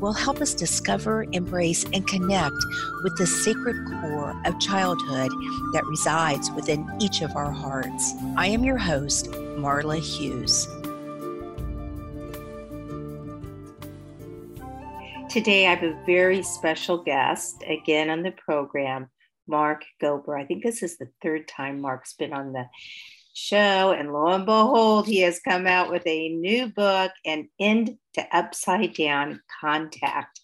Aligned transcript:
will 0.00 0.12
help 0.12 0.40
us 0.40 0.54
discover, 0.54 1.26
embrace, 1.32 1.84
and 1.92 2.06
connect 2.06 2.56
with 3.02 3.16
the 3.16 3.26
sacred 3.26 3.76
core 3.86 4.40
of 4.44 4.58
childhood 4.58 5.30
that 5.72 5.84
resides 5.86 6.50
within 6.52 6.88
each 7.00 7.22
of 7.22 7.36
our 7.36 7.50
hearts. 7.50 8.14
I 8.36 8.48
am 8.48 8.64
your 8.64 8.78
host, 8.78 9.30
Marla 9.30 9.98
Hughes. 9.98 10.66
Today, 15.28 15.66
I 15.66 15.74
have 15.74 15.82
a 15.82 15.98
very 16.06 16.42
special 16.42 17.02
guest 17.02 17.62
again 17.66 18.10
on 18.10 18.22
the 18.22 18.32
program, 18.32 19.10
Mark 19.46 19.84
Gober. 20.02 20.40
I 20.40 20.46
think 20.46 20.62
this 20.62 20.82
is 20.82 20.96
the 20.96 21.08
third 21.22 21.46
time 21.46 21.80
Mark's 21.80 22.14
been 22.14 22.32
on 22.32 22.52
the 22.52 22.66
show. 23.36 23.92
And 23.92 24.12
lo 24.12 24.28
and 24.28 24.46
behold, 24.46 25.06
he 25.06 25.20
has 25.20 25.40
come 25.40 25.66
out 25.66 25.90
with 25.90 26.06
a 26.06 26.30
new 26.30 26.68
book, 26.68 27.12
An 27.24 27.48
End 27.60 27.98
to 28.14 28.36
Upside 28.36 28.94
Down 28.94 29.40
Contact. 29.60 30.40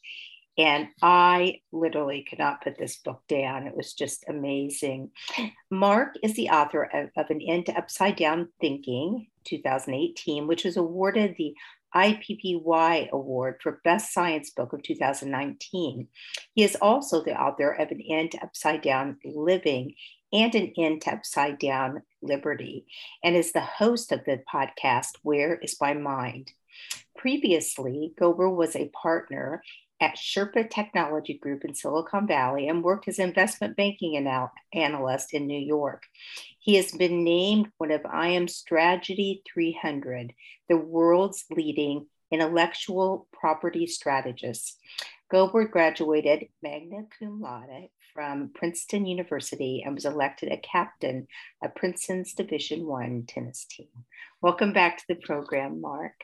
And 0.59 0.89
I 1.01 1.61
literally 1.73 2.27
could 2.29 2.39
not 2.39 2.63
put 2.63 2.77
this 2.79 2.99
book 2.99 3.23
down. 3.27 3.67
It 3.67 3.75
was 3.75 3.95
just 3.95 4.25
amazing. 4.29 5.11
Mark 5.71 6.17
is 6.23 6.35
the 6.35 6.51
author 6.51 6.83
of, 6.83 7.09
of 7.17 7.31
An 7.31 7.41
End 7.41 7.67
to 7.67 7.77
Upside 7.77 8.17
Down 8.17 8.49
Thinking 8.61 9.29
2018, 9.45 10.47
which 10.47 10.65
was 10.65 10.77
awarded 10.77 11.37
the 11.39 11.55
IPPY 11.95 13.11
Award 13.11 13.57
for 13.63 13.81
Best 13.85 14.13
Science 14.13 14.51
Book 14.51 14.75
of 14.75 14.83
2019. 14.83 16.09
He 16.55 16.63
is 16.63 16.77
also 16.77 17.23
the 17.23 17.39
author 17.41 17.71
of 17.71 17.91
An 17.91 18.03
End 18.03 18.33
to 18.33 18.43
Upside 18.43 18.83
Down 18.83 19.17
Living 19.25 19.95
and 20.33 20.55
an 20.55 20.73
end 20.77 21.03
Upside 21.07 21.59
Down 21.59 22.03
Liberty, 22.23 22.87
and 23.23 23.37
is 23.37 23.53
the 23.53 23.61
host 23.61 24.13
of 24.13 24.25
the 24.25 24.43
podcast 24.53 25.17
Where 25.23 25.57
is 25.57 25.77
My 25.81 25.95
Mind? 25.95 26.53
Previously, 27.17 28.13
Gober 28.19 28.55
was 28.55 28.75
a 28.75 28.91
partner 28.91 29.63
at 30.01 30.17
Sherpa 30.17 30.69
Technology 30.69 31.35
Group 31.35 31.65
in 31.65 31.75
Silicon 31.75 32.27
Valley 32.27 32.67
and 32.67 32.83
worked 32.83 33.07
as 33.07 33.19
investment 33.19 33.77
banking 33.77 34.17
anal- 34.17 34.51
analyst 34.73 35.33
in 35.33 35.47
New 35.47 35.61
York. 35.61 36.03
He 36.59 36.75
has 36.77 36.91
been 36.93 37.23
named 37.23 37.69
one 37.79 37.93
of 37.93 38.05
IM 38.05 38.49
Strategy 38.49 39.43
300, 39.53 40.33
the 40.69 40.77
world's 40.77 41.45
leading 41.51 42.07
intellectual 42.33 43.29
property 43.33 43.87
strategists. 43.87 44.77
Gober 45.33 45.71
graduated 45.71 46.49
magna 46.63 47.05
cum 47.19 47.41
laude 47.41 47.89
from 48.15 48.51
Princeton 48.55 49.07
University 49.07 49.83
and 49.85 49.95
was 49.95 50.05
elected 50.05 50.51
a 50.51 50.57
captain 50.57 51.27
of 51.63 51.75
Princeton's 51.75 52.35
Division 52.35 52.87
One 52.87 53.25
tennis 53.27 53.65
team. 53.65 53.89
Welcome 54.41 54.73
back 54.73 54.99
to 54.99 55.05
the 55.09 55.15
program, 55.15 55.81
Mark. 55.81 56.15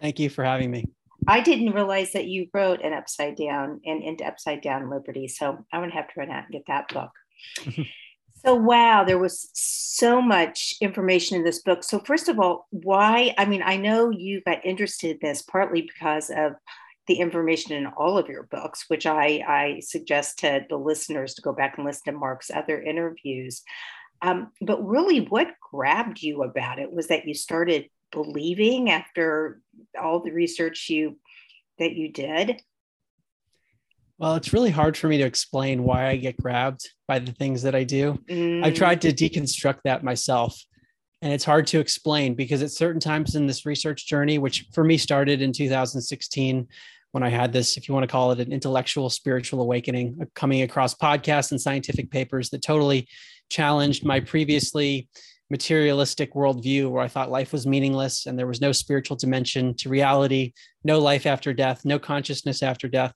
Thank 0.00 0.18
you 0.18 0.28
for 0.28 0.44
having 0.44 0.70
me. 0.70 0.86
I 1.26 1.40
didn't 1.40 1.72
realize 1.72 2.12
that 2.12 2.26
you 2.26 2.48
wrote 2.52 2.82
an 2.82 2.92
upside 2.92 3.36
down 3.36 3.80
and 3.84 4.02
into 4.02 4.26
upside 4.26 4.60
down 4.60 4.90
liberty. 4.90 5.28
So 5.28 5.64
I'm 5.72 5.80
gonna 5.80 5.92
have 5.92 6.08
to 6.08 6.20
run 6.20 6.30
out 6.30 6.44
and 6.44 6.52
get 6.52 6.66
that 6.66 6.88
book. 6.88 7.10
so 8.44 8.54
wow, 8.54 9.04
there 9.04 9.18
was 9.18 9.48
so 9.54 10.20
much 10.20 10.74
information 10.80 11.38
in 11.38 11.44
this 11.44 11.62
book. 11.62 11.82
So 11.82 11.98
first 12.00 12.28
of 12.28 12.38
all, 12.38 12.66
why? 12.70 13.34
I 13.38 13.44
mean, 13.46 13.62
I 13.64 13.76
know 13.76 14.10
you 14.10 14.42
got 14.42 14.64
interested 14.64 15.12
in 15.12 15.18
this 15.22 15.42
partly 15.42 15.82
because 15.82 16.30
of 16.30 16.52
the 17.06 17.20
information 17.20 17.72
in 17.72 17.86
all 17.86 18.16
of 18.16 18.28
your 18.28 18.44
books, 18.44 18.84
which 18.88 19.06
I, 19.06 19.42
I 19.46 19.80
suggest 19.80 20.38
to 20.40 20.64
the 20.68 20.76
listeners 20.76 21.34
to 21.34 21.42
go 21.42 21.52
back 21.52 21.74
and 21.76 21.86
listen 21.86 22.12
to 22.12 22.18
Mark's 22.18 22.50
other 22.50 22.80
interviews. 22.80 23.62
Um, 24.22 24.52
but 24.60 24.84
really, 24.86 25.20
what 25.20 25.48
grabbed 25.70 26.22
you 26.22 26.42
about 26.42 26.78
it 26.78 26.90
was 26.90 27.08
that 27.08 27.26
you 27.26 27.34
started 27.34 27.88
believing 28.10 28.90
after 28.90 29.60
all 30.00 30.20
the 30.20 30.30
research 30.30 30.88
you 30.88 31.18
that 31.78 31.92
you 31.92 32.10
did. 32.10 32.60
Well, 34.18 34.36
it's 34.36 34.52
really 34.52 34.70
hard 34.70 34.96
for 34.96 35.08
me 35.08 35.18
to 35.18 35.24
explain 35.24 35.82
why 35.82 36.06
I 36.06 36.16
get 36.16 36.40
grabbed 36.40 36.88
by 37.08 37.18
the 37.18 37.32
things 37.32 37.62
that 37.62 37.74
I 37.74 37.82
do. 37.82 38.18
Mm. 38.30 38.64
I've 38.64 38.74
tried 38.74 39.02
to 39.02 39.12
deconstruct 39.12 39.80
that 39.84 40.04
myself. 40.04 40.58
And 41.20 41.32
it's 41.32 41.44
hard 41.44 41.66
to 41.68 41.80
explain 41.80 42.34
because 42.34 42.62
at 42.62 42.70
certain 42.70 43.00
times 43.00 43.34
in 43.34 43.46
this 43.46 43.66
research 43.66 44.06
journey, 44.06 44.38
which 44.38 44.66
for 44.72 44.84
me 44.84 44.98
started 44.98 45.42
in 45.42 45.52
2016, 45.52 46.68
when 47.14 47.22
I 47.22 47.28
had 47.28 47.52
this, 47.52 47.76
if 47.76 47.86
you 47.86 47.94
want 47.94 48.02
to 48.02 48.10
call 48.10 48.32
it 48.32 48.40
an 48.40 48.52
intellectual 48.52 49.08
spiritual 49.08 49.60
awakening, 49.60 50.18
uh, 50.20 50.24
coming 50.34 50.62
across 50.62 50.96
podcasts 50.96 51.52
and 51.52 51.60
scientific 51.60 52.10
papers 52.10 52.50
that 52.50 52.60
totally 52.60 53.06
challenged 53.48 54.04
my 54.04 54.18
previously 54.18 55.08
materialistic 55.48 56.34
worldview 56.34 56.90
where 56.90 57.04
I 57.04 57.06
thought 57.06 57.30
life 57.30 57.52
was 57.52 57.68
meaningless 57.68 58.26
and 58.26 58.36
there 58.36 58.48
was 58.48 58.60
no 58.60 58.72
spiritual 58.72 59.16
dimension 59.16 59.74
to 59.76 59.88
reality, 59.88 60.54
no 60.82 60.98
life 60.98 61.24
after 61.24 61.54
death, 61.54 61.84
no 61.84 62.00
consciousness 62.00 62.64
after 62.64 62.88
death. 62.88 63.14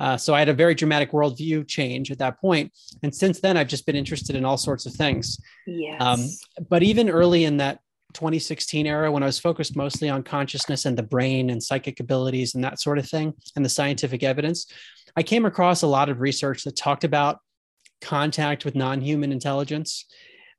Uh, 0.00 0.16
so 0.16 0.34
I 0.34 0.40
had 0.40 0.48
a 0.48 0.54
very 0.54 0.74
dramatic 0.74 1.12
worldview 1.12 1.68
change 1.68 2.10
at 2.10 2.18
that 2.18 2.40
point. 2.40 2.72
And 3.04 3.14
since 3.14 3.38
then, 3.40 3.56
I've 3.56 3.68
just 3.68 3.86
been 3.86 3.94
interested 3.94 4.34
in 4.34 4.44
all 4.44 4.56
sorts 4.56 4.84
of 4.84 4.94
things. 4.94 5.38
Yes. 5.64 6.02
Um, 6.02 6.28
but 6.68 6.82
even 6.82 7.08
early 7.08 7.44
in 7.44 7.58
that 7.58 7.78
2016 8.14 8.86
era 8.86 9.12
when 9.12 9.22
I 9.22 9.26
was 9.26 9.38
focused 9.38 9.76
mostly 9.76 10.08
on 10.08 10.22
consciousness 10.22 10.86
and 10.86 10.96
the 10.96 11.02
brain 11.02 11.50
and 11.50 11.62
psychic 11.62 12.00
abilities 12.00 12.54
and 12.54 12.64
that 12.64 12.80
sort 12.80 12.98
of 12.98 13.08
thing 13.08 13.34
and 13.54 13.64
the 13.64 13.68
scientific 13.68 14.22
evidence, 14.22 14.66
I 15.16 15.22
came 15.22 15.44
across 15.44 15.82
a 15.82 15.86
lot 15.86 16.08
of 16.08 16.20
research 16.20 16.64
that 16.64 16.76
talked 16.76 17.04
about 17.04 17.38
contact 18.00 18.64
with 18.64 18.74
non 18.74 19.00
human 19.00 19.32
intelligence, 19.32 20.06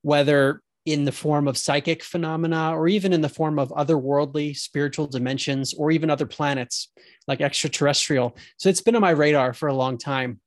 whether 0.01 0.61
in 0.85 1.05
the 1.05 1.11
form 1.11 1.47
of 1.47 1.57
psychic 1.57 2.03
phenomena 2.03 2.71
or 2.75 2.87
even 2.87 3.13
in 3.13 3.21
the 3.21 3.29
form 3.29 3.59
of 3.59 3.69
otherworldly 3.69 4.55
spiritual 4.55 5.07
dimensions 5.07 5.73
or 5.73 5.91
even 5.91 6.09
other 6.09 6.25
planets 6.25 6.91
like 7.27 7.41
extraterrestrial. 7.41 8.35
So 8.57 8.69
it's 8.69 8.81
been 8.81 8.95
on 8.95 9.01
my 9.01 9.11
radar 9.11 9.53
for 9.53 9.67
a 9.67 9.73
long 9.73 9.97
time. 9.97 10.39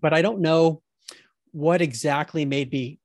But 0.00 0.14
I 0.14 0.22
don't 0.22 0.40
know 0.40 0.82
what 1.52 1.82
exactly 1.82 2.44
made 2.44 2.72
me 2.72 2.98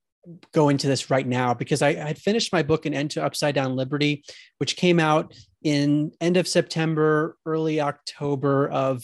go 0.53 0.69
into 0.69 0.87
this 0.87 1.09
right 1.09 1.27
now 1.27 1.53
because 1.53 1.81
I, 1.81 1.89
I 1.89 2.07
had 2.07 2.17
finished 2.17 2.53
my 2.53 2.63
book, 2.63 2.85
An 2.85 2.93
End 2.93 3.11
to 3.11 3.23
Upside 3.23 3.55
Down 3.55 3.75
Liberty, 3.75 4.23
which 4.57 4.75
came 4.75 4.99
out 4.99 5.33
in 5.63 6.11
end 6.21 6.37
of 6.37 6.47
September, 6.47 7.37
early 7.45 7.81
October 7.81 8.69
of 8.69 9.03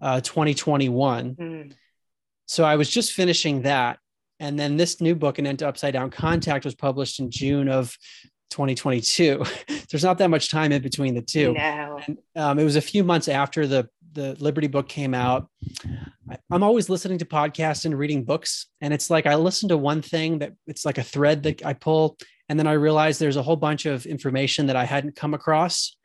uh, 0.00 0.20
2021. 0.20 1.34
Mm. 1.34 1.72
So 2.46 2.64
I 2.64 2.76
was 2.76 2.90
just 2.90 3.12
finishing 3.12 3.62
that. 3.62 3.98
And 4.38 4.58
then 4.58 4.76
this 4.76 5.00
new 5.00 5.14
book, 5.14 5.38
An 5.38 5.46
End 5.46 5.58
to 5.60 5.68
Upside 5.68 5.92
Down 5.92 6.10
Contact, 6.10 6.64
was 6.64 6.74
published 6.74 7.20
in 7.20 7.30
June 7.30 7.68
of 7.68 7.96
2022. 8.50 9.44
There's 9.90 10.04
not 10.04 10.18
that 10.18 10.30
much 10.30 10.50
time 10.50 10.72
in 10.72 10.82
between 10.82 11.14
the 11.14 11.22
two. 11.22 11.52
No. 11.52 12.00
And, 12.06 12.18
um, 12.36 12.58
it 12.58 12.64
was 12.64 12.76
a 12.76 12.80
few 12.80 13.04
months 13.04 13.28
after 13.28 13.66
the 13.66 13.88
the 14.12 14.36
Liberty 14.40 14.66
book 14.66 14.88
came 14.88 15.14
out. 15.14 15.48
I'm 16.50 16.62
always 16.62 16.88
listening 16.88 17.18
to 17.18 17.24
podcasts 17.24 17.84
and 17.84 17.96
reading 17.98 18.24
books, 18.24 18.66
and 18.80 18.92
it's 18.92 19.10
like 19.10 19.26
I 19.26 19.34
listen 19.36 19.68
to 19.68 19.76
one 19.76 20.02
thing 20.02 20.38
that 20.40 20.52
it's 20.66 20.84
like 20.84 20.98
a 20.98 21.02
thread 21.02 21.42
that 21.44 21.64
I 21.64 21.72
pull, 21.74 22.16
and 22.48 22.58
then 22.58 22.66
I 22.66 22.72
realize 22.72 23.18
there's 23.18 23.36
a 23.36 23.42
whole 23.42 23.56
bunch 23.56 23.86
of 23.86 24.06
information 24.06 24.66
that 24.66 24.76
I 24.76 24.84
hadn't 24.84 25.16
come 25.16 25.34
across. 25.34 25.96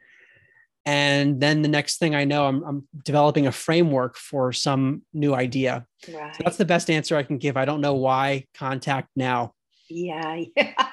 And 0.87 1.41
then 1.41 1.63
the 1.63 1.67
next 1.67 1.97
thing 1.97 2.13
I 2.13 2.25
know, 2.25 2.45
I'm, 2.45 2.63
I'm 2.63 2.87
developing 3.03 3.47
a 3.47 3.51
framework 3.51 4.17
for 4.17 4.53
some 4.53 5.01
new 5.13 5.33
idea. 5.33 5.87
Right. 6.07 6.35
So 6.35 6.43
that's 6.43 6.57
the 6.57 6.65
best 6.65 6.91
answer 6.91 7.17
I 7.17 7.23
can 7.23 7.39
give. 7.39 7.57
I 7.57 7.65
don't 7.65 7.81
know 7.81 7.95
why 7.95 8.45
contact 8.53 9.09
now. 9.15 9.54
Yeah. 9.89 10.41
yeah. 10.55 10.91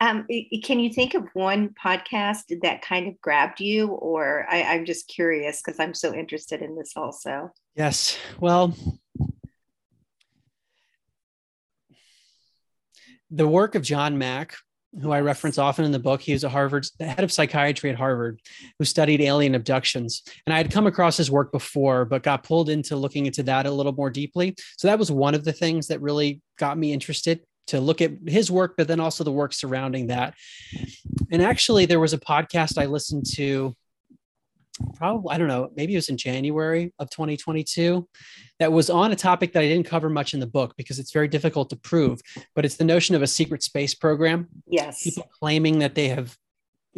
Um, 0.00 0.26
can 0.62 0.80
you 0.80 0.92
think 0.92 1.14
of 1.14 1.28
one 1.34 1.70
podcast 1.70 2.60
that 2.62 2.82
kind 2.82 3.08
of 3.08 3.20
grabbed 3.20 3.60
you, 3.60 3.88
or 3.88 4.46
I, 4.48 4.62
I'm 4.62 4.84
just 4.84 5.08
curious 5.08 5.62
because 5.62 5.78
I'm 5.78 5.94
so 5.94 6.14
interested 6.14 6.62
in 6.62 6.76
this 6.76 6.92
also. 6.96 7.52
Yes. 7.74 8.18
Well, 8.40 8.74
the 13.30 13.48
work 13.48 13.74
of 13.74 13.82
John 13.82 14.18
Mack, 14.18 14.54
who 15.00 15.10
I 15.12 15.20
reference 15.20 15.58
often 15.58 15.84
in 15.84 15.92
the 15.92 15.98
book, 15.98 16.20
he 16.20 16.32
was 16.32 16.44
a 16.44 16.48
Harvard 16.48 16.86
head 16.98 17.22
of 17.22 17.30
psychiatry 17.30 17.90
at 17.90 17.96
Harvard, 17.96 18.40
who 18.78 18.84
studied 18.84 19.20
alien 19.20 19.54
abductions. 19.54 20.22
And 20.46 20.54
I 20.54 20.56
had 20.56 20.72
come 20.72 20.86
across 20.86 21.16
his 21.16 21.30
work 21.30 21.52
before, 21.52 22.04
but 22.04 22.22
got 22.22 22.42
pulled 22.42 22.70
into 22.70 22.96
looking 22.96 23.26
into 23.26 23.42
that 23.44 23.66
a 23.66 23.70
little 23.70 23.92
more 23.92 24.10
deeply. 24.10 24.56
So 24.78 24.88
that 24.88 24.98
was 24.98 25.12
one 25.12 25.34
of 25.34 25.44
the 25.44 25.52
things 25.52 25.88
that 25.88 26.00
really 26.00 26.40
got 26.58 26.78
me 26.78 26.92
interested 26.92 27.40
to 27.68 27.80
look 27.80 28.00
at 28.00 28.12
his 28.26 28.50
work, 28.50 28.74
but 28.76 28.88
then 28.88 29.00
also 29.00 29.24
the 29.24 29.32
work 29.32 29.52
surrounding 29.52 30.08
that. 30.08 30.34
And 31.30 31.42
actually, 31.42 31.86
there 31.86 32.00
was 32.00 32.12
a 32.12 32.18
podcast 32.18 32.78
I 32.78 32.86
listened 32.86 33.26
to 33.34 33.74
probably 34.94 35.34
I 35.34 35.38
don't 35.38 35.48
know, 35.48 35.70
maybe 35.74 35.94
it 35.94 35.98
was 35.98 36.08
in 36.08 36.16
January 36.16 36.92
of 36.98 37.10
2022 37.10 38.08
that 38.58 38.72
was 38.72 38.90
on 38.90 39.12
a 39.12 39.16
topic 39.16 39.52
that 39.52 39.62
I 39.62 39.66
didn't 39.66 39.86
cover 39.86 40.08
much 40.08 40.34
in 40.34 40.40
the 40.40 40.46
book 40.46 40.74
because 40.76 40.98
it's 40.98 41.12
very 41.12 41.28
difficult 41.28 41.70
to 41.70 41.76
prove, 41.76 42.20
but 42.54 42.64
it's 42.64 42.76
the 42.76 42.84
notion 42.84 43.14
of 43.14 43.22
a 43.22 43.26
secret 43.26 43.62
space 43.62 43.94
program. 43.94 44.48
Yes. 44.66 45.02
People 45.02 45.28
claiming 45.38 45.80
that 45.80 45.94
they 45.94 46.08
have 46.08 46.36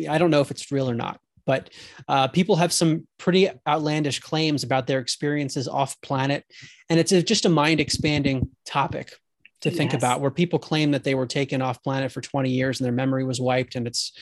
I 0.09 0.19
don't 0.19 0.31
know 0.31 0.41
if 0.41 0.51
it's 0.51 0.71
real 0.71 0.89
or 0.89 0.95
not, 0.95 1.21
but 1.47 1.71
uh, 2.09 2.29
people 2.29 2.57
have 2.57 2.73
some 2.73 3.07
pretty 3.19 3.49
outlandish 3.67 4.21
claims 4.21 4.63
about 4.63 4.87
their 4.87 4.99
experiences 4.99 5.69
off 5.69 6.01
planet 6.01 6.45
and 6.89 7.01
it's 7.01 7.13
a, 7.13 7.23
just 7.23 7.45
a 7.45 7.51
mind 7.51 7.81
expanding 7.81 8.51
topic 8.65 9.13
to 9.63 9.71
think 9.71 9.93
yes. 9.93 10.01
about 10.01 10.21
where 10.21 10.31
people 10.31 10.59
claim 10.59 10.93
that 10.93 11.05
they 11.05 11.15
were 11.15 11.27
taken 11.27 11.61
off 11.61 11.83
planet 11.83 12.11
for 12.13 12.21
20 12.21 12.51
years 12.51 12.81
and 12.81 12.85
their 12.85 12.93
memory 12.93 13.25
was 13.25 13.41
wiped 13.41 13.75
and 13.75 13.87
it's 13.87 14.13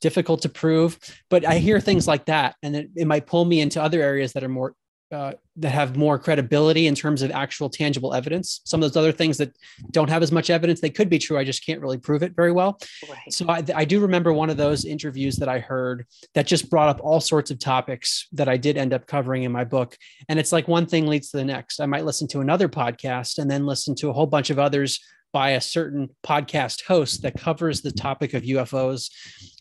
difficult 0.00 0.42
to 0.42 0.48
prove. 0.48 0.98
But 1.30 1.44
I 1.44 1.58
hear 1.58 1.80
things 1.80 2.06
like 2.06 2.26
that, 2.26 2.56
and 2.62 2.76
it, 2.76 2.90
it 2.96 3.06
might 3.06 3.26
pull 3.26 3.44
me 3.44 3.60
into 3.60 3.82
other 3.82 4.00
areas 4.02 4.32
that 4.32 4.44
are 4.44 4.48
more 4.48 4.74
uh, 5.10 5.32
that 5.56 5.70
have 5.70 5.96
more 5.96 6.18
credibility 6.18 6.86
in 6.86 6.94
terms 6.94 7.22
of 7.22 7.30
actual 7.30 7.70
tangible 7.70 8.12
evidence. 8.12 8.60
Some 8.64 8.82
of 8.82 8.88
those 8.92 8.96
other 8.96 9.12
things 9.12 9.38
that 9.38 9.56
don't 9.90 10.10
have 10.10 10.22
as 10.22 10.30
much 10.30 10.50
evidence, 10.50 10.80
they 10.80 10.90
could 10.90 11.08
be 11.08 11.18
true. 11.18 11.38
I 11.38 11.44
just 11.44 11.64
can't 11.64 11.80
really 11.80 11.98
prove 11.98 12.22
it 12.22 12.36
very 12.36 12.52
well. 12.52 12.78
Right. 13.08 13.32
So 13.32 13.48
I, 13.48 13.64
I, 13.74 13.84
do 13.84 14.00
remember 14.00 14.32
one 14.32 14.50
of 14.50 14.56
those 14.56 14.84
interviews 14.84 15.36
that 15.36 15.48
I 15.48 15.60
heard 15.60 16.06
that 16.34 16.46
just 16.46 16.68
brought 16.68 16.90
up 16.90 17.00
all 17.02 17.20
sorts 17.20 17.50
of 17.50 17.58
topics 17.58 18.28
that 18.32 18.48
I 18.48 18.56
did 18.56 18.76
end 18.76 18.92
up 18.92 19.06
covering 19.06 19.44
in 19.44 19.52
my 19.52 19.64
book. 19.64 19.96
And 20.28 20.38
it's 20.38 20.52
like 20.52 20.68
one 20.68 20.86
thing 20.86 21.06
leads 21.06 21.30
to 21.30 21.38
the 21.38 21.44
next. 21.44 21.80
I 21.80 21.86
might 21.86 22.04
listen 22.04 22.28
to 22.28 22.40
another 22.40 22.68
podcast 22.68 23.38
and 23.38 23.50
then 23.50 23.66
listen 23.66 23.94
to 23.96 24.10
a 24.10 24.12
whole 24.12 24.26
bunch 24.26 24.50
of 24.50 24.58
others 24.58 25.00
by 25.32 25.50
a 25.50 25.60
certain 25.60 26.08
podcast 26.24 26.84
host 26.84 27.22
that 27.22 27.38
covers 27.38 27.80
the 27.80 27.92
topic 27.92 28.34
of 28.34 28.42
UFOs. 28.42 29.10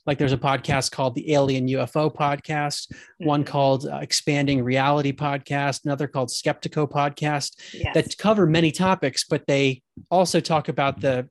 Like 0.08 0.18
there's 0.18 0.34
a 0.34 0.38
podcast 0.38 0.92
called 0.92 1.14
the 1.16 1.34
Alien 1.34 1.68
UFO 1.68 2.14
Podcast, 2.14 2.90
mm-hmm. 2.90 3.26
one 3.26 3.44
called 3.44 3.86
uh, 3.86 3.98
Expanding 3.98 4.64
Reality 4.64 5.12
Podcast, 5.12 5.86
another 5.86 6.08
called 6.08 6.30
Skeptiko 6.30 6.90
Podcast 6.90 7.58
yes. 7.74 7.94
that 7.94 8.18
cover 8.18 8.48
many 8.48 8.72
topics, 8.72 9.26
but 9.26 9.46
they 9.46 9.84
also 10.10 10.40
talk 10.40 10.70
about 10.70 11.02
the 11.02 11.30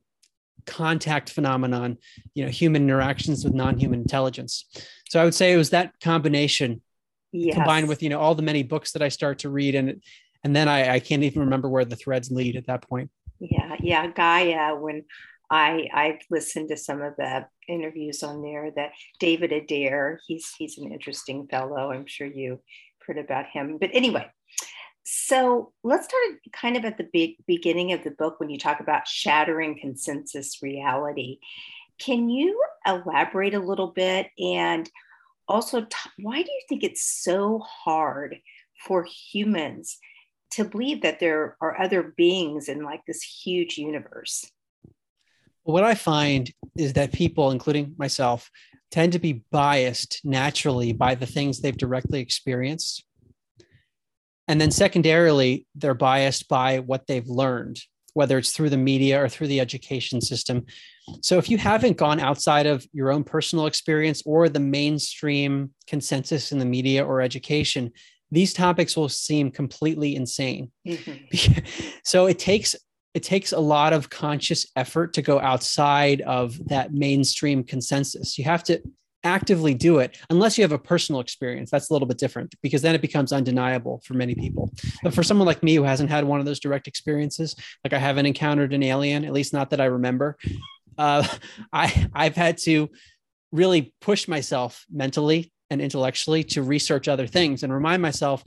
contact 0.67 1.31
phenomenon, 1.31 1.97
you 2.35 2.45
know, 2.45 2.51
human 2.51 2.83
interactions 2.83 3.43
with 3.43 3.53
non-human 3.53 4.01
intelligence. 4.01 4.65
So 5.09 5.19
I 5.19 5.23
would 5.23 5.33
say 5.33 5.53
it 5.53 5.57
was 5.57 5.71
that 5.71 5.99
combination 5.99 6.81
yes. 7.31 7.55
combined 7.55 7.87
with, 7.87 8.03
you 8.03 8.09
know, 8.09 8.19
all 8.19 8.35
the 8.35 8.43
many 8.43 8.61
books 8.61 8.91
that 8.91 9.01
I 9.01 9.09
start 9.09 9.39
to 9.39 9.49
read 9.49 9.73
and 9.75 10.01
and 10.43 10.55
then 10.55 10.69
I, 10.69 10.93
I 10.93 10.99
can't 10.99 11.23
even 11.23 11.41
remember 11.41 11.67
where 11.67 11.83
the 11.83 11.95
threads 11.95 12.31
lead 12.31 12.55
at 12.55 12.67
that 12.67 12.87
point. 12.87 13.09
Yeah, 13.39 13.75
yeah, 13.79 14.07
Gaia. 14.07 14.75
When 14.75 15.03
I 15.49 15.87
I've 15.93 16.19
listened 16.29 16.69
to 16.69 16.77
some 16.77 17.01
of 17.01 17.15
the 17.17 17.47
interviews 17.67 18.23
on 18.23 18.41
there 18.41 18.71
that 18.75 18.91
David 19.19 19.51
Adair, 19.51 20.19
he's 20.27 20.51
he's 20.57 20.77
an 20.77 20.91
interesting 20.91 21.47
fellow. 21.47 21.91
I'm 21.91 22.05
sure 22.05 22.27
you 22.27 22.59
heard 23.05 23.17
about 23.17 23.45
him. 23.47 23.77
But 23.79 23.91
anyway, 23.93 24.27
so 25.03 25.71
let's 25.83 26.05
start 26.05 26.39
kind 26.51 26.75
of 26.75 26.85
at 26.85 26.97
the 26.97 27.07
big 27.11 27.35
beginning 27.45 27.93
of 27.93 28.03
the 28.03 28.11
book 28.11 28.39
when 28.39 28.49
you 28.49 28.57
talk 28.57 28.79
about 28.79 29.07
shattering 29.07 29.79
consensus 29.79 30.61
reality. 30.61 31.39
Can 31.99 32.29
you 32.29 32.61
elaborate 32.85 33.53
a 33.53 33.59
little 33.59 33.87
bit 33.87 34.27
and 34.37 34.89
also 35.47 35.81
t- 35.81 36.09
why 36.19 36.41
do 36.41 36.51
you 36.51 36.61
think 36.67 36.83
it's 36.83 37.01
so 37.01 37.59
hard 37.59 38.37
for 38.85 39.05
humans 39.31 39.97
to 40.51 40.63
believe 40.63 41.01
that 41.01 41.19
there 41.19 41.57
are 41.61 41.79
other 41.81 42.13
beings 42.15 42.69
in 42.69 42.83
like 42.83 43.05
this 43.05 43.21
huge 43.21 43.77
universe. 43.77 44.49
What 45.67 45.83
I 45.83 45.95
find 45.95 46.49
is 46.77 46.93
that 46.93 47.11
people, 47.11 47.51
including 47.51 47.93
myself, 47.97 48.49
tend 48.89 49.11
to 49.11 49.19
be 49.19 49.43
biased 49.51 50.21
naturally 50.23 50.93
by 50.93 51.13
the 51.13 51.25
things 51.25 51.59
they've 51.59 51.75
directly 51.75 52.21
experienced. 52.21 53.03
And 54.47 54.61
then, 54.61 54.71
secondarily, 54.71 55.67
they're 55.75 55.93
biased 55.93 56.47
by 56.47 56.79
what 56.79 57.05
they've 57.07 57.27
learned, 57.27 57.81
whether 58.13 58.37
it's 58.37 58.53
through 58.53 58.69
the 58.69 58.77
media 58.77 59.21
or 59.21 59.27
through 59.27 59.47
the 59.47 59.59
education 59.59 60.21
system. 60.21 60.65
So, 61.21 61.37
if 61.37 61.49
you 61.49 61.57
haven't 61.57 61.97
gone 61.97 62.21
outside 62.21 62.65
of 62.65 62.87
your 62.93 63.11
own 63.11 63.25
personal 63.25 63.65
experience 63.65 64.23
or 64.25 64.47
the 64.47 64.61
mainstream 64.61 65.71
consensus 65.85 66.53
in 66.53 66.59
the 66.59 66.65
media 66.65 67.05
or 67.05 67.19
education, 67.19 67.91
these 68.31 68.53
topics 68.53 68.95
will 68.95 69.09
seem 69.09 69.51
completely 69.51 70.15
insane. 70.15 70.71
Mm-hmm. 70.87 71.65
so 72.05 72.27
it 72.27 72.39
takes 72.39 72.73
it 73.17 73.23
takes 73.23 73.51
a 73.51 73.59
lot 73.59 73.93
of 73.93 74.11
conscious 74.11 74.67
effort 74.75 75.11
to 75.13 75.23
go 75.23 75.39
outside 75.39 76.21
of 76.21 76.63
that 76.67 76.93
mainstream 76.93 77.63
consensus. 77.63 78.37
You 78.37 78.43
have 78.43 78.63
to 78.65 78.79
actively 79.23 79.73
do 79.73 79.97
it 79.97 80.19
unless 80.29 80.55
you 80.55 80.63
have 80.63 80.71
a 80.71 80.77
personal 80.77 81.19
experience. 81.19 81.71
That's 81.71 81.89
a 81.89 81.93
little 81.93 82.07
bit 82.07 82.19
different 82.19 82.53
because 82.61 82.83
then 82.83 82.93
it 82.93 83.01
becomes 83.01 83.33
undeniable 83.33 84.03
for 84.05 84.13
many 84.13 84.35
people. 84.35 84.71
But 85.01 85.15
for 85.15 85.23
someone 85.23 85.47
like 85.47 85.63
me 85.63 85.73
who 85.73 85.81
hasn't 85.81 86.11
had 86.11 86.25
one 86.25 86.39
of 86.39 86.45
those 86.45 86.59
direct 86.59 86.87
experiences, 86.87 87.55
like 87.83 87.91
I 87.91 87.97
haven't 87.97 88.27
encountered 88.27 88.71
an 88.71 88.83
alien, 88.83 89.25
at 89.25 89.33
least 89.33 89.51
not 89.51 89.71
that 89.71 89.81
I 89.81 89.85
remember, 89.85 90.37
uh, 90.99 91.27
I 91.73 92.07
I've 92.13 92.35
had 92.35 92.59
to 92.59 92.87
really 93.51 93.95
push 93.99 94.27
myself 94.27 94.85
mentally 94.91 95.51
and 95.71 95.81
intellectually 95.81 96.43
to 96.43 96.61
research 96.61 97.07
other 97.07 97.25
things 97.25 97.63
and 97.63 97.73
remind 97.73 98.03
myself, 98.03 98.43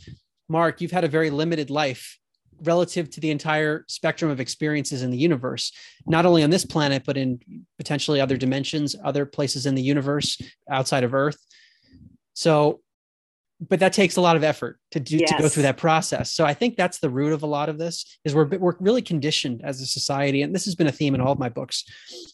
Mark, 0.49 0.81
you've 0.81 0.93
had 0.93 1.02
a 1.02 1.08
very 1.08 1.31
limited 1.31 1.70
life 1.70 2.19
relative 2.62 3.10
to 3.10 3.20
the 3.20 3.30
entire 3.30 3.84
spectrum 3.88 4.30
of 4.30 4.40
experiences 4.40 5.02
in 5.02 5.10
the 5.10 5.16
universe, 5.16 5.72
not 6.06 6.26
only 6.26 6.42
on 6.42 6.50
this 6.50 6.64
planet, 6.64 7.02
but 7.04 7.16
in 7.16 7.40
potentially 7.78 8.20
other 8.20 8.36
dimensions, 8.36 8.96
other 9.04 9.26
places 9.26 9.66
in 9.66 9.74
the 9.74 9.82
universe 9.82 10.40
outside 10.70 11.04
of 11.04 11.14
Earth. 11.14 11.38
So 12.34 12.80
but 13.68 13.80
that 13.80 13.92
takes 13.92 14.16
a 14.16 14.20
lot 14.20 14.36
of 14.36 14.44
effort 14.44 14.78
to 14.92 15.00
do 15.00 15.18
yes. 15.18 15.30
to 15.30 15.42
go 15.42 15.48
through 15.48 15.64
that 15.64 15.76
process. 15.76 16.32
So 16.32 16.46
I 16.46 16.54
think 16.54 16.76
that's 16.76 16.98
the 16.98 17.10
root 17.10 17.32
of 17.32 17.42
a 17.42 17.46
lot 17.46 17.68
of 17.68 17.76
this 17.76 18.18
is 18.24 18.34
we're 18.34 18.46
we're 18.46 18.76
really 18.80 19.02
conditioned 19.02 19.60
as 19.62 19.80
a 19.82 19.86
society, 19.86 20.42
and 20.42 20.54
this 20.54 20.64
has 20.64 20.74
been 20.74 20.86
a 20.86 20.92
theme 20.92 21.14
in 21.14 21.20
all 21.20 21.32
of 21.32 21.38
my 21.38 21.50
books. 21.50 21.84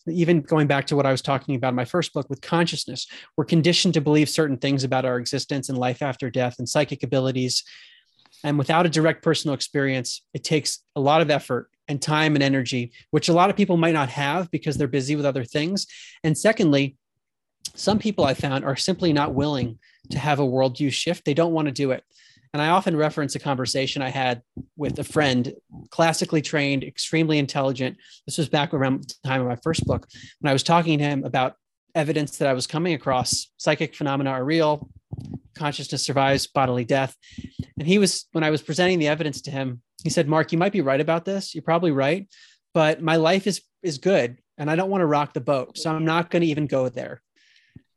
Even 0.09 0.41
going 0.41 0.69
back 0.69 0.87
to 0.87 0.97
what 0.97 1.07
I 1.07 1.11
was 1.11 1.23
talking 1.23 1.57
about 1.57 1.71
in 1.71 1.75
my 1.75 1.85
first 1.85 2.13
book 2.13 2.31
with 2.31 2.41
consciousness, 2.41 3.09
we're 3.37 3.45
conditioned 3.45 3.95
to 3.95 4.01
believe 4.01 4.29
certain 4.29 4.57
things 4.57 4.85
about 4.85 5.05
our 5.05 5.19
existence 5.19 5.69
and 5.69 5.77
life 5.77 6.01
after 6.01 6.31
death 6.31 6.57
and 6.59 6.69
psychic 6.69 7.03
abilities. 7.03 7.65
And 8.47 8.59
without 8.59 8.87
a 8.87 8.89
direct 8.89 9.25
personal 9.25 9.55
experience, 9.55 10.23
it 10.33 10.45
takes 10.45 10.79
a 10.95 11.01
lot 11.01 11.21
of 11.21 11.33
effort 11.33 11.69
and 11.89 12.01
time 12.01 12.37
and 12.37 12.45
energy, 12.45 12.93
which 13.11 13.29
a 13.29 13.33
lot 13.33 13.51
of 13.51 13.57
people 13.57 13.77
might 13.77 13.93
not 13.93 14.09
have 14.11 14.53
because 14.53 14.77
they're 14.77 14.87
busy 14.87 15.17
with 15.17 15.27
other 15.27 15.43
things. 15.43 15.89
And 16.23 16.39
secondly, 16.39 16.97
some 17.75 17.99
people 17.99 18.25
I 18.25 18.35
found 18.35 18.65
are 18.65 18.77
simply 18.77 19.13
not 19.13 19.35
willing 19.35 19.81
to 20.11 20.21
have 20.21 20.39
a 20.39 20.47
worldview 20.47 20.93
shift. 20.93 21.25
They 21.25 21.35
don't 21.35 21.55
want 21.55 21.67
to 21.67 21.73
do 21.73 21.91
it. 21.91 22.05
And 22.53 22.63
I 22.63 22.69
often 22.69 22.97
reference 22.97 23.35
a 23.35 23.41
conversation 23.41 24.01
I 24.01 24.11
had 24.11 24.43
with 24.77 24.97
a 25.01 25.05
friend, 25.05 25.53
classically 25.91 26.41
trained, 26.41 26.85
extremely 26.85 27.39
intelligent. 27.39 27.97
This 28.27 28.39
was 28.39 28.49
back 28.49 28.73
around 28.73 29.03
the 29.03 29.29
time 29.29 29.41
of 29.41 29.49
my 29.49 29.57
first 29.57 29.85
book, 29.87 30.07
when 30.39 30.51
I 30.51 30.53
was 30.53 30.63
talking 30.63 30.99
to 30.99 31.05
him 31.05 31.25
about 31.25 31.57
evidence 31.97 32.39
that 32.39 32.49
I 32.49 32.53
was 32.53 32.69
coming 32.69 32.95
across 32.95 33.49
psychic 33.57 33.97
phenomena 33.97 34.31
are 34.31 34.45
real, 34.45 34.89
consciousness 35.57 36.05
survives 36.05 36.47
bodily 36.47 36.85
death. 36.85 37.17
And 37.79 37.87
he 37.87 37.99
was, 37.99 38.27
when 38.33 38.45
I 38.45 38.51
was 38.51 38.63
presenting 38.63 38.99
the 38.99 39.09
evidence 39.09 39.43
to 39.43 39.51
him, 39.51 39.83
he 40.05 40.11
said, 40.11 40.29
Mark, 40.29 40.53
you 40.53 40.59
might 40.59 40.73
be 40.73 40.83
right 40.83 41.01
about 41.01 41.25
this. 41.25 41.55
You're 41.55 41.63
probably 41.63 41.91
right, 41.91 42.29
but 42.75 43.03
my 43.03 43.17
life 43.17 43.47
is 43.47 43.63
is 43.87 43.99
good 43.99 44.39
and 44.59 44.71
I 44.71 44.77
don't 44.77 44.91
want 44.91 45.03
to 45.03 45.07
rock 45.07 45.33
the 45.33 45.41
boat. 45.41 45.79
So 45.79 45.95
I'm 45.95 46.05
not 46.05 46.31
going 46.31 46.43
to 46.43 46.49
even 46.49 46.67
go 46.67 46.89
there. 46.89 47.23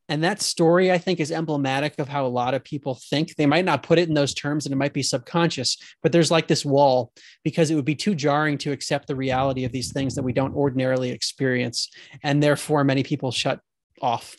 And 0.08 0.24
that 0.24 0.42
story, 0.42 0.92
I 0.92 0.98
think, 0.98 1.20
is 1.20 1.32
emblematic 1.32 2.00
of 2.00 2.10
how 2.10 2.26
a 2.26 2.28
lot 2.28 2.56
of 2.56 2.64
people 2.64 2.96
think. 2.96 3.36
They 3.36 3.46
might 3.46 3.66
not 3.66 3.84
put 3.84 4.00
it 4.00 4.08
in 4.08 4.16
those 4.16 4.34
terms 4.34 4.66
and 4.66 4.74
it 4.74 4.78
might 4.78 4.94
be 4.94 5.04
subconscious, 5.04 5.78
but 6.02 6.12
there's 6.12 6.32
like 6.32 6.48
this 6.48 6.66
wall 6.66 7.14
because 7.44 7.70
it 7.70 7.76
would 7.76 7.86
be 7.86 7.96
too 7.96 8.16
jarring 8.16 8.58
to 8.60 8.72
accept 8.72 9.08
the 9.08 9.16
reality 9.16 9.66
of 9.66 9.72
these 9.72 9.94
things 9.94 10.16
that 10.16 10.24
we 10.24 10.34
don't 10.34 10.56
ordinarily 10.56 11.12
experience. 11.12 11.90
And 12.24 12.42
therefore, 12.42 12.84
many 12.84 13.04
people 13.04 13.32
shut 13.32 13.60
off. 14.02 14.36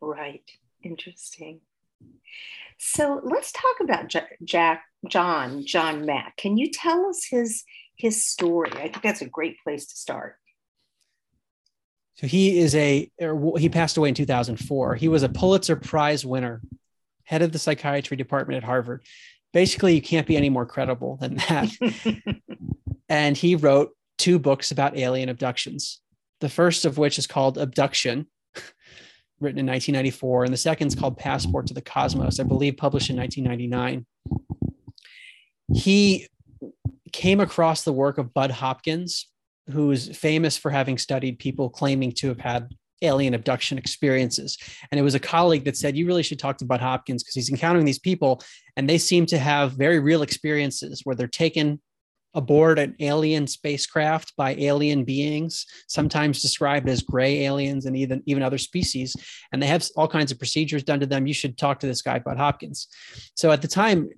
Right. 0.00 0.50
Interesting. 0.82 1.60
So 2.78 3.20
let's 3.24 3.52
talk 3.52 3.80
about 3.80 4.12
Jack, 4.44 4.82
John, 5.08 5.64
John 5.64 6.04
Mack. 6.04 6.36
Can 6.36 6.56
you 6.56 6.70
tell 6.70 7.06
us 7.06 7.26
his 7.28 7.64
his 7.96 8.26
story? 8.26 8.70
I 8.72 8.88
think 8.88 9.02
that's 9.02 9.22
a 9.22 9.28
great 9.28 9.56
place 9.62 9.86
to 9.86 9.96
start. 9.96 10.36
So 12.16 12.26
he 12.26 12.58
is 12.58 12.74
a 12.74 13.10
er, 13.20 13.38
he 13.58 13.68
passed 13.68 13.96
away 13.96 14.08
in 14.08 14.14
2004. 14.14 14.94
He 14.94 15.08
was 15.08 15.22
a 15.22 15.28
Pulitzer 15.28 15.76
Prize 15.76 16.24
winner, 16.24 16.62
head 17.24 17.42
of 17.42 17.52
the 17.52 17.58
psychiatry 17.58 18.16
department 18.16 18.58
at 18.58 18.64
Harvard. 18.64 19.04
Basically, 19.52 19.94
you 19.94 20.02
can't 20.02 20.26
be 20.26 20.36
any 20.36 20.50
more 20.50 20.66
credible 20.66 21.16
than 21.16 21.36
that. 21.36 21.70
and 23.08 23.36
he 23.36 23.56
wrote 23.56 23.90
two 24.18 24.38
books 24.38 24.70
about 24.70 24.96
alien 24.96 25.28
abductions. 25.28 26.00
The 26.40 26.48
first 26.48 26.84
of 26.84 26.98
which 26.98 27.18
is 27.18 27.26
called 27.26 27.58
Abduction, 27.58 28.26
written 29.40 29.58
in 29.58 29.66
1994, 29.66 30.44
and 30.44 30.52
the 30.52 30.58
second 30.58 30.88
is 30.88 30.94
called 30.94 31.18
Passport 31.18 31.66
to 31.66 31.74
the 31.74 31.82
Cosmos, 31.82 32.40
I 32.40 32.44
believe 32.44 32.76
published 32.76 33.10
in 33.10 33.16
1999. 33.16 34.06
He 35.74 36.26
came 37.12 37.40
across 37.40 37.82
the 37.82 37.92
work 37.92 38.18
of 38.18 38.32
Bud 38.32 38.50
Hopkins, 38.50 39.28
who's 39.70 40.16
famous 40.16 40.56
for 40.56 40.70
having 40.70 40.96
studied 40.98 41.38
people 41.38 41.68
claiming 41.68 42.12
to 42.12 42.28
have 42.28 42.40
had 42.40 42.68
alien 43.02 43.34
abduction 43.34 43.78
experiences. 43.78 44.56
And 44.90 44.98
it 44.98 45.02
was 45.02 45.14
a 45.14 45.20
colleague 45.20 45.64
that 45.64 45.76
said, 45.76 45.96
You 45.96 46.06
really 46.06 46.22
should 46.22 46.38
talk 46.38 46.56
to 46.58 46.64
Bud 46.64 46.80
Hopkins 46.80 47.22
because 47.22 47.34
he's 47.34 47.50
encountering 47.50 47.84
these 47.84 47.98
people 47.98 48.42
and 48.76 48.88
they 48.88 48.98
seem 48.98 49.26
to 49.26 49.38
have 49.38 49.72
very 49.72 49.98
real 49.98 50.22
experiences 50.22 51.02
where 51.04 51.16
they're 51.16 51.26
taken 51.26 51.80
aboard 52.36 52.78
an 52.78 52.94
alien 53.00 53.46
spacecraft 53.46 54.36
by 54.36 54.54
alien 54.56 55.02
beings, 55.02 55.66
sometimes 55.88 56.42
described 56.42 56.88
as 56.88 57.02
gray 57.02 57.44
aliens 57.44 57.86
and 57.86 57.96
even, 57.96 58.22
even 58.26 58.42
other 58.42 58.58
species. 58.58 59.16
And 59.52 59.60
they 59.60 59.66
have 59.66 59.84
all 59.96 60.06
kinds 60.06 60.30
of 60.30 60.38
procedures 60.38 60.84
done 60.84 61.00
to 61.00 61.06
them. 61.06 61.26
You 61.26 61.34
should 61.34 61.58
talk 61.58 61.80
to 61.80 61.86
this 61.86 62.02
guy, 62.02 62.18
Bud 62.18 62.36
Hopkins. 62.36 62.88
So 63.34 63.50
at 63.50 63.62
the 63.62 63.68
time, 63.68 64.10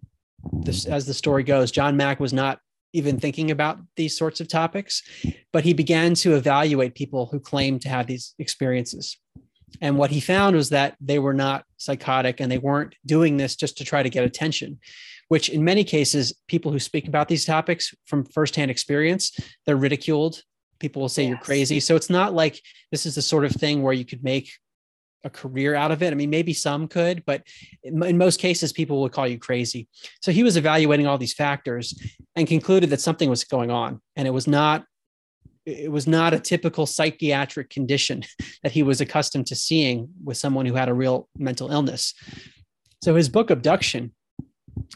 this, 0.52 0.84
as 0.84 1.06
the 1.06 1.14
story 1.14 1.44
goes, 1.44 1.70
John 1.70 1.96
Mack 1.96 2.20
was 2.20 2.32
not 2.32 2.58
even 2.92 3.20
thinking 3.20 3.50
about 3.50 3.78
these 3.96 4.16
sorts 4.16 4.40
of 4.40 4.48
topics, 4.48 5.02
but 5.52 5.64
he 5.64 5.72
began 5.72 6.14
to 6.14 6.34
evaluate 6.34 6.94
people 6.94 7.26
who 7.26 7.38
claimed 7.38 7.82
to 7.82 7.88
have 7.88 8.06
these 8.06 8.34
experiences. 8.38 9.16
And 9.80 9.98
what 9.98 10.10
he 10.10 10.20
found 10.20 10.56
was 10.56 10.70
that 10.70 10.96
they 11.00 11.18
were 11.18 11.34
not 11.34 11.64
psychotic 11.76 12.40
and 12.40 12.50
they 12.50 12.58
weren't 12.58 12.94
doing 13.06 13.36
this 13.36 13.54
just 13.54 13.78
to 13.78 13.84
try 13.84 14.02
to 14.02 14.10
get 14.10 14.24
attention, 14.24 14.80
which 15.28 15.48
in 15.48 15.64
many 15.64 15.84
cases, 15.84 16.34
people 16.48 16.72
who 16.72 16.78
speak 16.78 17.06
about 17.06 17.28
these 17.28 17.44
topics 17.44 17.94
from 18.06 18.24
firsthand 18.24 18.70
experience, 18.70 19.38
they're 19.66 19.76
ridiculed. 19.76 20.42
People 20.80 21.02
will 21.02 21.08
say 21.08 21.22
yes. 21.22 21.30
you're 21.30 21.38
crazy. 21.38 21.80
So 21.80 21.96
it's 21.96 22.10
not 22.10 22.34
like 22.34 22.60
this 22.90 23.06
is 23.06 23.14
the 23.14 23.22
sort 23.22 23.44
of 23.44 23.52
thing 23.52 23.82
where 23.82 23.92
you 23.92 24.04
could 24.04 24.24
make 24.24 24.50
a 25.24 25.30
career 25.30 25.74
out 25.74 25.90
of 25.90 26.02
it. 26.02 26.12
I 26.12 26.16
mean, 26.16 26.30
maybe 26.30 26.52
some 26.52 26.88
could, 26.88 27.24
but 27.24 27.42
in, 27.82 28.16
most 28.16 28.40
cases, 28.40 28.72
people 28.72 29.00
would 29.02 29.12
call 29.12 29.26
you 29.26 29.38
crazy. 29.38 29.88
So 30.22 30.32
he 30.32 30.42
was 30.42 30.56
evaluating 30.56 31.06
all 31.06 31.18
these 31.18 31.34
factors 31.34 31.94
and 32.36 32.46
concluded 32.46 32.90
that 32.90 33.00
something 33.00 33.28
was 33.28 33.44
going 33.44 33.70
on, 33.70 34.00
and 34.16 34.26
it 34.26 34.32
was 34.32 34.46
not. 34.46 34.84
It 35.66 35.92
was 35.92 36.06
not 36.06 36.32
a 36.32 36.40
typical 36.40 36.86
psychiatric 36.86 37.68
condition 37.68 38.22
that 38.62 38.72
he 38.72 38.82
was 38.82 39.02
accustomed 39.02 39.48
to 39.48 39.54
seeing 39.54 40.08
with 40.24 40.38
someone 40.38 40.64
who 40.64 40.72
had 40.72 40.88
a 40.88 40.94
real 40.94 41.28
mental 41.36 41.70
illness. 41.70 42.14
So 43.02 43.14
his 43.14 43.28
book 43.28 43.50
Abduction, 43.50 44.12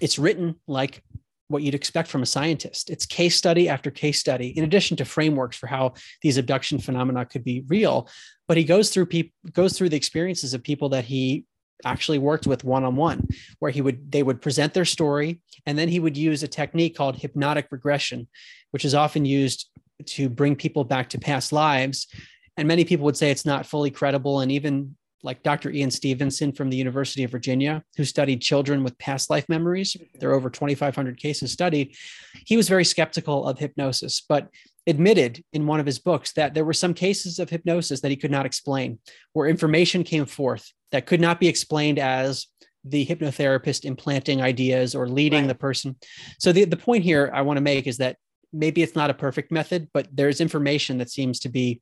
it's 0.01 0.19
written 0.19 0.57
like 0.67 1.03
what 1.49 1.63
you'd 1.63 1.75
expect 1.75 2.09
from 2.09 2.23
a 2.23 2.27
scientist. 2.27 2.91
It's 2.91 3.07
case 3.07 3.37
study 3.37 3.69
after 3.69 3.91
case 3.91 4.19
study, 4.19 4.49
in 4.57 4.65
addition 4.65 4.97
to 4.97 5.05
frameworks 5.05 5.57
for 5.57 5.67
how 5.67 5.95
these 6.23 6.39
abduction 6.39 6.79
phenomena 6.79 7.27
could 7.27 7.45
be 7.45 7.65
real. 7.69 8.09
But 8.49 8.57
he 8.57 8.65
goes 8.65 8.91
through 8.91 9.07
people 9.07 9.33
goes 9.53 9.77
through 9.77 9.91
the 9.91 9.97
experiences 9.97 10.55
of 10.55 10.63
people 10.63 10.89
that 10.91 11.05
he 11.05 11.45
actually 11.85 12.19
worked 12.19 12.47
with 12.47 12.65
one 12.65 12.85
on 12.85 12.97
one, 12.97 13.29
where 13.59 13.71
he 13.71 13.81
would 13.81 14.11
they 14.11 14.23
would 14.23 14.41
present 14.41 14.75
their 14.75 14.85
story, 14.85 15.41
and 15.67 15.79
then 15.79 15.89
he 15.89 16.01
would 16.01 16.17
use 16.17 16.43
a 16.43 16.49
technique 16.49 16.97
called 16.97 17.17
hypnotic 17.17 17.69
regression, 17.71 18.29
which 18.71 18.85
is 18.85 18.95
often 18.95 19.25
used 19.25 19.69
to 20.07 20.29
bring 20.29 20.57
people 20.57 20.85
back 20.85 21.09
to 21.11 21.19
past 21.19 21.53
lives. 21.53 22.09
And 22.57 22.69
many 22.69 22.85
people 22.85 23.05
would 23.05 23.17
say 23.17 23.31
it's 23.31 23.47
not 23.47 23.67
fully 23.67 23.91
credible, 23.91 24.41
and 24.41 24.51
even 24.51 24.97
like 25.23 25.43
Dr. 25.43 25.71
Ian 25.71 25.91
Stevenson 25.91 26.53
from 26.53 26.71
the 26.71 26.77
University 26.77 27.25
of 27.25 27.31
Virginia, 27.31 27.83
who 27.97 28.05
studied 28.05 28.41
children 28.41 28.83
with 28.83 28.99
past 28.99 29.31
life 29.31 29.49
memories. 29.49 29.95
Mm-hmm. 29.95 30.19
There 30.19 30.31
are 30.31 30.35
over 30.35 30.51
2,500 30.51 31.17
cases 31.17 31.53
studied. 31.53 31.97
He 32.45 32.57
was 32.57 32.69
very 32.69 32.85
skeptical 32.85 33.47
of 33.47 33.59
hypnosis, 33.59 34.23
but 34.29 34.49
admitted 34.87 35.45
in 35.53 35.67
one 35.67 35.79
of 35.79 35.87
his 35.87 35.99
books 35.99 36.33
that 36.33 36.55
there 36.55 36.65
were 36.65 36.73
some 36.73 36.93
cases 36.93 37.39
of 37.39 37.51
hypnosis 37.51 38.01
that 38.01 38.11
he 38.11 38.17
could 38.17 38.31
not 38.31 38.47
explain, 38.47 38.99
where 39.33 39.49
information 39.49 40.03
came 40.03 40.27
forth 40.27 40.73
that 40.91 41.07
could 41.07 41.21
not 41.21 41.39
be 41.39 41.49
explained 41.49 41.99
as 41.99 42.49
the 42.85 43.07
hypnotherapist 43.07 43.85
implanting 43.85 44.43
ideas 44.43 44.95
or 44.95 45.09
leading 45.09 45.43
right. 45.43 45.49
the 45.49 45.55
person. 45.55 45.97
So, 46.41 46.51
the, 46.51 46.65
the 46.65 46.77
point 46.77 47.05
here 47.05 47.31
I 47.33 47.43
want 47.43 47.59
to 47.59 47.63
make 47.63 47.87
is 47.87 47.99
that 47.99 48.17
maybe 48.53 48.83
it's 48.83 48.97
not 48.97 49.09
a 49.09 49.15
perfect 49.15 49.53
method, 49.53 49.89
but 49.95 50.09
there's 50.13 50.41
information 50.41 50.99
that 50.99 51.11
seems 51.11 51.39
to 51.41 51.49
be 51.49 51.81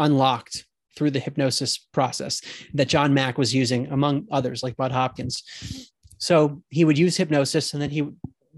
unlocked 0.00 0.66
through 0.96 1.10
the 1.10 1.20
hypnosis 1.20 1.78
process 1.78 2.42
that 2.74 2.88
John 2.88 3.14
Mack 3.14 3.38
was 3.38 3.54
using, 3.54 3.86
among 3.88 4.26
others, 4.30 4.62
like 4.62 4.76
Bud 4.76 4.92
Hopkins. 4.92 5.42
So 6.18 6.62
he 6.68 6.84
would 6.84 6.98
use 6.98 7.16
hypnosis, 7.16 7.72
and 7.72 7.82
then 7.82 7.90
he 7.90 8.08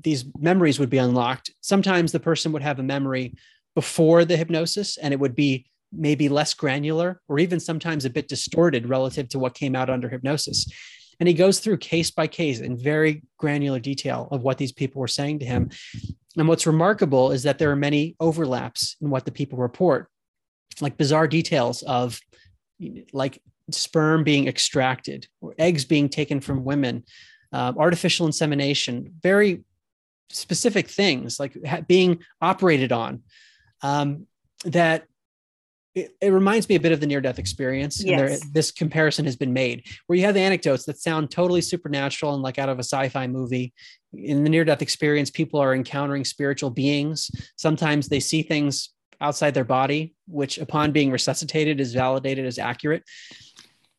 these 0.03 0.25
memories 0.39 0.79
would 0.79 0.91
be 0.91 0.99
unlocked. 0.99 1.53
Sometimes 1.61 2.13
the 2.13 2.21
person 2.21 2.53
would 2.53 2.63
have 2.63 2.79
a 2.79 2.83
memory 2.83 3.35
before 3.75 4.25
the 4.25 4.37
hypnosis, 4.37 4.97
and 4.97 5.15
it 5.15 5.21
would 5.21 5.35
be 5.35 5.67
maybe 5.93 6.29
less 6.29 6.53
granular, 6.55 7.21
or 7.29 7.39
even 7.39 7.61
sometimes 7.61 8.05
a 8.05 8.11
bit 8.11 8.29
distorted 8.29 8.89
relative 8.89 9.29
to 9.31 9.39
what 9.39 9.55
came 9.55 9.77
out 9.77 9.89
under 9.89 10.09
hypnosis. 10.09 10.67
And 11.21 11.29
he 11.29 11.35
goes 11.35 11.61
through 11.61 11.79
case 11.79 12.11
by 12.11 12.27
case 12.27 12.61
in 12.61 12.77
very 12.77 13.23
granular 13.39 13.79
detail 13.79 14.29
of 14.33 14.43
what 14.43 14.59
these 14.59 14.73
people 14.73 15.01
were 15.01 15.09
saying 15.09 15.39
to 15.39 15.47
him. 15.47 15.71
And 16.37 16.49
what's 16.49 16.67
remarkable 16.67 17.31
is 17.31 17.45
that 17.45 17.59
there 17.59 17.71
are 17.71 17.77
many 17.77 18.17
overlaps 18.19 18.97
in 19.01 19.11
what 19.11 19.25
the 19.25 19.31
people 19.31 19.59
report 19.59 20.09
like 20.81 20.97
bizarre 20.97 21.29
details 21.29 21.83
of 21.83 22.21
like 23.13 23.41
sperm 23.71 24.25
being 24.25 24.49
extracted 24.49 25.27
or 25.41 25.55
eggs 25.59 25.85
being 25.85 26.09
taken 26.09 26.41
from 26.41 26.65
women, 26.65 27.05
uh, 27.53 27.73
artificial 27.77 28.27
insemination, 28.27 29.15
very 29.23 29.65
specific 30.31 30.89
things 30.89 31.39
like 31.39 31.57
being 31.87 32.19
operated 32.41 32.93
on. 32.93 33.23
Um, 33.83 34.27
that 34.65 35.05
it, 35.95 36.17
it, 36.21 36.31
reminds 36.31 36.69
me 36.69 36.75
a 36.75 36.81
bit 36.81 36.93
of 36.93 37.01
the 37.01 37.07
near 37.07 37.21
death 37.21 37.39
experience. 37.39 38.03
Yes. 38.03 38.09
And 38.09 38.19
there, 38.19 38.39
this 38.53 38.71
comparison 38.73 39.25
has 39.27 39.37
been 39.37 39.53
made 39.53 39.87
where 40.07 40.19
you 40.19 40.25
have 40.25 40.35
the 40.35 40.41
anecdotes 40.41 40.85
that 40.87 40.99
sound 40.99 41.31
totally 41.31 41.61
supernatural 41.61 42.35
and 42.35 42.43
like 42.43 42.59
out 42.59 42.69
of 42.69 42.79
a 42.79 42.83
sci 42.83 43.09
fi 43.11 43.27
movie. 43.27 43.73
In 44.13 44.43
the 44.43 44.51
near 44.51 44.65
death 44.65 44.83
experience, 44.83 45.31
people 45.31 45.61
are 45.61 45.75
encountering 45.75 46.25
spiritual 46.25 46.71
beings. 46.71 47.31
Sometimes 47.57 48.09
they 48.09 48.21
see 48.21 48.43
things 48.43 48.94
outside 49.21 49.55
their 49.55 49.65
body, 49.65 50.15
which 50.27 50.59
upon 50.59 50.93
being 50.93 51.11
resuscitated 51.11 51.81
is 51.81 51.95
validated 51.95 52.47
as 52.47 52.59
accurate. 52.59 53.03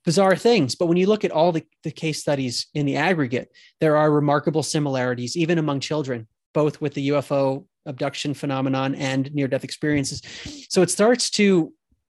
Bizarre 0.04 0.36
things. 0.36 0.76
But 0.76 0.86
when 0.86 0.98
you 0.98 1.08
look 1.08 1.26
at 1.26 1.32
all 1.32 1.52
the, 1.52 1.66
the 1.84 1.92
case 1.92 2.20
studies 2.20 2.68
in 2.74 2.86
the 2.86 2.98
aggregate, 2.98 3.50
there 3.80 3.98
are 3.98 4.12
remarkable 4.12 4.64
similarities, 4.64 5.36
even 5.36 5.58
among 5.58 5.80
children, 5.80 6.28
both 6.54 6.80
with 6.80 6.94
the 6.94 7.10
UFO 7.10 7.66
abduction 7.86 8.34
phenomenon 8.34 8.96
and 8.96 9.34
near 9.34 9.48
death 9.48 9.64
experiences. 9.64 10.22
So 10.70 10.82
it 10.82 10.90
starts 10.90 11.30
to 11.32 11.74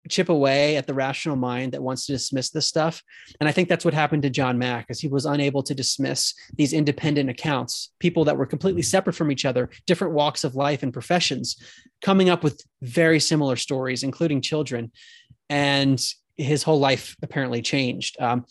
chip 0.10 0.30
away 0.30 0.78
at 0.78 0.88
the 0.88 0.94
rational 0.94 1.36
mind 1.36 1.72
that 1.72 1.84
wants 1.84 2.06
to 2.06 2.14
dismiss 2.14 2.50
this 2.50 2.68
stuff. 2.68 3.02
And 3.40 3.48
I 3.48 3.52
think 3.52 3.70
that's 3.70 3.86
what 3.86 3.94
happened 3.94 4.24
to 4.24 4.30
John 4.30 4.58
Mack, 4.58 4.88
as 4.90 5.00
he 5.00 5.08
was 5.08 5.26
unable 5.26 5.64
to 5.64 5.76
dismiss 5.76 6.34
these 6.56 6.74
independent 6.74 7.30
accounts, 7.30 7.92
people 8.00 8.26
that 8.26 8.38
were 8.38 8.46
completely 8.46 8.82
separate 8.82 9.14
from 9.14 9.32
each 9.32 9.46
other, 9.46 9.70
different 9.86 10.14
walks 10.14 10.44
of 10.44 10.56
life 10.56 10.84
and 10.84 10.94
professions, 10.94 11.58
coming 12.02 12.30
up 12.30 12.44
with 12.44 12.62
very 12.82 13.20
similar 13.20 13.56
stories, 13.56 14.04
including 14.04 14.42
children. 14.42 14.92
And 15.50 16.04
his 16.38 16.64
whole 16.64 16.80
life 16.80 17.16
apparently 17.22 17.62
changed. 17.62 18.20
Um, 18.22 18.46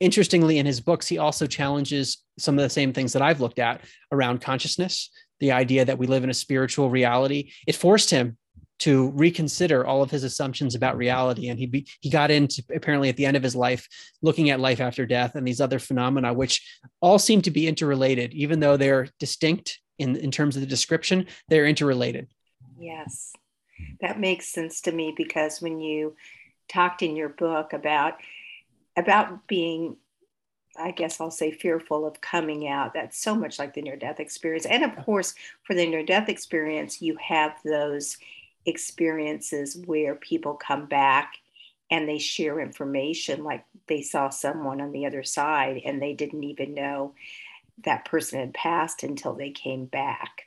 interestingly, 0.00 0.58
in 0.58 0.66
his 0.66 0.80
books, 0.80 1.06
he 1.06 1.18
also 1.18 1.46
challenges 1.46 2.18
some 2.38 2.58
of 2.58 2.62
the 2.62 2.70
same 2.70 2.92
things 2.92 3.12
that 3.12 3.22
I've 3.22 3.40
looked 3.40 3.58
at 3.58 3.82
around 4.10 4.40
consciousness, 4.40 5.10
the 5.40 5.52
idea 5.52 5.84
that 5.84 5.98
we 5.98 6.06
live 6.06 6.24
in 6.24 6.30
a 6.30 6.34
spiritual 6.34 6.90
reality. 6.90 7.52
It 7.66 7.76
forced 7.76 8.10
him 8.10 8.36
to 8.82 9.10
reconsider 9.10 9.86
all 9.86 10.02
of 10.02 10.10
his 10.10 10.24
assumptions 10.24 10.74
about 10.74 10.96
reality 10.96 11.48
and 11.48 11.58
he 11.58 11.66
be, 11.66 11.86
he 12.00 12.10
got 12.10 12.32
into 12.32 12.64
apparently 12.74 13.08
at 13.08 13.16
the 13.16 13.24
end 13.24 13.36
of 13.36 13.42
his 13.42 13.54
life 13.54 13.88
looking 14.22 14.50
at 14.50 14.58
life 14.58 14.80
after 14.80 15.06
death 15.06 15.36
and 15.36 15.46
these 15.46 15.60
other 15.60 15.78
phenomena 15.78 16.32
which 16.32 16.80
all 17.00 17.18
seem 17.18 17.40
to 17.40 17.50
be 17.52 17.68
interrelated 17.68 18.34
even 18.34 18.58
though 18.58 18.76
they're 18.76 19.08
distinct 19.20 19.78
in 19.98 20.16
in 20.16 20.32
terms 20.32 20.56
of 20.56 20.60
the 20.60 20.66
description 20.66 21.26
they're 21.48 21.66
interrelated 21.66 22.26
yes 22.76 23.32
that 24.00 24.18
makes 24.18 24.48
sense 24.48 24.80
to 24.80 24.90
me 24.90 25.14
because 25.16 25.62
when 25.62 25.80
you 25.80 26.16
talked 26.68 27.02
in 27.02 27.14
your 27.14 27.28
book 27.28 27.72
about 27.72 28.14
about 28.96 29.46
being 29.46 29.96
I 30.74 30.90
guess 30.90 31.20
I'll 31.20 31.30
say 31.30 31.50
fearful 31.50 32.06
of 32.06 32.22
coming 32.22 32.66
out. 32.66 32.94
That's 32.94 33.18
so 33.18 33.34
much 33.34 33.58
like 33.58 33.74
the 33.74 33.82
near 33.82 33.94
death 33.94 34.18
experience. 34.18 34.64
And 34.64 34.82
of 34.82 34.96
course, 35.04 35.34
for 35.64 35.74
the 35.74 35.86
near 35.86 36.02
death 36.02 36.30
experience, 36.30 37.02
you 37.02 37.14
have 37.20 37.52
those 37.62 38.16
experiences 38.66 39.76
where 39.86 40.14
people 40.14 40.54
come 40.54 40.86
back 40.86 41.34
and 41.90 42.08
they 42.08 42.18
share 42.18 42.60
information 42.60 43.44
like 43.44 43.64
they 43.86 44.02
saw 44.02 44.30
someone 44.30 44.80
on 44.80 44.92
the 44.92 45.06
other 45.06 45.22
side 45.22 45.80
and 45.84 46.00
they 46.00 46.14
didn't 46.14 46.44
even 46.44 46.74
know 46.74 47.14
that 47.84 48.04
person 48.04 48.40
had 48.40 48.54
passed 48.54 49.02
until 49.02 49.34
they 49.34 49.50
came 49.50 49.86
back. 49.86 50.42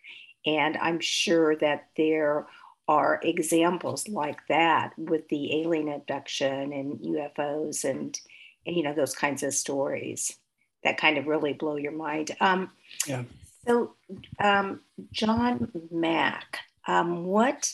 And 0.45 0.77
I'm 0.77 1.00
sure 1.00 1.55
that 1.57 1.89
there 1.98 2.48
are 2.88 3.19
examples 3.24 4.07
like 4.07 4.39
that 4.48 4.93
with 4.98 5.27
the 5.29 5.62
alien 5.62 5.89
abduction 5.89 6.72
and 6.72 7.00
UFOs 7.00 7.84
and, 7.84 8.19
and 8.65 8.75
you 8.75 8.84
know 8.84 8.93
those 8.93 9.15
kinds 9.15 9.41
of 9.43 9.53
stories 9.53 10.38
that 10.84 10.98
kind 10.98 11.17
of 11.17 11.27
really 11.27 11.53
blow 11.53 11.77
your 11.77 11.91
mind. 11.91 12.31
Um, 12.39 12.72
yeah. 13.07 13.24
So, 13.67 13.95
um, 14.39 14.81
John 15.12 15.72
Mack, 15.91 16.60
um, 16.88 17.25
what 17.25 17.74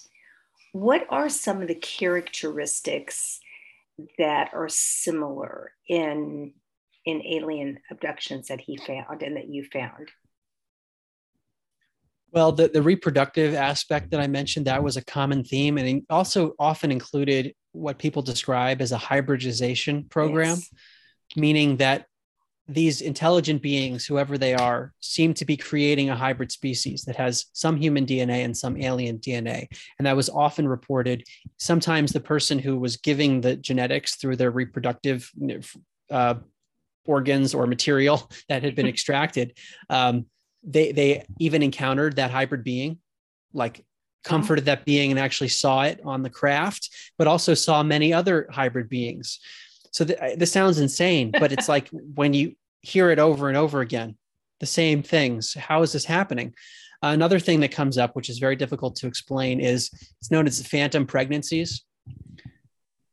what 0.71 1.05
are 1.09 1.29
some 1.29 1.61
of 1.61 1.67
the 1.67 1.75
characteristics 1.75 3.39
that 4.17 4.51
are 4.53 4.69
similar 4.69 5.71
in 5.87 6.53
in 7.03 7.21
alien 7.25 7.79
abductions 7.89 8.47
that 8.47 8.61
he 8.61 8.77
found 8.77 9.23
and 9.23 9.35
that 9.35 9.49
you 9.49 9.65
found? 9.71 10.09
Well, 12.31 12.51
the, 12.51 12.69
the 12.69 12.81
reproductive 12.81 13.55
aspect 13.55 14.11
that 14.11 14.21
I 14.21 14.27
mentioned, 14.27 14.67
that 14.67 14.83
was 14.83 14.97
a 14.97 15.03
common 15.03 15.43
theme 15.43 15.77
and 15.77 16.03
also 16.09 16.53
often 16.59 16.91
included 16.91 17.53
what 17.73 17.97
people 17.97 18.21
describe 18.21 18.81
as 18.81 18.91
a 18.91 18.97
hybridization 18.97 20.05
program, 20.05 20.57
yes. 20.57 20.73
meaning 21.35 21.77
that 21.77 22.05
these 22.73 23.01
intelligent 23.01 23.61
beings, 23.61 24.05
whoever 24.05 24.37
they 24.37 24.53
are, 24.53 24.93
seem 24.99 25.33
to 25.35 25.45
be 25.45 25.57
creating 25.57 26.09
a 26.09 26.15
hybrid 26.15 26.51
species 26.51 27.03
that 27.03 27.15
has 27.15 27.45
some 27.53 27.77
human 27.77 28.05
DNA 28.05 28.45
and 28.45 28.55
some 28.55 28.81
alien 28.81 29.19
DNA. 29.19 29.67
And 29.97 30.05
that 30.05 30.15
was 30.15 30.29
often 30.29 30.67
reported. 30.67 31.23
Sometimes 31.57 32.11
the 32.11 32.19
person 32.19 32.59
who 32.59 32.77
was 32.77 32.97
giving 32.97 33.41
the 33.41 33.55
genetics 33.55 34.15
through 34.15 34.37
their 34.37 34.51
reproductive 34.51 35.29
uh, 36.09 36.35
organs 37.05 37.53
or 37.53 37.67
material 37.67 38.29
that 38.49 38.63
had 38.63 38.75
been 38.75 38.87
extracted, 38.87 39.57
um, 39.89 40.25
they 40.63 40.91
they 40.91 41.25
even 41.39 41.63
encountered 41.63 42.17
that 42.17 42.31
hybrid 42.31 42.63
being, 42.63 42.99
like 43.53 43.83
comforted 44.23 44.65
that 44.65 44.85
being 44.85 45.09
and 45.09 45.19
actually 45.19 45.47
saw 45.47 45.81
it 45.81 45.99
on 46.05 46.21
the 46.21 46.29
craft, 46.29 46.89
but 47.17 47.27
also 47.27 47.55
saw 47.55 47.81
many 47.81 48.13
other 48.13 48.47
hybrid 48.51 48.87
beings. 48.87 49.39
So 49.91 50.05
th- 50.05 50.37
this 50.37 50.51
sounds 50.51 50.79
insane, 50.79 51.31
but 51.31 51.51
it's 51.51 51.67
like 51.75 51.89
when 51.89 52.33
you 52.33 52.55
hear 52.81 53.09
it 53.09 53.19
over 53.19 53.47
and 53.47 53.57
over 53.57 53.81
again, 53.81 54.17
the 54.59 54.65
same 54.65 55.03
things. 55.03 55.53
How 55.53 55.81
is 55.81 55.93
this 55.93 56.05
happening? 56.05 56.53
Another 57.01 57.39
thing 57.39 57.61
that 57.61 57.71
comes 57.71 57.97
up, 57.97 58.15
which 58.15 58.29
is 58.29 58.37
very 58.37 58.55
difficult 58.55 58.95
to 58.97 59.07
explain, 59.07 59.59
is 59.59 59.89
it's 60.19 60.29
known 60.29 60.45
as 60.45 60.65
phantom 60.65 61.07
pregnancies, 61.07 61.83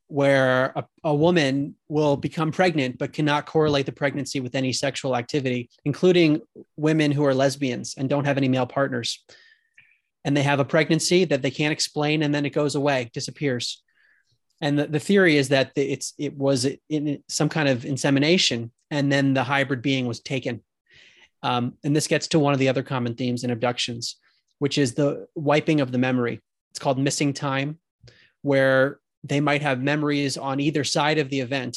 where 0.08 0.72
a, 0.76 0.84
a 1.04 1.14
woman 1.14 1.74
will 1.88 2.16
become 2.16 2.50
pregnant 2.52 2.98
but 2.98 3.12
cannot 3.12 3.46
correlate 3.46 3.86
the 3.86 3.92
pregnancy 3.92 4.40
with 4.40 4.54
any 4.54 4.72
sexual 4.72 5.16
activity, 5.16 5.70
including 5.84 6.40
women 6.76 7.12
who 7.12 7.24
are 7.24 7.34
lesbians 7.34 7.94
and 7.96 8.08
don't 8.08 8.24
have 8.24 8.36
any 8.36 8.48
male 8.48 8.66
partners. 8.66 9.24
And 10.24 10.36
they 10.36 10.42
have 10.42 10.60
a 10.60 10.64
pregnancy 10.64 11.24
that 11.26 11.40
they 11.40 11.50
can't 11.50 11.72
explain, 11.72 12.22
and 12.22 12.34
then 12.34 12.44
it 12.44 12.50
goes 12.50 12.74
away, 12.74 13.10
disappears 13.14 13.82
and 14.60 14.78
the, 14.78 14.86
the 14.86 15.00
theory 15.00 15.36
is 15.36 15.48
that 15.48 15.72
it's 15.76 16.14
it 16.18 16.36
was 16.36 16.66
in 16.88 17.22
some 17.28 17.48
kind 17.48 17.68
of 17.68 17.84
insemination 17.84 18.72
and 18.90 19.10
then 19.10 19.34
the 19.34 19.44
hybrid 19.44 19.82
being 19.82 20.06
was 20.06 20.20
taken. 20.20 20.62
Um, 21.42 21.74
and 21.84 21.94
this 21.94 22.06
gets 22.06 22.28
to 22.28 22.38
one 22.38 22.52
of 22.52 22.58
the 22.58 22.68
other 22.68 22.82
common 22.82 23.14
themes 23.14 23.44
in 23.44 23.50
abductions 23.50 24.16
which 24.58 24.78
is 24.78 24.94
the 24.94 25.26
wiping 25.34 25.80
of 25.80 25.92
the 25.92 25.98
memory. 25.98 26.40
It's 26.70 26.78
called 26.78 26.98
missing 26.98 27.32
time 27.32 27.78
where 28.42 29.00
they 29.24 29.40
might 29.40 29.62
have 29.62 29.82
memories 29.82 30.36
on 30.36 30.60
either 30.60 30.84
side 30.84 31.18
of 31.18 31.30
the 31.30 31.40
event 31.40 31.76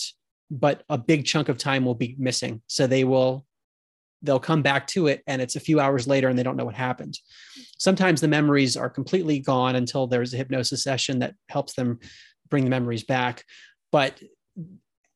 but 0.54 0.84
a 0.90 0.98
big 0.98 1.26
chunk 1.26 1.48
of 1.48 1.58
time 1.58 1.86
will 1.86 1.96
be 1.96 2.16
missing. 2.20 2.62
So 2.68 2.86
they 2.86 3.06
will 3.06 3.46
they'll 4.22 4.40
come 4.40 4.62
back 4.62 4.86
to 4.86 5.08
it 5.08 5.24
and 5.26 5.42
it's 5.42 5.56
a 5.56 5.62
few 5.62 5.80
hours 5.80 6.08
later 6.08 6.28
and 6.28 6.38
they 6.38 6.44
don't 6.44 6.58
know 6.58 6.66
what 6.66 6.76
happened. 6.76 7.18
Sometimes 7.80 8.22
the 8.22 8.28
memories 8.28 8.78
are 8.78 8.90
completely 8.90 9.40
gone 9.40 9.76
until 9.76 10.06
there's 10.06 10.34
a 10.34 10.38
hypnosis 10.38 10.84
session 10.84 11.20
that 11.20 11.34
helps 11.50 11.74
them 11.74 12.00
bring 12.50 12.66
the 12.66 12.70
memories 12.70 13.04
back. 13.04 13.46
But 13.92 14.22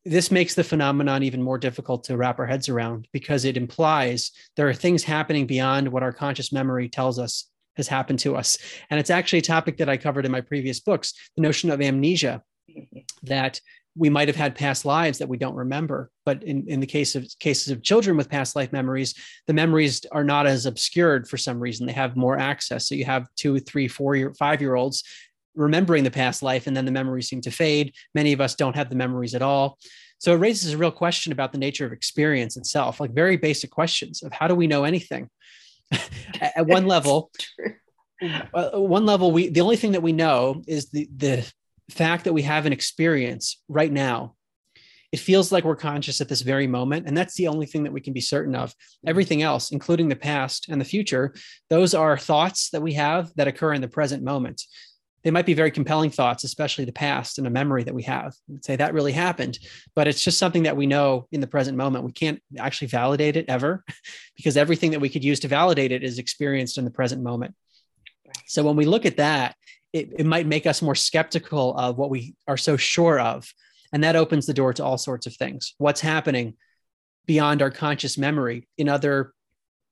this 0.05 0.29
makes 0.29 0.53
the 0.53 0.63
phenomenon 0.63 1.23
even 1.23 1.41
more 1.41 1.57
difficult 1.57 2.03
to 2.05 2.15
wrap 2.15 2.39
our 2.39 2.45
heads 2.45 2.69
around 2.69 3.07
because 3.11 3.43
it 3.43 3.57
implies 3.57 4.31
there 4.55 4.69
are 4.69 4.73
things 4.73 5.03
happening 5.03 5.47
beyond 5.47 5.87
what 5.87 6.03
our 6.03 6.13
conscious 6.13 6.53
memory 6.53 6.87
tells 6.87 7.17
us 7.17 7.49
has 7.75 7.87
happened 7.87 8.19
to 8.19 8.35
us. 8.35 8.57
And 8.89 8.99
it's 8.99 9.09
actually 9.09 9.39
a 9.39 9.43
topic 9.43 9.77
that 9.77 9.89
I 9.89 9.97
covered 9.97 10.25
in 10.25 10.31
my 10.31 10.41
previous 10.41 10.79
books 10.79 11.13
the 11.35 11.41
notion 11.41 11.71
of 11.71 11.81
amnesia, 11.81 12.43
that 13.23 13.59
we 13.97 14.09
might 14.09 14.27
have 14.27 14.35
had 14.35 14.55
past 14.55 14.85
lives 14.85 15.17
that 15.17 15.29
we 15.29 15.37
don't 15.37 15.55
remember. 15.55 16.11
But 16.25 16.43
in, 16.43 16.65
in 16.67 16.79
the 16.81 16.87
case 16.87 17.15
of 17.15 17.27
cases 17.39 17.71
of 17.71 17.81
children 17.81 18.17
with 18.17 18.29
past 18.29 18.55
life 18.55 18.71
memories, 18.71 19.15
the 19.47 19.53
memories 19.53 20.05
are 20.11 20.23
not 20.23 20.45
as 20.45 20.65
obscured 20.65 21.27
for 21.27 21.37
some 21.37 21.59
reason. 21.59 21.87
They 21.87 21.93
have 21.93 22.15
more 22.15 22.37
access. 22.37 22.87
So 22.87 22.95
you 22.95 23.05
have 23.05 23.27
two, 23.37 23.59
three, 23.59 23.87
four 23.87 24.15
year, 24.15 24.33
five 24.33 24.61
year 24.61 24.75
olds 24.75 25.03
remembering 25.55 26.03
the 26.03 26.11
past 26.11 26.43
life 26.43 26.67
and 26.67 26.75
then 26.75 26.85
the 26.85 26.91
memories 26.91 27.27
seem 27.27 27.41
to 27.41 27.51
fade. 27.51 27.93
Many 28.13 28.33
of 28.33 28.41
us 28.41 28.55
don't 28.55 28.75
have 28.75 28.89
the 28.89 28.95
memories 28.95 29.35
at 29.35 29.41
all. 29.41 29.77
So 30.19 30.33
it 30.33 30.37
raises 30.37 30.73
a 30.73 30.77
real 30.77 30.91
question 30.91 31.31
about 31.31 31.51
the 31.51 31.57
nature 31.57 31.85
of 31.85 31.91
experience 31.91 32.57
itself, 32.57 32.99
like 32.99 33.11
very 33.11 33.37
basic 33.37 33.69
questions 33.69 34.23
of 34.23 34.31
how 34.31 34.47
do 34.47 34.55
we 34.55 34.67
know 34.67 34.83
anything? 34.83 35.29
at 36.41 36.65
one 36.65 36.85
level, 36.87 37.31
uh, 38.53 38.71
one 38.71 39.05
level, 39.05 39.31
we 39.31 39.49
the 39.49 39.61
only 39.61 39.75
thing 39.75 39.91
that 39.91 40.01
we 40.01 40.13
know 40.13 40.63
is 40.67 40.89
the 40.89 41.07
the 41.15 41.51
fact 41.89 42.23
that 42.23 42.33
we 42.33 42.41
have 42.41 42.65
an 42.65 42.73
experience 42.73 43.61
right 43.67 43.91
now. 43.91 44.35
It 45.11 45.19
feels 45.19 45.51
like 45.51 45.63
we're 45.63 45.75
conscious 45.75 46.19
at 46.19 46.27
this 46.27 46.41
very 46.41 46.67
moment, 46.67 47.07
and 47.07 47.15
that's 47.15 47.35
the 47.35 47.47
only 47.47 47.65
thing 47.65 47.83
that 47.83 47.93
we 47.93 48.01
can 48.01 48.11
be 48.11 48.21
certain 48.21 48.55
of. 48.55 48.73
Everything 49.05 49.43
else, 49.43 49.71
including 49.71 50.09
the 50.09 50.15
past 50.15 50.65
and 50.67 50.81
the 50.81 50.85
future, 50.85 51.33
those 51.69 51.93
are 51.93 52.17
thoughts 52.17 52.69
that 52.71 52.81
we 52.81 52.93
have 52.93 53.31
that 53.35 53.47
occur 53.47 53.73
in 53.73 53.81
the 53.81 53.87
present 53.87 54.23
moment 54.23 54.63
they 55.25 55.31
might 55.31 55.47
be 55.47 55.55
very 55.55 55.71
compelling 55.71 56.11
thoughts, 56.11 56.43
especially 56.43 56.85
the 56.85 56.91
past 56.91 57.39
and 57.39 57.47
a 57.47 57.49
memory 57.49 57.83
that 57.83 57.95
we 57.95 58.03
have. 58.03 58.35
We'd 58.47 58.63
say 58.63 58.75
that 58.75 58.93
really 58.93 59.11
happened, 59.11 59.57
but 59.95 60.07
it's 60.07 60.23
just 60.23 60.37
something 60.37 60.63
that 60.63 60.77
we 60.77 60.85
know 60.85 61.27
in 61.31 61.41
the 61.41 61.47
present 61.47 61.75
moment. 61.75 62.05
We 62.05 62.11
can't 62.11 62.39
actually 62.59 62.89
validate 62.89 63.35
it 63.35 63.45
ever 63.47 63.83
because 64.37 64.55
everything 64.55 64.91
that 64.91 65.01
we 65.01 65.09
could 65.09 65.23
use 65.23 65.39
to 65.39 65.47
validate 65.47 65.91
it 65.91 66.03
is 66.03 66.19
experienced 66.19 66.77
in 66.77 66.85
the 66.85 66.91
present 66.91 67.23
moment. 67.23 67.55
So 68.45 68.63
when 68.63 68.75
we 68.75 68.85
look 68.85 69.07
at 69.07 69.17
that, 69.17 69.55
it, 69.93 70.13
it 70.19 70.27
might 70.27 70.45
make 70.45 70.67
us 70.67 70.83
more 70.83 70.93
skeptical 70.93 71.75
of 71.75 71.97
what 71.97 72.11
we 72.11 72.35
are 72.47 72.57
so 72.57 72.77
sure 72.77 73.19
of. 73.19 73.51
And 73.91 74.03
that 74.03 74.15
opens 74.15 74.45
the 74.45 74.53
door 74.53 74.73
to 74.73 74.85
all 74.85 74.99
sorts 74.99 75.25
of 75.25 75.35
things. 75.35 75.73
What's 75.79 76.01
happening 76.01 76.53
beyond 77.25 77.63
our 77.63 77.71
conscious 77.71 78.15
memory 78.15 78.67
in 78.77 78.89
other 78.89 79.33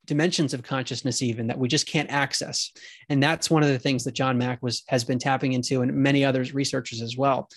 dimensions 0.05 0.53
of 0.53 0.63
consciousness 0.63 1.21
even 1.21 1.47
that 1.47 1.57
we 1.57 1.67
just 1.67 1.87
can't 1.87 2.09
access. 2.09 2.71
And 3.09 3.21
that's 3.21 3.49
one 3.49 3.63
of 3.63 3.69
the 3.69 3.79
things 3.79 4.03
that 4.03 4.13
john 4.13 4.37
mack 4.37 4.61
was 4.61 4.83
has 4.87 5.03
been 5.03 5.19
tapping 5.19 5.53
into 5.53 5.81
and 5.81 5.93
many 5.93 6.25
others 6.25 6.53
researchers 6.53 7.01
as 7.01 7.15
well. 7.17 7.49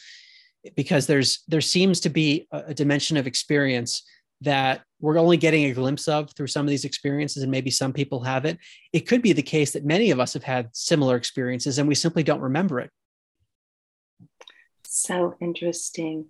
Because 0.76 1.06
there's 1.06 1.42
there 1.48 1.60
seems 1.60 2.00
to 2.00 2.08
be 2.08 2.46
a, 2.52 2.64
a 2.68 2.74
dimension 2.74 3.16
of 3.16 3.26
experience 3.26 4.02
that 4.42 4.82
we're 5.00 5.18
only 5.18 5.36
getting 5.36 5.64
a 5.64 5.72
glimpse 5.72 6.08
of 6.08 6.30
through 6.32 6.46
some 6.46 6.66
of 6.66 6.70
these 6.70 6.84
experiences 6.84 7.42
and 7.42 7.50
maybe 7.50 7.70
some 7.70 7.92
people 7.92 8.22
have 8.22 8.44
it. 8.44 8.58
It 8.92 9.00
could 9.00 9.22
be 9.22 9.32
the 9.32 9.42
case 9.42 9.72
that 9.72 9.84
many 9.84 10.10
of 10.10 10.20
us 10.20 10.34
have 10.34 10.42
had 10.42 10.68
similar 10.72 11.16
experiences 11.16 11.78
and 11.78 11.88
we 11.88 11.94
simply 11.94 12.22
don't 12.22 12.40
remember 12.40 12.80
it. 12.80 12.90
So 14.84 15.36
interesting. 15.40 16.26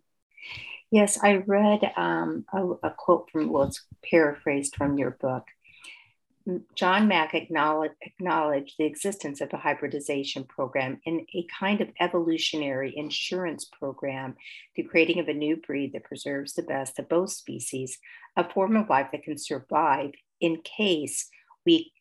Yes 0.90 1.18
i 1.22 1.36
read 1.46 1.80
um, 1.96 2.44
a, 2.52 2.64
a 2.84 2.94
quote 2.96 3.28
from 3.30 3.50
well 3.50 3.64
it's 3.64 3.84
paraphrased 4.08 4.76
from 4.76 4.98
your 4.98 5.10
book 5.10 5.44
John 6.76 7.08
Mack 7.08 7.34
acknowledged, 7.34 7.96
acknowledged 8.02 8.74
the 8.78 8.84
existence 8.84 9.40
of 9.40 9.52
a 9.52 9.56
hybridization 9.56 10.44
program 10.44 11.00
in 11.04 11.26
a 11.34 11.44
kind 11.58 11.80
of 11.80 11.90
evolutionary 11.98 12.96
insurance 12.96 13.64
program, 13.64 14.36
the 14.76 14.84
creating 14.84 15.18
of 15.18 15.28
a 15.28 15.34
new 15.34 15.56
breed 15.56 15.92
that 15.92 16.04
preserves 16.04 16.52
the 16.52 16.62
best 16.62 17.00
of 17.00 17.08
both 17.08 17.30
species, 17.30 17.98
a 18.36 18.48
form 18.48 18.76
of 18.76 18.88
life 18.88 19.08
that 19.10 19.24
can 19.24 19.38
survive 19.38 20.12
in 20.40 20.60
case 20.62 21.28
we, 21.64 21.92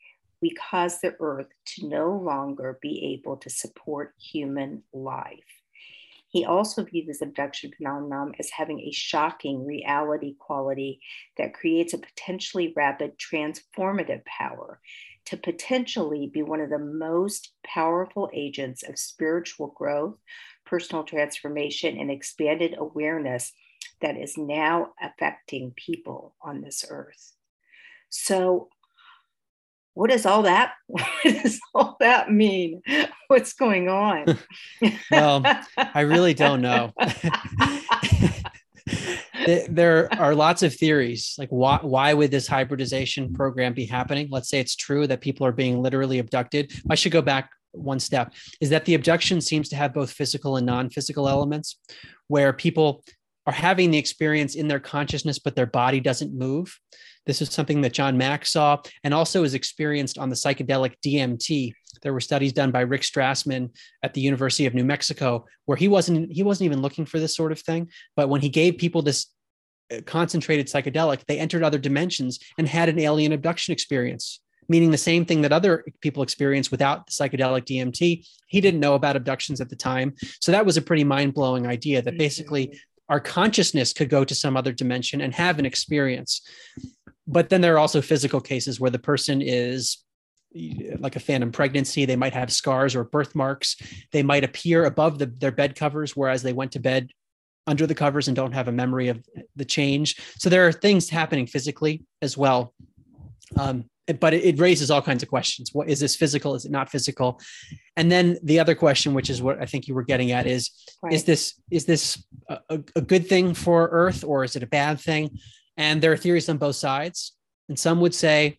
we 0.42 0.52
cause 0.52 1.02
the 1.02 1.16
earth 1.20 1.48
to 1.66 1.88
no 1.88 2.12
longer 2.12 2.78
be 2.82 3.18
able 3.20 3.38
to 3.38 3.50
support 3.50 4.14
human 4.20 4.84
life. 4.94 5.65
He 6.36 6.44
also 6.44 6.84
viewed 6.84 7.08
this 7.08 7.22
abduction 7.22 7.72
phenomenon 7.72 8.34
as 8.40 8.50
having 8.50 8.82
a 8.82 8.92
shocking 8.92 9.66
reality 9.66 10.36
quality 10.38 11.00
that 11.38 11.54
creates 11.54 11.94
a 11.94 11.98
potentially 11.98 12.74
rapid 12.76 13.14
transformative 13.18 14.26
power 14.26 14.82
to 15.28 15.38
potentially 15.38 16.30
be 16.34 16.44
one 16.44 16.60
of 16.60 16.70
the 16.70 16.78
most 16.78 17.54
powerful 17.66 18.30
agents 18.34 18.84
of 18.84 19.00
spiritual 19.00 19.74
growth, 19.78 20.18
personal 20.66 21.06
transformation, 21.06 21.98
and 21.98 22.12
expanded 22.12 22.76
awareness 22.78 23.54
that 24.02 24.18
is 24.18 24.38
now 24.38 24.90
affecting 25.02 25.72
people 25.78 26.36
on 26.42 26.60
this 26.60 26.84
earth. 26.90 27.32
So 28.10 28.68
what 29.96 30.12
does 30.12 30.26
all 30.26 30.44
that 30.44 30.74
what 30.88 31.08
does 31.24 31.60
all 31.74 31.98
that 32.00 32.32
mean? 32.32 32.82
What's 33.28 33.54
going 33.54 33.90
on? 33.90 34.38
Well 35.10 35.44
i 35.78 36.02
really 36.02 36.36
don't 36.36 36.62
know. 36.62 36.94
There 39.70 40.12
are 40.20 40.34
lots 40.34 40.64
of 40.64 40.74
theories 40.74 41.36
like 41.38 41.50
why, 41.50 41.78
why 41.82 42.14
would 42.14 42.32
this 42.32 42.48
hybridization 42.48 43.32
program 43.34 43.74
be 43.74 43.86
happening? 43.86 44.28
Let's 44.32 44.50
say 44.50 44.60
it's 44.60 44.76
true 44.76 45.06
that 45.08 45.22
people 45.22 45.46
are 45.46 45.52
being 45.52 45.82
literally 45.82 46.18
abducted. 46.18 46.72
I 46.90 46.96
should 46.96 47.12
go 47.12 47.22
back 47.22 47.52
one 47.72 48.00
step 48.00 48.34
is 48.62 48.70
that 48.70 48.86
the 48.86 48.96
abduction 48.96 49.42
seems 49.42 49.70
to 49.70 49.76
have 49.76 49.94
both 49.94 50.12
physical 50.12 50.58
and 50.58 50.66
non-physical 50.66 51.28
elements 51.28 51.78
where 52.28 52.54
people 52.54 53.04
are 53.46 53.54
having 53.54 53.92
the 53.92 53.98
experience 53.98 54.56
in 54.56 54.68
their 54.68 54.80
consciousness 54.80 55.40
but 55.40 55.56
their 55.56 55.66
body 55.66 56.00
doesn't 56.00 56.34
move 56.34 56.80
this 57.26 57.42
is 57.42 57.50
something 57.50 57.82
that 57.82 57.94
John 57.94 58.18
Mack 58.18 58.46
saw 58.46 58.78
and 59.04 59.14
also 59.14 59.44
is 59.44 59.54
experienced 59.54 60.18
on 60.18 60.30
the 60.30 60.36
psychedelic 60.36 60.96
DMT. 61.04 61.74
There 62.02 62.14
were 62.14 62.20
studies 62.20 62.54
done 62.54 62.72
by 62.72 62.82
Rick 62.82 63.02
Strassman 63.02 63.72
at 64.04 64.14
the 64.14 64.22
University 64.22 64.66
of 64.66 64.74
New 64.74 64.86
Mexico 64.86 65.46
where 65.66 65.78
he 65.78 65.88
wasn't 65.88 66.32
he 66.32 66.44
wasn't 66.44 66.66
even 66.66 66.82
looking 66.82 67.06
for 67.06 67.20
this 67.20 67.36
sort 67.36 67.52
of 67.52 67.60
thing, 67.60 67.90
but 68.16 68.30
when 68.30 68.42
he 68.42 68.50
gave 68.50 68.78
people 68.78 69.02
this 69.02 69.28
uh, 69.92 70.02
concentrated 70.06 70.68
psychedelic, 70.68 71.22
they 71.28 71.40
entered 71.40 71.64
other 71.64 71.80
dimensions 71.80 72.40
and 72.58 72.68
had 72.68 72.90
an 72.90 73.00
alien 73.00 73.32
abduction 73.32 73.72
experience 73.72 74.42
meaning 74.68 74.90
the 74.90 74.98
same 74.98 75.26
thing 75.26 75.44
that 75.44 75.54
other 75.54 75.86
people 76.02 76.24
experience 76.24 76.72
without 76.72 77.06
the 77.06 77.12
psychedelic 77.12 77.66
DMT. 77.66 78.28
He 78.48 78.62
didn't 78.62 78.80
know 78.80 78.96
about 78.96 79.16
abductions 79.16 79.62
at 79.62 79.70
the 79.70 79.76
time. 79.76 80.16
So 80.40 80.52
that 80.52 80.66
was 80.66 80.76
a 80.76 80.82
pretty 80.82 81.04
mind 81.04 81.36
blowing 81.36 81.68
idea 81.68 82.02
that 82.02 82.18
basically. 82.18 82.76
Our 83.10 83.20
consciousness 83.20 83.94
could 83.94 84.10
go 84.10 84.24
to 84.24 84.36
some 84.36 84.58
other 84.58 84.72
dimension 84.72 85.22
and 85.22 85.34
have 85.34 85.60
an 85.60 85.66
experience. 85.66 86.42
But 87.28 87.50
then 87.50 87.62
there 87.62 87.76
are 87.76 87.80
also 87.80 88.02
physical 88.02 88.42
cases 88.42 88.80
where 88.80 88.92
the 88.92 89.00
person 89.00 89.42
is 89.42 89.98
like 91.00 91.16
a 91.16 91.20
phantom 91.20 91.52
pregnancy. 91.52 92.06
They 92.06 92.16
might 92.16 92.34
have 92.34 92.52
scars 92.52 92.96
or 92.96 93.04
birthmarks. 93.04 93.76
They 94.12 94.24
might 94.24 94.44
appear 94.44 94.86
above 94.86 95.20
the, 95.20 95.26
their 95.26 95.52
bed 95.52 95.76
covers, 95.76 96.16
whereas 96.16 96.44
they 96.44 96.54
went 96.54 96.72
to 96.74 96.80
bed 96.80 97.10
under 97.68 97.88
the 97.88 97.96
covers 97.96 98.28
and 98.28 98.36
don't 98.36 98.54
have 98.54 98.68
a 98.68 98.72
memory 98.72 99.10
of 99.10 99.24
the 99.56 99.66
change. 99.66 100.16
So 100.38 100.50
there 100.50 100.68
are 100.68 100.72
things 100.72 101.10
happening 101.10 101.48
physically 101.48 102.06
as 102.22 102.38
well. 102.38 102.74
Um, 103.58 103.86
but 104.20 104.34
it, 104.34 104.60
raises 104.60 104.92
all 104.92 105.02
kinds 105.02 105.24
of 105.24 105.30
questions. 105.30 105.72
What 105.74 105.90
is 105.90 106.00
this 106.00 106.16
physical? 106.16 106.54
Is 106.56 106.66
it 106.66 106.72
not 106.72 106.90
physical? 106.90 107.42
And 107.98 108.12
then 108.12 108.38
the 108.44 108.60
other 108.60 108.76
question, 108.76 109.14
which 109.14 109.30
is 109.30 109.42
what 109.42 109.62
I 109.62 109.66
think 109.66 109.88
you 109.88 109.96
were 109.96 110.04
getting 110.04 110.32
at, 110.32 110.46
is 110.46 110.72
right. 111.02 111.14
is 111.14 111.24
this 111.24 111.60
is 111.72 111.86
this 111.86 112.24
a, 112.50 112.80
a 112.96 113.02
good 113.02 113.28
thing 113.28 113.54
for 113.54 113.90
Earth 113.92 114.24
or 114.24 114.44
is 114.44 114.56
it 114.56 114.64
a 114.64 114.68
bad 114.68 115.00
thing? 115.00 115.38
And 115.78 116.02
there 116.02 116.12
are 116.12 116.18
theories 116.18 116.50
on 116.50 116.58
both 116.58 116.76
sides. 116.76 117.34
And 117.68 117.78
some 117.78 118.00
would 118.02 118.14
say 118.14 118.58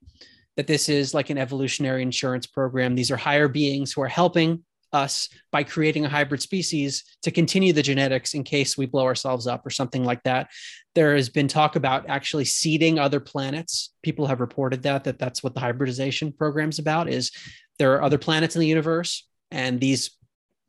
that 0.56 0.66
this 0.66 0.88
is 0.88 1.14
like 1.14 1.30
an 1.30 1.38
evolutionary 1.38 2.02
insurance 2.02 2.46
program. 2.46 2.94
These 2.94 3.10
are 3.10 3.16
higher 3.16 3.48
beings 3.48 3.92
who 3.92 4.02
are 4.02 4.08
helping 4.08 4.64
us 4.96 5.28
by 5.52 5.62
creating 5.62 6.04
a 6.04 6.08
hybrid 6.08 6.42
species 6.42 7.04
to 7.22 7.30
continue 7.30 7.72
the 7.72 7.82
genetics 7.82 8.34
in 8.34 8.42
case 8.42 8.76
we 8.76 8.86
blow 8.86 9.04
ourselves 9.04 9.46
up 9.46 9.64
or 9.64 9.70
something 9.70 10.04
like 10.04 10.22
that. 10.24 10.48
There 10.94 11.14
has 11.14 11.28
been 11.28 11.48
talk 11.48 11.76
about 11.76 12.08
actually 12.08 12.46
seeding 12.46 12.98
other 12.98 13.20
planets. 13.20 13.92
People 14.02 14.26
have 14.26 14.40
reported 14.40 14.82
that 14.82 15.04
that 15.04 15.18
that's 15.18 15.42
what 15.42 15.54
the 15.54 15.60
hybridization 15.60 16.32
program 16.32 16.70
is 16.70 16.78
about 16.78 17.08
is 17.08 17.30
there 17.78 17.94
are 17.94 18.02
other 18.02 18.18
planets 18.18 18.56
in 18.56 18.60
the 18.60 18.66
universe 18.66 19.28
and 19.50 19.78
these 19.78 20.10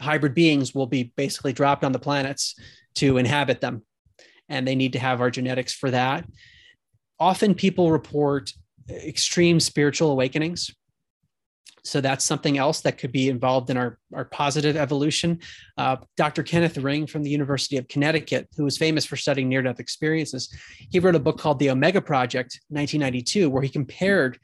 hybrid 0.02 0.36
beings 0.36 0.76
will 0.76 0.88
be 0.88 1.12
basically 1.16 1.54
dropped 1.54 1.84
on 1.84 1.92
the 1.92 2.00
planets 2.00 2.56
to 2.96 3.18
inhabit 3.18 3.62
them 3.62 3.84
and 4.50 4.68
they 4.68 4.76
need 4.76 4.94
to 4.94 5.00
have 5.00 5.22
our 5.22 5.32
genetics 5.32 5.74
for 5.74 5.90
that. 5.92 6.26
Often 7.20 7.56
people 7.56 7.92
report 7.92 8.52
extreme 8.90 9.60
spiritual 9.60 10.12
awakenings. 10.12 10.72
So 11.88 12.02
that's 12.02 12.26
something 12.26 12.58
else 12.58 12.82
that 12.82 12.98
could 12.98 13.12
be 13.12 13.30
involved 13.30 13.70
in 13.70 13.78
our, 13.78 13.98
our 14.14 14.26
positive 14.26 14.76
evolution. 14.76 15.40
Uh, 15.78 15.98
Dr. 16.16 16.44
Kenneth 16.44 16.78
Ring 16.78 17.08
from 17.08 17.24
the 17.24 17.30
University 17.30 17.78
of 17.78 17.88
Connecticut, 17.88 18.48
who 18.58 18.64
was 18.64 18.78
famous 18.78 19.06
for 19.06 19.16
studying 19.16 19.48
near 19.50 19.62
death 19.62 19.80
experiences, 19.80 20.54
he 20.92 21.00
wrote 21.00 21.16
a 21.16 21.20
book 21.20 21.40
called 21.40 21.60
The 21.60 21.70
Omega 21.70 22.02
Project, 22.02 22.60
1992, 22.70 23.50
where 23.50 23.64
he 23.64 23.70
compared 23.70 24.38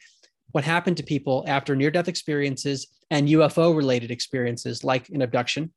what 0.52 0.64
happened 0.64 0.98
to 0.98 1.04
people 1.04 1.44
after 1.48 1.76
near 1.76 1.92
death 1.92 2.08
experiences 2.08 2.88
and 3.10 3.28
UFO 3.28 3.76
related 3.76 4.12
experiences 4.12 4.84
like 4.84 5.10
an 5.10 5.22
abduction, 5.22 5.74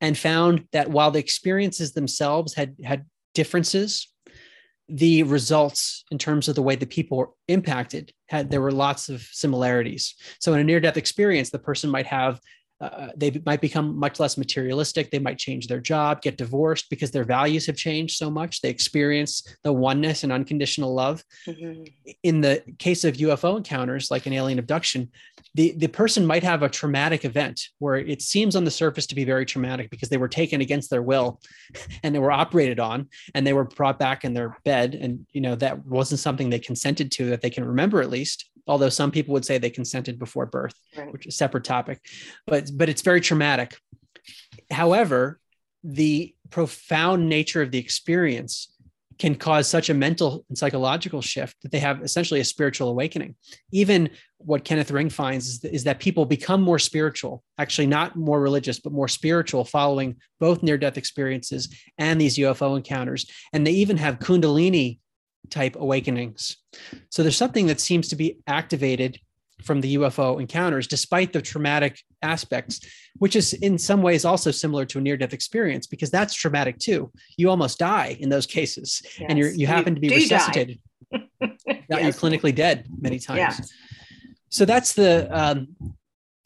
and 0.00 0.16
found 0.16 0.66
that 0.72 0.90
while 0.90 1.10
the 1.10 1.18
experiences 1.18 1.92
themselves 1.92 2.54
had, 2.54 2.74
had 2.84 3.06
differences 3.34 4.08
the 4.88 5.22
results 5.24 6.04
in 6.10 6.18
terms 6.18 6.48
of 6.48 6.54
the 6.54 6.62
way 6.62 6.74
the 6.74 6.86
people 6.86 7.18
were 7.18 7.30
impacted 7.46 8.12
had 8.26 8.50
there 8.50 8.60
were 8.60 8.72
lots 8.72 9.08
of 9.08 9.20
similarities. 9.20 10.14
So 10.40 10.54
in 10.54 10.60
a 10.60 10.64
near 10.64 10.80
death 10.80 10.96
experience 10.96 11.50
the 11.50 11.58
person 11.58 11.90
might 11.90 12.06
have 12.06 12.40
uh, 12.80 13.08
they 13.16 13.40
might 13.44 13.60
become 13.60 13.98
much 13.98 14.20
less 14.20 14.38
materialistic. 14.38 15.10
They 15.10 15.18
might 15.18 15.38
change 15.38 15.66
their 15.66 15.80
job, 15.80 16.22
get 16.22 16.36
divorced 16.36 16.88
because 16.90 17.10
their 17.10 17.24
values 17.24 17.66
have 17.66 17.76
changed 17.76 18.16
so 18.16 18.30
much. 18.30 18.60
They 18.60 18.70
experience 18.70 19.42
the 19.64 19.72
oneness 19.72 20.22
and 20.22 20.32
unconditional 20.32 20.94
love. 20.94 21.24
Mm-hmm. 21.46 21.84
In 22.22 22.40
the 22.40 22.62
case 22.78 23.02
of 23.04 23.16
UFO 23.16 23.56
encounters, 23.56 24.10
like 24.10 24.26
an 24.26 24.32
alien 24.32 24.60
abduction, 24.60 25.10
the, 25.54 25.74
the 25.76 25.88
person 25.88 26.24
might 26.24 26.44
have 26.44 26.62
a 26.62 26.68
traumatic 26.68 27.24
event 27.24 27.60
where 27.80 27.96
it 27.96 28.22
seems 28.22 28.54
on 28.54 28.64
the 28.64 28.70
surface 28.70 29.06
to 29.08 29.14
be 29.16 29.24
very 29.24 29.44
traumatic 29.44 29.90
because 29.90 30.08
they 30.08 30.16
were 30.16 30.28
taken 30.28 30.60
against 30.60 30.88
their 30.88 31.02
will 31.02 31.40
and 32.04 32.14
they 32.14 32.20
were 32.20 32.32
operated 32.32 32.78
on 32.78 33.08
and 33.34 33.44
they 33.44 33.52
were 33.52 33.64
brought 33.64 33.98
back 33.98 34.24
in 34.24 34.34
their 34.34 34.56
bed. 34.64 34.94
And, 34.94 35.26
you 35.32 35.40
know, 35.40 35.56
that 35.56 35.84
wasn't 35.84 36.20
something 36.20 36.48
they 36.48 36.60
consented 36.60 37.10
to 37.12 37.30
that 37.30 37.40
they 37.40 37.50
can 37.50 37.64
remember 37.64 38.00
at 38.00 38.10
least 38.10 38.48
although 38.68 38.88
some 38.88 39.10
people 39.10 39.32
would 39.32 39.44
say 39.44 39.58
they 39.58 39.70
consented 39.70 40.18
before 40.18 40.46
birth, 40.46 40.74
right. 40.96 41.12
which 41.12 41.26
is 41.26 41.34
a 41.34 41.36
separate 41.36 41.64
topic. 41.64 42.00
But 42.46 42.70
but 42.74 42.88
it's 42.88 43.02
very 43.02 43.20
traumatic. 43.20 43.76
However, 44.70 45.40
the 45.82 46.34
profound 46.50 47.28
nature 47.28 47.62
of 47.62 47.70
the 47.70 47.78
experience 47.78 48.72
can 49.18 49.34
cause 49.34 49.68
such 49.68 49.90
a 49.90 49.94
mental 49.94 50.44
and 50.48 50.56
psychological 50.56 51.20
shift 51.20 51.56
that 51.62 51.72
they 51.72 51.80
have 51.80 52.02
essentially 52.02 52.40
a 52.40 52.44
spiritual 52.44 52.88
awakening. 52.88 53.34
Even 53.72 54.10
what 54.38 54.64
Kenneth 54.64 54.92
Ring 54.92 55.10
finds 55.10 55.48
is, 55.48 55.64
is 55.64 55.84
that 55.84 55.98
people 55.98 56.24
become 56.24 56.62
more 56.62 56.78
spiritual, 56.78 57.42
actually 57.58 57.88
not 57.88 58.14
more 58.14 58.40
religious, 58.40 58.78
but 58.78 58.92
more 58.92 59.08
spiritual 59.08 59.64
following 59.64 60.16
both 60.38 60.62
near 60.62 60.78
death 60.78 60.96
experiences 60.96 61.74
and 61.98 62.20
these 62.20 62.38
UFO 62.38 62.76
encounters. 62.76 63.26
And 63.52 63.66
they 63.66 63.72
even 63.72 63.96
have 63.96 64.20
Kundalini 64.20 65.00
type 65.50 65.76
awakenings. 65.76 66.56
So 67.10 67.22
there's 67.22 67.36
something 67.36 67.66
that 67.66 67.80
seems 67.80 68.08
to 68.08 68.16
be 68.16 68.38
activated 68.46 69.20
from 69.64 69.80
the 69.80 69.96
UFO 69.96 70.40
encounters, 70.40 70.86
despite 70.86 71.32
the 71.32 71.42
traumatic 71.42 72.00
aspects, 72.22 72.80
which 73.16 73.34
is 73.34 73.54
in 73.54 73.76
some 73.76 74.02
ways 74.02 74.24
also 74.24 74.50
similar 74.50 74.84
to 74.86 74.98
a 74.98 75.00
near 75.00 75.16
death 75.16 75.32
experience 75.32 75.86
because 75.86 76.10
that's 76.10 76.34
traumatic 76.34 76.78
too. 76.78 77.10
You 77.36 77.50
almost 77.50 77.78
die 77.78 78.16
in 78.20 78.28
those 78.28 78.46
cases, 78.46 79.02
yes. 79.18 79.26
and 79.28 79.38
you're, 79.38 79.50
you 79.50 79.66
happen 79.66 79.94
to 79.94 80.00
be 80.00 80.08
resuscitated. 80.08 80.78
yes. 81.12 81.52
you're 81.90 82.12
clinically 82.12 82.54
dead 82.54 82.86
many 83.00 83.18
times. 83.18 83.38
Yeah. 83.38 83.64
So 84.50 84.64
that's 84.64 84.92
the 84.94 85.28
um, 85.30 85.68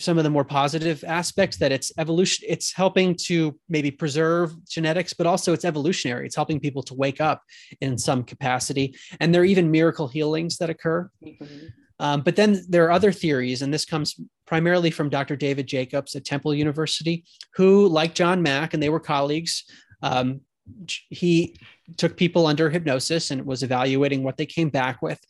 some 0.03 0.19
of 0.19 0.25
the 0.25 0.31
more 0.31 0.45
positive 0.45 1.05
aspects 1.07 1.57
that 1.59 1.73
it's 1.73 1.93
evolution 1.99 2.45
it's 2.49 2.73
helping 2.73 3.15
to 3.15 3.59
maybe 3.69 3.91
preserve 3.91 4.53
genetics 4.67 5.13
but 5.13 5.27
also 5.27 5.53
it's 5.53 5.65
evolutionary. 5.65 6.27
It's 6.27 6.37
helping 6.37 6.61
people 6.61 6.83
to 6.85 6.95
wake 6.95 7.21
up 7.21 7.43
in 7.81 7.99
some 7.99 8.25
capacity. 8.25 8.95
And 9.21 9.35
there 9.35 9.43
are 9.43 9.47
even 9.47 9.71
miracle 9.71 10.09
healings 10.09 10.59
that 10.59 10.71
occur. 10.71 11.11
Mm-hmm. 11.25 11.67
um, 12.01 12.23
but 12.23 12.37
then 12.37 12.65
there 12.69 12.85
are 12.87 12.93
other 12.93 13.13
theories 13.13 13.63
and 13.63 13.73
this 13.73 13.85
comes 13.85 14.17
primarily 14.47 14.91
from 14.91 15.09
dr 15.09 15.37
david 15.37 15.67
jacobs 15.67 16.15
at 16.15 16.25
temple 16.25 16.53
university 16.55 17.25
who 17.55 17.89
like 17.89 18.15
john 18.15 18.43
mack 18.43 18.75
and 18.75 18.83
they 18.83 18.89
were 18.89 19.01
colleagues 19.01 19.65
um, 20.03 20.41
he 20.87 21.57
took 21.97 22.17
people 22.17 22.47
under 22.47 22.71
hypnosis 22.71 23.31
and 23.31 23.45
was 23.45 23.63
evaluating 23.63 24.23
what 24.23 24.37
they 24.37 24.47
came 24.47 24.69
back 24.69 25.03
with. 25.03 25.21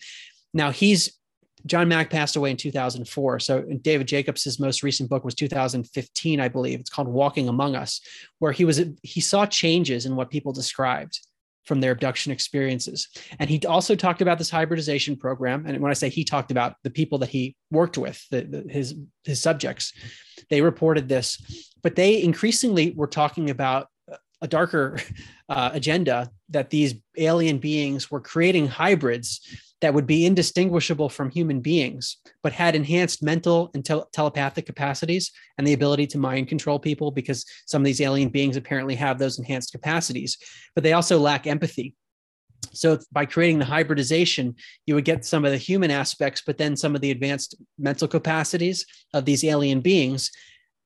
Now 0.54 0.70
he's 0.70 1.18
John 1.66 1.88
Mack 1.88 2.10
passed 2.10 2.36
away 2.36 2.50
in 2.50 2.56
2004. 2.56 3.40
So 3.40 3.62
David 3.82 4.08
Jacobs' 4.08 4.58
most 4.58 4.82
recent 4.82 5.08
book 5.08 5.24
was 5.24 5.34
2015, 5.34 6.40
I 6.40 6.48
believe. 6.48 6.80
It's 6.80 6.90
called 6.90 7.08
Walking 7.08 7.48
Among 7.48 7.76
Us, 7.76 8.00
where 8.38 8.52
he 8.52 8.64
was 8.64 8.82
he 9.02 9.20
saw 9.20 9.46
changes 9.46 10.06
in 10.06 10.16
what 10.16 10.30
people 10.30 10.52
described 10.52 11.20
from 11.64 11.80
their 11.80 11.92
abduction 11.92 12.32
experiences. 12.32 13.08
And 13.38 13.48
he 13.48 13.64
also 13.66 13.94
talked 13.94 14.20
about 14.20 14.38
this 14.38 14.50
hybridization 14.50 15.16
program. 15.16 15.64
And 15.64 15.78
when 15.80 15.90
I 15.90 15.94
say 15.94 16.08
he 16.08 16.24
talked 16.24 16.50
about 16.50 16.74
the 16.82 16.90
people 16.90 17.18
that 17.18 17.28
he 17.28 17.54
worked 17.70 17.96
with, 17.96 18.26
the, 18.30 18.42
the, 18.42 18.72
his 18.72 18.96
his 19.24 19.40
subjects, 19.40 19.92
they 20.50 20.60
reported 20.60 21.08
this, 21.08 21.70
but 21.82 21.96
they 21.96 22.22
increasingly 22.22 22.92
were 22.96 23.06
talking 23.06 23.50
about 23.50 23.88
a 24.40 24.48
darker 24.48 24.98
uh, 25.48 25.70
agenda 25.72 26.30
that 26.50 26.70
these 26.70 26.94
alien 27.16 27.58
beings 27.58 28.10
were 28.10 28.20
creating 28.20 28.66
hybrids 28.66 29.40
that 29.82 29.92
would 29.92 30.06
be 30.06 30.24
indistinguishable 30.24 31.08
from 31.08 31.28
human 31.28 31.60
beings, 31.60 32.18
but 32.42 32.52
had 32.52 32.76
enhanced 32.76 33.20
mental 33.20 33.70
and 33.74 33.84
te- 33.84 34.00
telepathic 34.12 34.64
capacities 34.64 35.32
and 35.58 35.66
the 35.66 35.72
ability 35.72 36.06
to 36.06 36.18
mind 36.18 36.46
control 36.46 36.78
people 36.78 37.10
because 37.10 37.44
some 37.66 37.82
of 37.82 37.86
these 37.86 38.00
alien 38.00 38.28
beings 38.28 38.56
apparently 38.56 38.94
have 38.94 39.18
those 39.18 39.40
enhanced 39.40 39.72
capacities, 39.72 40.38
but 40.76 40.84
they 40.84 40.92
also 40.92 41.18
lack 41.18 41.48
empathy. 41.48 41.96
So 42.72 43.00
by 43.10 43.26
creating 43.26 43.58
the 43.58 43.64
hybridization, 43.64 44.54
you 44.86 44.94
would 44.94 45.04
get 45.04 45.24
some 45.24 45.44
of 45.44 45.50
the 45.50 45.58
human 45.58 45.90
aspects, 45.90 46.42
but 46.46 46.58
then 46.58 46.76
some 46.76 46.94
of 46.94 47.00
the 47.00 47.10
advanced 47.10 47.56
mental 47.76 48.06
capacities 48.06 48.86
of 49.12 49.24
these 49.24 49.42
alien 49.42 49.80
beings, 49.80 50.30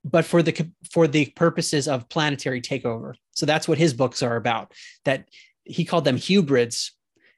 but 0.04 0.24
for 0.24 0.42
the 0.42 0.70
for 0.90 1.06
the 1.06 1.26
purposes 1.37 1.87
of 1.87 2.09
planetary 2.09 2.62
takeover. 2.62 3.12
So 3.32 3.44
that's 3.44 3.68
what 3.68 3.76
his 3.76 3.92
books 3.92 4.22
are 4.22 4.37
about. 4.37 4.72
That 5.04 5.28
he 5.64 5.85
called 5.85 6.06
them 6.06 6.18
hybrids 6.18 6.95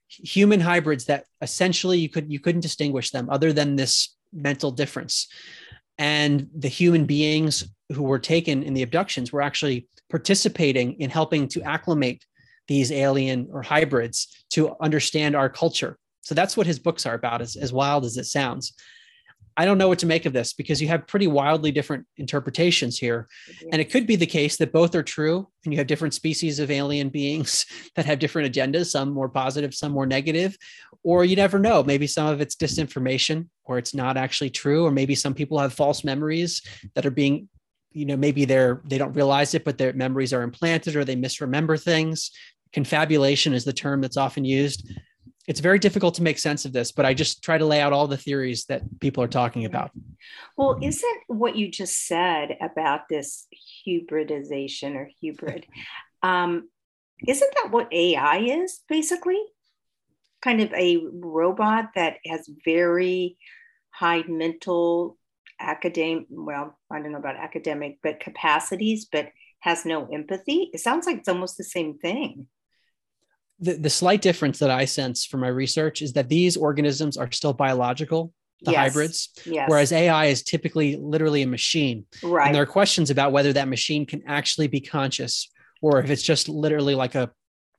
human 0.09 0.61
hybrids 0.61 1.05
that 1.07 1.25
essentially 1.43 1.99
you 1.99 2.09
could 2.09 2.31
you 2.33 2.41
couldn't 2.41 2.63
distinguish 2.63 3.11
them 3.11 3.29
other 3.31 3.53
than 3.53 3.77
this 3.77 4.17
mental 4.33 4.71
difference. 4.71 5.29
And 5.99 6.49
the 6.57 6.69
human 6.69 7.07
beings 7.07 7.69
who 7.93 8.03
were 8.03 8.19
taken 8.19 8.63
in 8.63 8.75
the 8.75 8.83
abductions 8.83 9.33
were 9.33 9.43
actually 9.43 9.89
participating 10.11 11.01
in 11.01 11.11
helping 11.11 11.49
to 11.49 11.63
acclimate 11.63 12.25
these 12.69 12.93
alien 12.93 13.49
or 13.53 13.63
hybrids 13.63 14.45
to 14.51 14.77
understand 14.81 15.35
our 15.35 15.49
culture. 15.49 15.99
So 16.21 16.35
that's 16.35 16.57
what 16.57 16.67
his 16.67 16.79
books 16.79 17.07
are 17.07 17.15
about 17.15 17.41
as, 17.41 17.57
as 17.57 17.73
wild 17.73 18.05
as 18.05 18.17
it 18.19 18.27
sounds 18.27 18.75
I 19.59 19.65
don't 19.65 19.77
know 19.77 19.89
what 19.89 19.99
to 19.99 20.07
make 20.07 20.25
of 20.25 20.33
this 20.33 20.53
because 20.53 20.81
you 20.81 20.87
have 20.87 21.09
pretty 21.09 21.27
wildly 21.27 21.73
different 21.73 22.07
interpretations 22.17 22.97
here. 22.97 23.27
Yeah. 23.61 23.71
And 23.73 23.81
it 23.81 23.91
could 23.91 24.07
be 24.07 24.15
the 24.15 24.25
case 24.25 24.57
that 24.59 24.73
both 24.73 24.95
are 24.95 25.03
true 25.03 25.49
and 25.65 25.75
you 25.75 25.79
have 25.79 25.89
different 25.89 26.15
species 26.15 26.61
of 26.61 26.71
alien 26.71 27.09
beings 27.09 27.67
that 27.97 28.07
have 28.07 28.21
different 28.21 28.55
agendas, 28.55 28.87
some 28.87 29.11
more 29.11 29.29
positive, 29.29 29.75
some 29.75 29.91
more 29.91 30.07
negative. 30.07 30.57
Or 31.03 31.25
you 31.25 31.35
never 31.35 31.59
know. 31.59 31.83
Maybe 31.83 32.07
some 32.07 32.29
of 32.29 32.41
it's 32.41 32.55
disinformation 32.55 33.49
or 33.65 33.79
it's 33.79 33.95
not 33.95 34.17
actually 34.17 34.51
true. 34.51 34.87
Or 34.87 34.93
maybe 34.93 35.17
some 35.17 35.35
people 35.35 35.59
have 35.59 35.73
false 35.73 36.05
memories 36.05 36.63
that 36.95 37.05
are 37.05 37.11
being 37.11 37.49
you 37.91 38.05
know 38.05 38.17
maybe 38.17 38.45
they're 38.45 38.83
they 38.85 38.99
don't 38.99 39.15
realize 39.15 39.55
it 39.55 39.65
but 39.65 39.79
their 39.79 39.95
memories 39.95 40.35
are 40.35 40.43
implanted 40.43 40.95
or 40.95 41.07
they 41.07 41.17
misremember 41.17 41.79
things 41.79 42.31
confabulation 42.71 43.55
is 43.55 43.65
the 43.65 43.73
term 43.73 44.03
that's 44.03 44.19
often 44.19 44.45
used 44.45 44.87
it's 45.49 45.61
very 45.61 45.79
difficult 45.79 46.15
to 46.15 46.23
make 46.23 46.39
sense 46.39 46.65
of 46.65 46.73
this 46.73 46.93
but 46.93 47.05
i 47.05 47.13
just 47.13 47.43
try 47.43 47.59
to 47.59 47.65
lay 47.65 47.81
out 47.81 47.93
all 47.93 48.07
the 48.07 48.17
theories 48.17 48.67
that 48.67 48.83
people 49.01 49.25
are 49.25 49.29
talking 49.29 49.65
about. 49.65 49.91
Well 50.57 50.79
isn't 50.83 51.21
what 51.27 51.57
you 51.57 51.71
just 51.71 52.07
said 52.07 52.57
about 52.61 53.09
this 53.09 53.47
hybridization 53.85 54.97
or 54.97 55.11
hybrid? 55.23 55.67
Um, 56.21 56.69
isn't 57.29 57.55
that 57.55 57.71
what 57.71 57.93
ai 57.93 58.39
is 58.39 58.81
basically? 58.89 59.41
Kind 60.43 60.61
of 60.61 60.73
a 60.75 61.01
robot 61.13 61.91
that 61.95 62.17
has 62.27 62.51
very 62.65 63.39
high 63.91 64.25
mental 64.27 65.17
academic 65.61 66.27
well 66.29 66.77
i 66.91 67.01
don't 67.01 67.13
know 67.13 67.19
about 67.19 67.37
academic 67.37 67.99
but 68.03 68.21
capacities 68.21 69.07
but 69.11 69.29
has 69.61 69.85
no 69.85 70.07
empathy? 70.07 70.71
It 70.73 70.81
sounds 70.81 71.07
like 71.07 71.19
it's 71.19 71.29
almost 71.29 71.57
the 71.57 71.65
same 71.65 71.99
thing 71.99 72.49
the, 73.61 73.75
the 73.75 73.91
slight 73.91 74.23
difference 74.23 74.59
that 74.59 74.71
I 74.71 74.85
sense 74.85 75.25
from 75.25 75.41
my 75.41 75.49
research 75.49 76.03
is 76.03 76.13
that 76.13 76.29
these 76.29 76.57
organisms 76.57 77.17
are 77.17 77.31
still 77.33 77.53
biological, 77.53 78.33
the 78.63 78.73
yes. 78.73 78.79
hybrids, 78.81 79.31
yes. 79.45 79.69
whereas 79.69 79.93
AI 79.93 80.27
is 80.27 80.43
typically 80.43 80.97
literally 80.97 81.43
a 81.43 81.47
machine. 81.47 82.05
Right. 82.23 82.47
And 82.47 82.55
there 82.55 82.63
are 82.63 82.67
questions 82.67 83.11
about 83.11 83.33
whether 83.33 83.53
that 83.53 83.69
machine 83.69 84.07
can 84.07 84.23
actually 84.27 84.69
be 84.69 84.81
conscious 84.81 85.51
or 85.81 86.01
if 86.01 86.11
it's 86.11 86.23
just 86.23 86.49
literally 86.49 86.95
like 86.95 87.15
a 87.15 87.31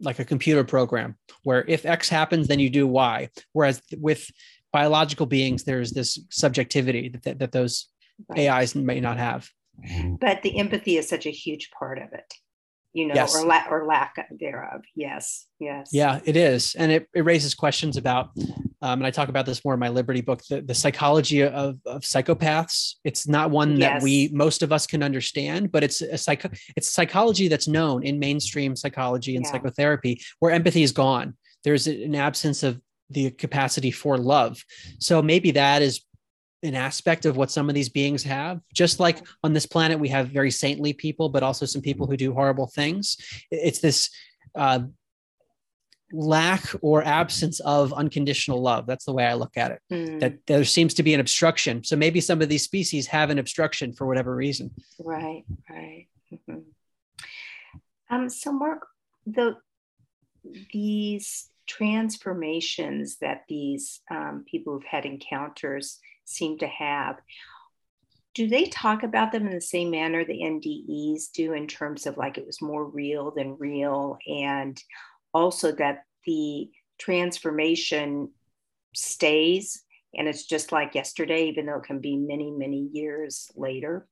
like 0.02 0.20
a 0.20 0.26
computer 0.26 0.64
program 0.64 1.18
where 1.44 1.66
if 1.68 1.86
X 1.86 2.08
happens, 2.08 2.48
then 2.48 2.60
you 2.60 2.70
do 2.70 2.88
Y. 2.88 3.30
Whereas 3.52 3.82
with 3.98 4.32
biological 4.72 5.26
beings, 5.26 5.66
there's 5.66 5.92
this 5.92 6.20
subjectivity 6.30 7.14
that, 7.24 7.40
that 7.40 7.52
those 7.52 7.90
right. 8.30 8.48
AIs 8.48 8.76
may 8.76 9.02
not 9.02 9.18
have. 9.18 9.50
Mm-hmm. 9.86 10.16
But 10.16 10.42
the 10.42 10.58
empathy 10.58 10.96
is 10.96 11.10
such 11.10 11.26
a 11.26 11.32
huge 11.32 11.70
part 11.78 11.98
of 11.98 12.14
it 12.14 12.34
you 12.94 13.08
know, 13.08 13.14
yes. 13.14 13.36
or, 13.36 13.46
la- 13.46 13.68
or 13.70 13.86
lack 13.86 14.16
thereof. 14.40 14.82
Yes, 14.96 15.46
yes. 15.60 15.90
Yeah, 15.94 16.20
it 16.26 16.36
is. 16.36 16.76
And 16.76 16.92
it, 16.92 17.08
it 17.14 17.24
raises 17.24 17.54
questions 17.54 17.98
about, 17.98 18.30
um, 18.82 19.00
and 19.00 19.06
I 19.06 19.12
talk 19.12 19.30
about 19.30 19.46
this 19.46 19.64
more 19.64 19.76
in 19.76 19.80
my 19.80 19.90
Liberty 19.90 20.22
book, 20.22 20.42
the, 20.50 20.62
the 20.62 20.74
psychology 20.74 21.44
of, 21.44 21.78
of 21.86 22.02
psychopaths. 22.02 22.96
It's 23.04 23.28
not 23.28 23.52
one 23.52 23.78
yes. 23.78 23.80
that 23.80 24.04
we, 24.04 24.30
most 24.34 24.64
of 24.64 24.72
us 24.72 24.88
can 24.88 25.04
understand, 25.04 25.72
but 25.72 25.84
it's 25.84 26.02
a 26.02 26.18
psych, 26.18 26.46
it's 26.76 26.90
psychology 26.90 27.48
that's 27.48 27.68
known 27.68 28.04
in 28.04 28.18
mainstream 28.18 28.76
psychology 28.76 29.36
and 29.36 29.46
yeah. 29.46 29.52
psychotherapy 29.52 30.22
where 30.40 30.52
empathy 30.52 30.82
is 30.82 30.92
gone. 30.92 31.36
There's 31.64 31.88
an 31.88 32.16
absence 32.16 32.64
of 32.64 32.82
the 33.12 33.32
capacity 33.32 33.92
for 33.92 34.18
love. 34.18 34.64
So 35.00 35.22
maybe 35.22 35.52
that 35.52 35.82
is 35.82 36.02
an 36.64 36.76
aspect 36.76 37.26
of 37.26 37.38
what 37.38 37.52
some 37.52 37.70
of 37.70 37.76
these 37.76 37.90
beings 37.90 38.24
have. 38.24 38.60
Just 38.74 39.00
like 39.00 39.26
on 39.44 39.54
this 39.54 39.66
planet, 39.66 40.00
we 40.00 40.10
have 40.10 40.30
very 40.30 40.52
saintly 40.52 40.94
people, 40.94 41.30
but 41.30 41.44
also 41.44 41.66
some 41.66 41.82
people 41.82 42.08
who 42.08 42.18
do 42.18 42.34
horrible 42.34 42.68
things. 42.68 43.18
It's 43.50 43.80
this 43.80 44.10
uh, 44.56 44.82
lack 46.12 46.64
or 46.82 47.04
absence 47.04 47.60
of 47.62 47.94
unconditional 47.94 48.62
love. 48.62 48.86
That's 48.88 49.06
the 49.06 49.14
way 49.14 49.26
I 49.26 49.36
look 49.36 49.58
at 49.58 49.72
it. 49.72 49.82
Mm. 49.92 50.20
That 50.20 50.46
there 50.48 50.64
seems 50.64 50.94
to 50.96 51.04
be 51.04 51.14
an 51.14 51.20
obstruction. 51.20 51.84
So 51.84 51.96
maybe 51.96 52.22
some 52.22 52.42
of 52.42 52.50
these 52.50 52.64
species 52.64 53.08
have 53.08 53.30
an 53.30 53.40
obstruction 53.40 53.94
for 53.94 54.06
whatever 54.08 54.36
reason. 54.36 54.72
Right, 55.00 55.44
right. 55.70 56.08
Mm-hmm. 56.34 56.60
Um, 58.10 58.30
so, 58.30 58.52
Mark, 58.52 58.88
the 59.26 59.56
these 60.74 61.50
transformations 61.68 63.18
that 63.18 63.44
these 63.48 64.02
um, 64.10 64.44
people 64.50 64.74
who've 64.74 64.84
had 64.84 65.06
encounters 65.06 66.00
seem 66.30 66.58
to 66.60 66.68
have. 66.68 67.18
Do 68.36 68.48
they 68.48 68.66
talk 68.66 69.04
about 69.04 69.32
them 69.32 69.48
in 69.48 69.54
the 69.54 69.62
same 69.62 69.92
manner 69.92 70.24
the 70.24 70.42
NDEs 70.42 71.32
do 71.34 71.54
in 71.54 71.68
terms 71.68 72.06
of 72.06 72.18
like 72.18 72.38
it 72.38 72.46
was 72.46 72.62
more 72.62 72.86
real 72.86 73.32
than 73.36 73.58
real, 73.58 74.18
and 74.28 74.82
also 75.34 75.72
that 75.74 76.04
the 76.26 76.70
transformation 77.00 78.30
stays 78.94 79.84
and 80.16 80.28
it's 80.28 80.46
just 80.46 80.72
like 80.72 80.96
yesterday, 80.96 81.48
even 81.48 81.66
though 81.66 81.78
it 81.78 81.84
can 81.84 82.00
be 82.00 82.18
many, 82.18 82.52
many 82.52 82.90
years 82.92 83.52
later? 83.56 84.08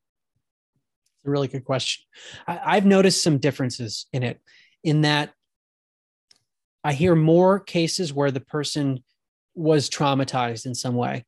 It's 1.20 1.28
a 1.28 1.32
really 1.32 1.48
good 1.48 1.66
question. 1.66 2.06
I, 2.46 2.76
have 2.76 2.86
noticed 2.86 3.24
some 3.24 3.40
differences 3.40 4.06
in 4.14 4.24
it, 4.24 4.40
in 4.84 5.02
that 5.02 5.34
I 6.84 6.94
hear 6.94 7.16
more 7.16 7.60
cases 7.60 8.14
where 8.14 8.32
the 8.32 8.40
person 8.40 9.04
was 9.56 9.90
traumatized 9.90 10.68
in 10.68 10.76
some 10.76 10.96
way. 10.96 11.26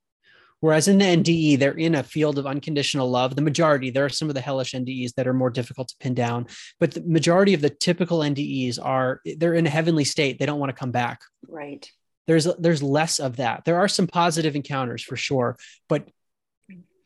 Whereas 0.62 0.88
in 0.88 0.98
the 0.98 1.06
NDE, 1.06 1.58
they're 1.58 1.72
in 1.72 1.96
a 1.96 2.04
field 2.04 2.38
of 2.38 2.46
unconditional 2.46 3.10
love. 3.10 3.36
The 3.36 3.42
majority, 3.42 3.90
there 3.92 4.06
are 4.06 4.10
some 4.10 4.28
of 4.28 4.36
the 4.36 4.42
hellish 4.42 4.74
NDEs 4.74 5.14
that 5.16 5.28
are 5.28 5.34
more 5.34 5.50
difficult 5.50 5.88
to 5.90 5.96
pin 6.00 6.14
down, 6.14 6.48
but 6.80 6.92
the 6.92 7.02
majority 7.02 7.54
of 7.54 7.62
the 7.62 7.70
typical 7.70 8.20
NDEs 8.20 8.78
are 8.84 9.22
they're 9.38 9.54
in 9.54 9.68
a 9.68 9.70
heavenly 9.70 10.04
state. 10.04 10.38
They 10.38 10.46
don't 10.46 10.60
want 10.60 10.70
to 10.70 10.80
come 10.80 10.92
back. 10.92 11.22
Right. 11.48 11.90
There's 12.28 12.46
there's 12.60 12.84
less 12.84 13.20
of 13.20 13.38
that. 13.38 13.64
There 13.66 13.78
are 13.78 13.88
some 13.88 14.08
positive 14.08 14.56
encounters 14.56 15.02
for 15.02 15.16
sure, 15.16 15.58
but 15.88 16.10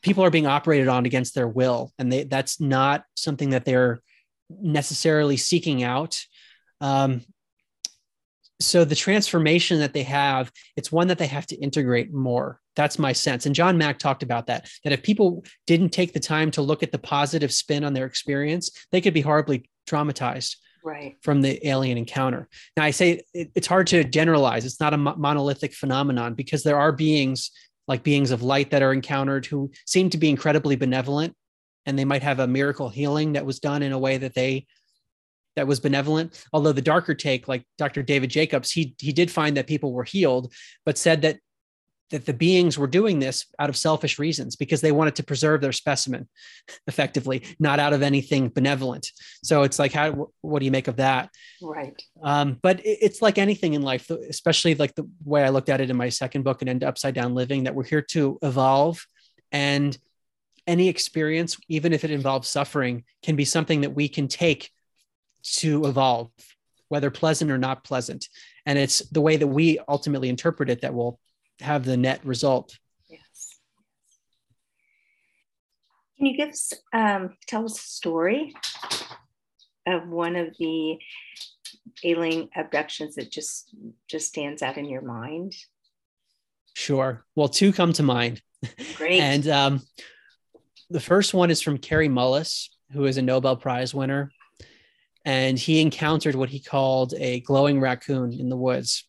people 0.02 0.24
are 0.24 0.32
being 0.32 0.48
operated 0.48 0.88
on 0.88 1.06
against 1.06 1.36
their 1.36 1.48
will, 1.48 1.94
and 2.00 2.12
they 2.12 2.24
that's 2.24 2.60
not 2.60 3.06
something 3.16 3.52
that 3.52 3.66
they're 3.66 4.02
necessarily 4.50 5.38
seeking 5.38 5.84
out. 5.84 6.20
Um, 6.82 7.22
so 8.60 8.84
the 8.84 8.96
transformation 8.96 9.80
that 9.80 9.94
they 9.94 10.04
have 10.04 10.52
it's 10.76 10.92
one 10.92 11.08
that 11.08 11.18
they 11.18 11.28
have 11.28 11.46
to 11.48 11.56
integrate 11.56 12.14
more 12.14 12.60
that's 12.76 13.00
my 13.00 13.12
sense 13.12 13.46
and 13.46 13.56
john 13.56 13.78
mack 13.78 14.00
talked 14.00 14.24
about 14.24 14.48
that 14.48 14.70
that 14.84 14.94
if 14.94 15.04
people 15.04 15.44
didn't 15.68 15.90
take 15.90 16.14
the 16.14 16.20
time 16.20 16.52
to 16.52 16.62
look 16.62 16.84
at 16.84 16.92
the 16.92 16.98
positive 16.98 17.52
spin 17.52 17.84
on 17.84 17.94
their 17.94 18.06
experience 18.06 18.72
they 18.92 19.02
could 19.02 19.14
be 19.14 19.22
horribly 19.22 19.70
traumatized 19.88 20.58
right 20.84 21.16
from 21.22 21.42
the 21.42 21.66
alien 21.68 21.98
encounter 21.98 22.48
now 22.78 22.84
i 22.84 22.92
say 22.92 23.22
it, 23.34 23.52
it's 23.56 23.68
hard 23.68 23.88
to 23.88 24.04
generalize 24.04 24.66
it's 24.66 24.80
not 24.80 24.94
a 24.94 24.98
monolithic 24.98 25.74
phenomenon 25.74 26.34
because 26.34 26.64
there 26.64 26.80
are 26.80 26.92
beings 26.92 27.52
like 27.88 28.04
beings 28.04 28.32
of 28.32 28.44
light 28.44 28.72
that 28.72 28.82
are 28.82 28.94
encountered 28.94 29.46
who 29.46 29.70
seem 29.86 30.10
to 30.10 30.18
be 30.18 30.30
incredibly 30.30 30.76
benevolent 30.76 31.36
and 31.86 32.00
they 32.00 32.06
might 32.06 32.24
have 32.24 32.40
a 32.40 32.48
miracle 32.48 32.90
healing 32.90 33.34
that 33.34 33.46
was 33.46 33.60
done 33.60 33.82
in 33.82 33.92
a 33.92 34.00
way 34.00 34.18
that 34.18 34.34
they 34.34 34.66
that 35.56 35.68
was 35.68 35.80
benevolent. 35.80 36.44
Although 36.52 36.72
the 36.72 36.82
darker 36.82 37.14
take, 37.14 37.48
like 37.48 37.64
Dr. 37.78 38.04
David 38.04 38.30
Jacobs, 38.30 38.72
he 38.72 38.96
he 39.00 39.14
did 39.14 39.30
find 39.30 39.58
that 39.58 39.68
people 39.68 39.94
were 39.94 40.04
healed, 40.04 40.54
but 40.86 40.98
said 40.98 41.22
that 41.24 41.40
that 42.14 42.28
the 42.28 42.34
beings 42.34 42.78
were 42.78 42.86
doing 42.86 43.18
this 43.18 43.48
out 43.58 43.70
of 43.70 43.76
selfish 43.76 44.20
reasons 44.20 44.56
because 44.56 44.82
they 44.82 44.92
wanted 44.92 45.16
to 45.16 45.24
preserve 45.24 45.62
their 45.62 45.72
specimen 45.72 46.30
effectively, 46.88 47.44
not 47.60 47.80
out 47.80 47.92
of 47.92 48.04
anything 48.04 48.50
benevolent. 48.50 49.12
So 49.44 49.64
it's 49.64 49.80
like, 49.80 49.92
how, 49.92 50.30
what 50.42 50.60
do 50.60 50.66
you 50.66 50.72
make 50.72 50.88
of 50.88 50.98
that? 50.98 51.32
Right. 51.60 52.00
Um, 52.22 52.60
but 52.62 52.82
it's 52.86 53.24
like 53.24 53.40
anything 53.40 53.74
in 53.74 53.82
life, 53.82 54.12
especially 54.12 54.76
like 54.76 54.94
the 54.94 55.10
way 55.26 55.44
I 55.44 55.50
looked 55.50 55.70
at 55.70 55.82
it 55.82 55.90
in 55.90 55.98
my 55.98 56.10
second 56.10 56.44
book 56.44 56.62
and 56.62 56.70
end 56.70 56.84
upside 56.84 57.16
down 57.16 57.34
living, 57.34 57.64
that 57.64 57.74
we're 57.74 57.84
here 57.84 58.04
to 58.12 58.38
evolve 58.44 59.04
and 59.52 59.98
any 60.68 60.90
experience, 60.90 61.58
even 61.68 61.94
if 61.94 62.04
it 62.04 62.12
involves 62.12 62.48
suffering, 62.48 63.06
can 63.24 63.36
be 63.36 63.44
something 63.44 63.82
that 63.82 63.96
we 63.96 64.08
can 64.08 64.28
take 64.28 64.70
to 65.42 65.86
evolve, 65.86 66.30
whether 66.90 67.10
pleasant 67.10 67.50
or 67.50 67.58
not 67.58 67.84
pleasant. 67.84 68.30
And 68.68 68.78
it's 68.78 69.00
the 69.10 69.20
way 69.20 69.36
that 69.36 69.48
we 69.48 69.80
ultimately 69.90 70.30
interpret 70.30 70.70
it 70.70 70.82
that 70.82 70.94
will 70.94 71.20
have 71.60 71.86
the 71.86 71.98
net 71.98 72.26
result. 72.26 72.78
Yes. 73.10 73.60
Can 76.18 76.28
you 76.28 76.38
give 76.38 76.50
us, 76.50 76.74
um, 76.94 77.36
tell 77.48 77.66
us 77.66 77.78
a 77.78 77.88
story 77.88 78.56
of 79.88 80.08
one 80.08 80.36
of 80.36 80.56
the 80.58 80.98
alien 82.04 82.50
abductions 82.56 83.16
that 83.16 83.32
just 83.32 83.76
just 84.08 84.30
stands 84.30 84.62
out 84.62 84.78
in 84.78 84.86
your 84.86 85.02
mind? 85.02 85.54
Sure. 86.74 87.26
Well, 87.36 87.50
two 87.50 87.72
come 87.74 87.94
to 87.94 88.04
mind. 88.04 88.42
Great. 88.96 89.20
and 89.22 89.48
um, 89.48 89.82
the 90.90 91.00
first 91.00 91.34
one 91.34 91.52
is 91.52 91.62
from 91.62 91.78
Kary 91.78 92.10
Mullis, 92.10 92.70
who 92.92 93.06
is 93.06 93.18
a 93.18 93.22
Nobel 93.22 93.58
Prize 93.58 93.94
winner 93.94 94.32
and 95.26 95.58
he 95.58 95.82
encountered 95.82 96.36
what 96.36 96.50
he 96.50 96.60
called 96.60 97.14
a 97.18 97.40
glowing 97.42 97.80
raccoon 97.80 98.34
in 98.34 98.50
the 98.50 98.58
woods. 98.58 99.08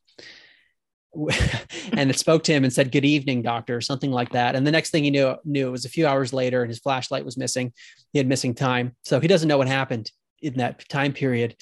and 1.92 2.10
it 2.10 2.18
spoke 2.18 2.44
to 2.44 2.52
him 2.52 2.64
and 2.64 2.72
said, 2.72 2.92
Good 2.92 3.04
evening, 3.04 3.42
doctor, 3.42 3.80
something 3.80 4.10
like 4.10 4.30
that. 4.30 4.54
And 4.54 4.66
the 4.66 4.70
next 4.70 4.90
thing 4.90 5.04
he 5.04 5.10
knew, 5.10 5.36
knew 5.44 5.68
it 5.68 5.72
was 5.72 5.84
a 5.84 5.90
few 5.90 6.06
hours 6.06 6.32
later 6.32 6.62
and 6.62 6.70
his 6.70 6.78
flashlight 6.78 7.24
was 7.24 7.36
missing. 7.36 7.72
He 8.12 8.18
had 8.18 8.26
missing 8.26 8.54
time. 8.54 8.96
So 9.04 9.20
he 9.20 9.28
doesn't 9.28 9.48
know 9.48 9.58
what 9.58 9.68
happened 9.68 10.10
in 10.42 10.54
that 10.54 10.88
time 10.88 11.12
period. 11.12 11.56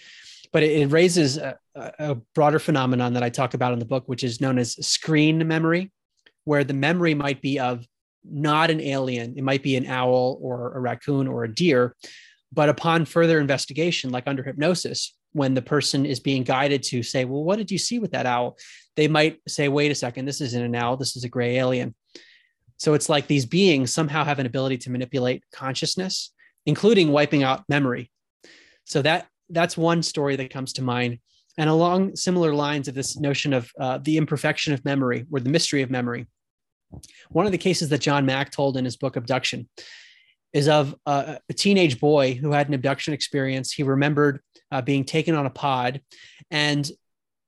But 0.53 0.62
it, 0.62 0.83
it 0.83 0.87
raises 0.87 1.38
a, 1.38 1.57
a 1.75 2.15
broader 2.35 2.59
phenomenon 2.59 3.15
that 3.15 3.23
I 3.23 3.31
talk 3.31 3.55
about 3.55 3.73
in 3.73 3.79
the 3.79 3.85
book, 3.85 4.05
which 4.07 4.25
is 4.25 4.41
known 4.41 4.59
as 4.59 4.75
screen 4.87 5.47
memory, 5.47 5.91
where 6.45 6.65
the 6.65 6.75
memory 6.75 7.15
might 7.15 7.41
be 7.41 7.59
of 7.59 7.87
not 8.25 8.71
an 8.71 8.81
alien. 8.81 9.35
It 9.37 9.45
might 9.45 9.62
be 9.62 9.77
an 9.77 9.87
owl 9.87 10.38
or 10.41 10.77
a 10.77 10.81
raccoon 10.81 11.27
or 11.27 11.45
a 11.45 11.55
deer. 11.55 11.97
But 12.53 12.69
upon 12.69 13.07
further 13.07 13.41
investigation, 13.41 14.11
like 14.11 14.25
under 14.27 14.43
hypnosis, 14.43 15.15
when 15.33 15.55
the 15.55 15.62
person 15.62 16.07
is 16.07 16.21
being 16.21 16.42
guided 16.42 16.83
to 16.85 17.03
say, 17.03 17.25
Well, 17.25 17.45
what 17.45 17.57
did 17.57 17.71
you 17.71 17.79
see 17.79 17.99
with 17.99 18.12
that 18.12 18.27
owl? 18.27 18.57
They 18.97 19.09
might 19.09 19.40
say, 19.49 19.68
Wait 19.68 19.90
a 19.90 19.95
second, 19.95 20.25
this 20.25 20.40
isn't 20.40 20.62
an 20.62 20.75
owl, 20.75 20.97
this 20.97 21.16
is 21.16 21.25
a 21.25 21.29
gray 21.29 21.57
alien. 21.57 21.95
So 22.79 22.95
it's 22.95 23.09
like 23.09 23.27
these 23.27 23.47
beings 23.47 23.92
somehow 23.92 24.25
have 24.25 24.38
an 24.38 24.47
ability 24.47 24.79
to 24.79 24.90
manipulate 24.90 25.45
consciousness, 25.53 26.33
including 26.66 27.12
wiping 27.12 27.42
out 27.42 27.64
memory. 27.68 28.11
So 28.85 29.03
that 29.03 29.29
that's 29.51 29.77
one 29.77 30.03
story 30.03 30.37
that 30.37 30.51
comes 30.51 30.73
to 30.75 30.83
mind. 30.83 31.18
And 31.59 31.68
along 31.68 32.16
similar 32.16 32.55
lines 32.55 32.88
of 32.88 32.95
this 32.95 33.18
notion 33.18 33.53
of 33.53 33.71
uh, 33.79 33.99
the 33.99 34.16
imperfection 34.16 34.73
of 34.73 34.85
memory 34.85 35.27
or 35.31 35.40
the 35.40 35.51
mystery 35.51 35.83
of 35.83 35.90
memory, 35.90 36.27
one 37.31 37.47
of 37.47 37.53
the 37.53 37.59
cases 37.59 37.88
that 37.90 38.01
John 38.01 38.27
Mack 38.27 38.51
told 38.51 38.77
in 38.77 38.85
his 38.85 38.97
book 38.97 39.16
Abduction 39.16 39.68
is 40.53 40.68
of 40.68 40.95
a, 41.07 41.38
a 41.49 41.53
teenage 41.53 42.01
boy 42.01 42.35
who 42.35 42.53
had 42.53 42.68
an 42.68 42.75
abduction 42.75 43.14
experience. 43.14 43.73
He 43.73 43.83
remembered 43.83 44.40
uh, 44.73 44.83
being 44.83 45.05
taken 45.05 45.35
on 45.35 45.47
a 45.47 45.51
pod 45.51 46.01
and 46.51 46.91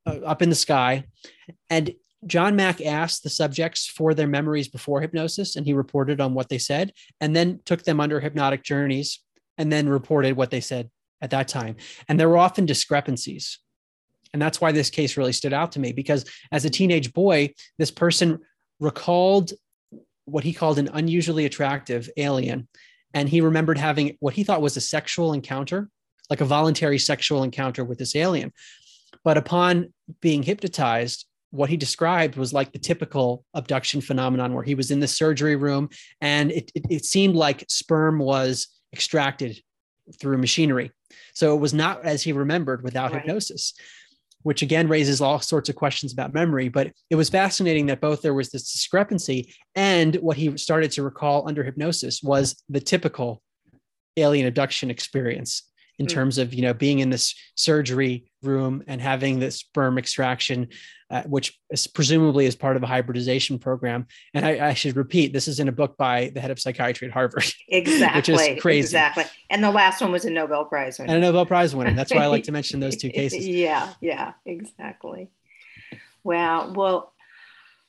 uh, 0.07 0.21
up 0.25 0.43
in 0.43 0.51
the 0.51 0.55
sky. 0.55 1.05
And 1.69 1.93
John 2.27 2.55
Mack 2.57 2.81
asked 2.81 3.23
the 3.23 3.31
subjects 3.31 3.87
for 3.87 4.15
their 4.15 4.27
memories 4.27 4.69
before 4.69 5.01
hypnosis, 5.01 5.57
and 5.57 5.67
he 5.67 5.73
reported 5.73 6.21
on 6.21 6.35
what 6.35 6.49
they 6.49 6.59
said, 6.59 6.93
and 7.21 7.35
then 7.35 7.61
took 7.65 7.83
them 7.83 8.01
under 8.01 8.21
hypnotic 8.21 8.63
journeys, 8.63 9.21
and 9.59 9.73
then 9.73 9.89
reported 9.89 10.37
what 10.37 10.51
they 10.51 10.61
said 10.61 10.91
at 11.21 11.31
that 11.31 11.49
time. 11.49 11.77
And 12.09 12.19
there 12.19 12.29
were 12.29 12.39
often 12.39 12.67
discrepancies. 12.67 13.59
And 14.33 14.41
that's 14.41 14.61
why 14.61 14.73
this 14.73 14.91
case 14.91 15.17
really 15.17 15.33
stood 15.33 15.53
out 15.53 15.73
to 15.73 15.81
me 15.81 15.93
because 15.93 16.25
as 16.51 16.65
a 16.65 16.71
teenage 16.71 17.13
boy, 17.13 17.55
this 17.79 17.91
person 17.91 18.41
recalled 18.81 19.53
what 20.25 20.45
he 20.45 20.53
called 20.53 20.79
an 20.79 20.91
unusually 20.93 21.45
attractive 21.45 22.11
alien 22.17 22.67
and 23.15 23.29
he 23.29 23.41
remembered 23.41 23.79
having 23.79 24.17
what 24.19 24.35
he 24.35 24.43
thought 24.43 24.61
was 24.61 24.77
a 24.77 24.81
sexual 24.81 25.33
encounter, 25.33 25.89
like 26.31 26.41
a 26.41 26.45
voluntary 26.45 26.99
sexual 26.99 27.43
encounter 27.43 27.85
with 27.85 27.99
this 27.99 28.17
alien. 28.17 28.53
But 29.23 29.37
upon 29.37 29.93
being 30.21 30.43
hypnotized, 30.43 31.27
what 31.51 31.71
he 31.71 31.77
described 31.77 32.37
was 32.37 32.53
like 32.53 32.73
the 32.73 32.79
typical 32.79 33.45
abduction 33.55 34.01
phenomenon 34.01 34.55
where 34.55 34.65
he 34.65 34.75
was 34.75 34.91
in 34.91 35.01
the 35.01 35.07
surgery 35.07 35.57
room 35.57 35.89
and 36.21 36.51
it, 36.51 36.71
it, 36.75 36.87
it 36.91 37.05
seemed 37.05 37.37
like 37.37 37.65
sperm 37.69 38.19
was 38.19 38.67
extracted 38.93 39.61
through 40.21 40.39
machinery. 40.39 40.91
So 41.33 41.55
it 41.55 41.61
was 41.61 41.73
not 41.73 42.05
as 42.05 42.23
he 42.23 42.33
remembered 42.33 42.83
without 42.83 43.13
right. 43.13 43.23
hypnosis 43.23 43.75
which 44.45 44.63
again 44.63 44.89
raises 44.89 45.21
all 45.21 45.41
sorts 45.41 45.69
of 45.69 45.75
questions 45.75 46.13
about 46.13 46.33
memory. 46.33 46.69
But 46.69 46.93
it 47.11 47.17
was 47.17 47.31
fascinating 47.31 47.87
that 47.87 48.01
both 48.01 48.23
there 48.23 48.35
was 48.35 48.51
this 48.51 48.71
discrepancy 48.71 49.53
and 49.75 50.15
what 50.17 50.37
he 50.37 50.57
started 50.57 50.93
to 50.93 51.03
recall 51.03 51.49
under 51.49 51.65
hypnosis 51.65 52.23
was 52.23 52.63
the 52.69 52.81
typical 52.81 53.43
alien 54.17 54.47
abduction 54.47 54.91
experience 54.91 55.63
in 55.99 56.07
mm. 56.07 56.11
terms 56.11 56.39
of 56.39 56.53
you 56.53 56.63
know 56.63 56.75
being 56.75 56.99
in 56.99 57.11
this 57.11 57.35
surgery 57.55 58.25
room 58.43 58.83
and 58.87 59.01
having 59.01 59.39
this 59.39 59.57
sperm 59.57 59.99
extraction 59.99 60.69
uh, 61.11 61.23
which 61.25 61.59
is 61.71 61.87
presumably 61.87 62.47
is 62.47 62.57
part 62.57 62.77
of 62.77 62.83
a 62.83 62.87
hybridization 62.87 63.59
program. 63.59 64.07
And 64.33 64.45
I, 64.45 64.71
I, 64.71 64.75
should 64.75 64.97
repeat 64.97 65.33
this 65.33 65.47
is 65.47 65.61
in 65.61 65.69
a 65.69 65.73
book 65.73 65.97
by 65.97 66.31
the 66.35 66.41
head 66.41 66.51
of 66.51 66.59
psychiatry 66.59 67.07
at 67.07 67.13
harvard 67.13 67.45
exactly 67.69 68.35
which 68.35 68.57
is 68.57 68.61
crazy. 68.63 68.87
exactly. 68.87 69.25
And 69.51 69.63
the 69.63 69.71
last 69.71 70.01
one 70.01 70.11
was 70.11 70.25
a 70.25 70.31
nobel 70.31 70.65
prize 70.65 70.99
winner. 70.99 71.15
And 71.15 71.23
a 71.23 71.27
nobel 71.27 71.47
prize 71.47 71.77
winner. 71.77 71.95
That's 71.95 72.13
why 72.13 72.23
i 72.23 72.27
like 72.27 72.45
to 72.45 72.53
mention 72.59 72.81
those 72.81 72.97
two 72.97 73.11
cases. 73.11 73.47
Yeah 73.47 73.93
yeah 74.01 74.33
exactly. 74.45 75.31
Wow 76.25 76.73
well 76.73 77.13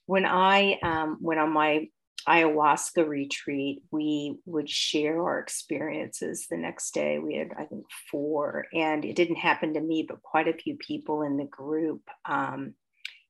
when 0.06 0.26
i 0.26 0.78
um, 0.84 1.18
went 1.22 1.40
on 1.40 1.52
my 1.52 1.90
ayahuasca 2.28 3.08
retreat, 3.08 3.84
we 3.92 4.38
would 4.46 4.70
share 4.70 5.22
our 5.22 5.40
experiences 5.40 6.48
the 6.50 6.58
next 6.58 6.94
day. 6.94 7.20
We 7.20 7.36
had, 7.36 7.52
I 7.58 7.66
think, 7.66 7.86
four, 8.12 8.66
and 8.74 9.06
it 9.06 9.16
didn't 9.16 9.38
happen 9.38 9.74
to 9.74 9.82
me, 9.82 10.06
but 10.08 10.22
quite 10.22 10.48
a 10.48 10.54
few 10.54 10.76
people 10.78 11.22
in 11.22 11.38
the 11.38 11.46
group 11.46 12.02
um, 12.26 12.74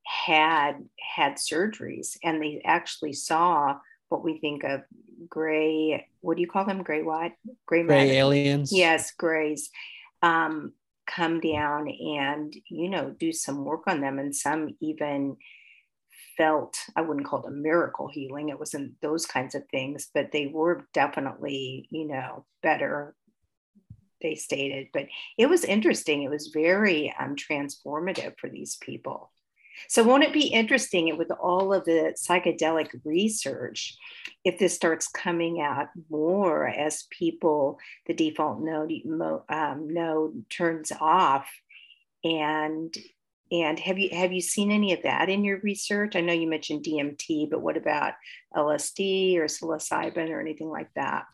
had 0.06 0.86
had 1.16 1.36
surgeries, 1.36 2.18
and 2.24 2.42
they 2.42 2.62
actually 2.64 3.14
saw 3.14 3.78
what 4.10 4.24
we 4.24 4.40
think 4.40 4.64
of 4.64 4.82
gray. 5.28 6.08
What 6.22 6.36
do 6.36 6.42
you 6.42 6.48
call 6.48 6.66
them? 6.66 6.84
Gray 6.84 7.02
what? 7.02 7.34
Gray, 7.66 7.84
gray 7.84 8.18
aliens. 8.18 8.72
Yes, 8.72 9.12
grays. 9.12 9.70
Um, 10.22 10.74
come 11.08 11.40
down 11.40 11.88
and 11.88 12.56
you 12.70 12.90
know 12.90 13.12
do 13.12 13.32
some 13.32 13.64
work 13.66 13.84
on 13.88 14.02
them, 14.02 14.20
and 14.20 14.36
some 14.36 14.76
even 14.80 15.38
felt 16.38 16.78
i 16.96 17.02
wouldn't 17.02 17.26
call 17.26 17.44
it 17.44 17.48
a 17.48 17.52
miracle 17.52 18.08
healing 18.08 18.50
it 18.50 18.60
wasn't 18.60 18.94
those 19.02 19.26
kinds 19.26 19.56
of 19.56 19.64
things 19.70 20.10
but 20.14 20.32
they 20.32 20.48
were 20.48 20.88
definitely 20.94 21.88
you 21.92 22.08
know 22.08 22.46
better 22.62 23.16
they 24.22 24.36
stated 24.36 24.88
but 24.94 25.06
it 25.38 25.48
was 25.48 25.64
interesting 25.64 26.24
it 26.24 26.30
was 26.30 26.48
very 26.54 27.14
um, 27.20 27.36
transformative 27.36 28.34
for 28.40 28.50
these 28.50 28.76
people. 28.78 29.32
So 29.90 30.04
won't 30.04 30.24
it 30.24 30.32
be 30.32 30.48
interesting 30.48 31.18
with 31.18 31.32
all 31.32 31.74
of 31.74 31.84
the 31.84 32.16
psychedelic 32.18 32.90
research 33.04 33.98
if 34.46 34.58
this 34.58 34.74
starts 34.74 35.10
coming 35.10 35.60
out 35.60 35.88
more 36.10 36.66
as 36.68 37.08
people 37.12 37.78
the 38.08 38.14
default 38.14 38.62
mode 38.62 38.94
um, 39.50 39.94
mode 39.94 40.50
turns 40.50 40.94
off 41.00 41.50
and 42.24 42.96
and 43.52 43.80
have 43.80 44.00
you 44.00 44.10
have 44.12 44.34
you 44.34 44.42
seen 44.42 44.72
any 44.72 44.94
of 44.94 45.04
that 45.04 45.30
in 45.30 45.44
your 45.44 45.60
research? 45.60 46.16
I 46.16 46.22
know 46.22 46.34
you 46.34 46.48
mentioned 46.48 46.84
DMT, 46.84 47.50
but 47.50 47.62
what 47.62 47.78
about 47.78 48.14
LSD 48.56 49.38
or 49.38 49.46
psilocybin 49.46 50.30
or 50.30 50.40
anything 50.40 50.70
like 50.70 50.90
that? 50.96 51.26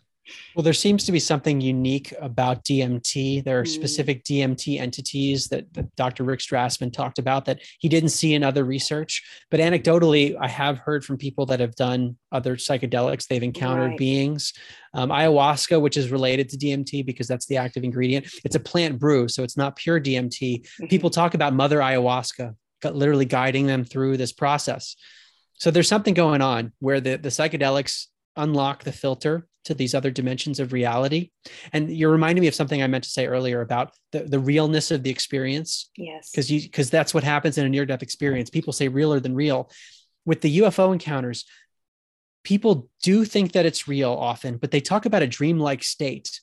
Well, 0.56 0.64
there 0.64 0.74
seems 0.74 1.04
to 1.06 1.12
be 1.12 1.20
something 1.20 1.62
unique 1.62 2.14
about 2.20 2.64
DMT. 2.64 3.44
There 3.44 3.60
are 3.60 3.64
mm. 3.64 3.68
specific 3.68 4.24
DMT 4.24 4.80
entities 4.80 5.48
that, 5.48 5.74
that, 5.74 5.96
Dr. 5.96 6.24
Rick 6.24 6.40
Strassman 6.40 6.94
talked 6.94 7.20
about 7.20 7.46
that 7.46 7.60
he 7.80 7.90
didn't 7.90 8.10
see 8.10 8.34
in 8.34 8.44
other 8.44 8.64
research. 8.64 9.24
But 9.50 9.60
anecdotally, 9.60 10.36
I 10.40 10.48
have 10.48 10.78
heard 10.80 11.04
from 11.04 11.18
people 11.18 11.46
that 11.48 11.60
have 11.60 11.76
done 11.76 12.18
other 12.32 12.56
psychedelics, 12.56 13.28
they've 13.28 13.44
encountered 13.44 13.92
right. 13.92 13.98
beings. 13.98 14.54
Um, 14.94 15.10
ayahuasca, 15.10 15.82
which 15.82 15.98
is 15.98 16.12
related 16.12 16.50
to 16.50 16.58
DMT 16.58 17.06
because 17.06 17.28
that's 17.28 17.46
the 17.46 17.58
active 17.58 17.84
ingredient, 17.84 18.28
it's 18.44 18.56
a 18.56 18.60
plant 18.60 19.00
brew, 19.00 19.28
so 19.28 19.44
it's 19.44 19.58
not 19.58 19.76
pure 19.76 20.00
DMT. 20.00 20.62
Mm-hmm. 20.62 20.88
People 20.88 21.10
talk 21.10 21.34
about 21.34 21.54
mother 21.54 21.80
ayahuasca, 21.80 22.56
literally 22.84 23.26
guiding 23.26 23.68
them 23.68 23.86
through 23.86 24.18
this 24.18 24.34
process. 24.34 24.96
So 25.54 25.72
there's 25.72 25.88
something 25.88 26.14
going 26.14 26.42
on 26.42 26.74
where 26.80 27.00
the, 27.00 27.18
the 27.18 27.30
psychedelics 27.30 28.08
unlock 28.36 28.84
the 28.84 28.92
filter 28.92 29.48
to 29.66 29.74
these 29.74 29.94
other 29.94 30.12
dimensions 30.12 30.60
of 30.60 30.74
reality. 30.74 31.32
And 31.74 31.96
you're 31.96 32.12
reminding 32.12 32.42
me 32.42 32.48
of 32.48 32.56
something 32.56 32.82
I 32.82 32.88
meant 32.88 33.04
to 33.04 33.10
say 33.10 33.28
earlier 33.28 33.62
about 33.62 33.92
the, 34.12 34.24
the 34.24 34.40
realness 34.40 34.92
of 34.92 35.04
the 35.04 35.10
experience. 35.10 35.90
Yes. 35.96 36.32
Because 36.32 36.52
you 36.52 36.62
because 36.62 36.90
that's 36.90 37.14
what 37.14 37.24
happens 37.24 37.58
in 37.58 37.66
a 37.66 37.70
near-death 37.70 38.04
experience. 38.04 38.50
People 38.50 38.74
say 38.74 38.88
realer 38.88 39.20
than 39.20 39.36
real. 39.36 39.70
With 40.26 40.42
the 40.42 40.60
UFO 40.60 40.94
encounters, 40.94 41.46
people 42.44 42.90
do 43.04 43.26
think 43.26 43.54
that 43.54 43.66
it's 43.66 43.88
real 43.88 44.12
often, 44.12 44.58
but 44.58 44.72
they 44.72 44.82
talk 44.82 45.06
about 45.06 45.24
a 45.24 45.28
dreamlike 45.28 45.84
state 45.84 46.42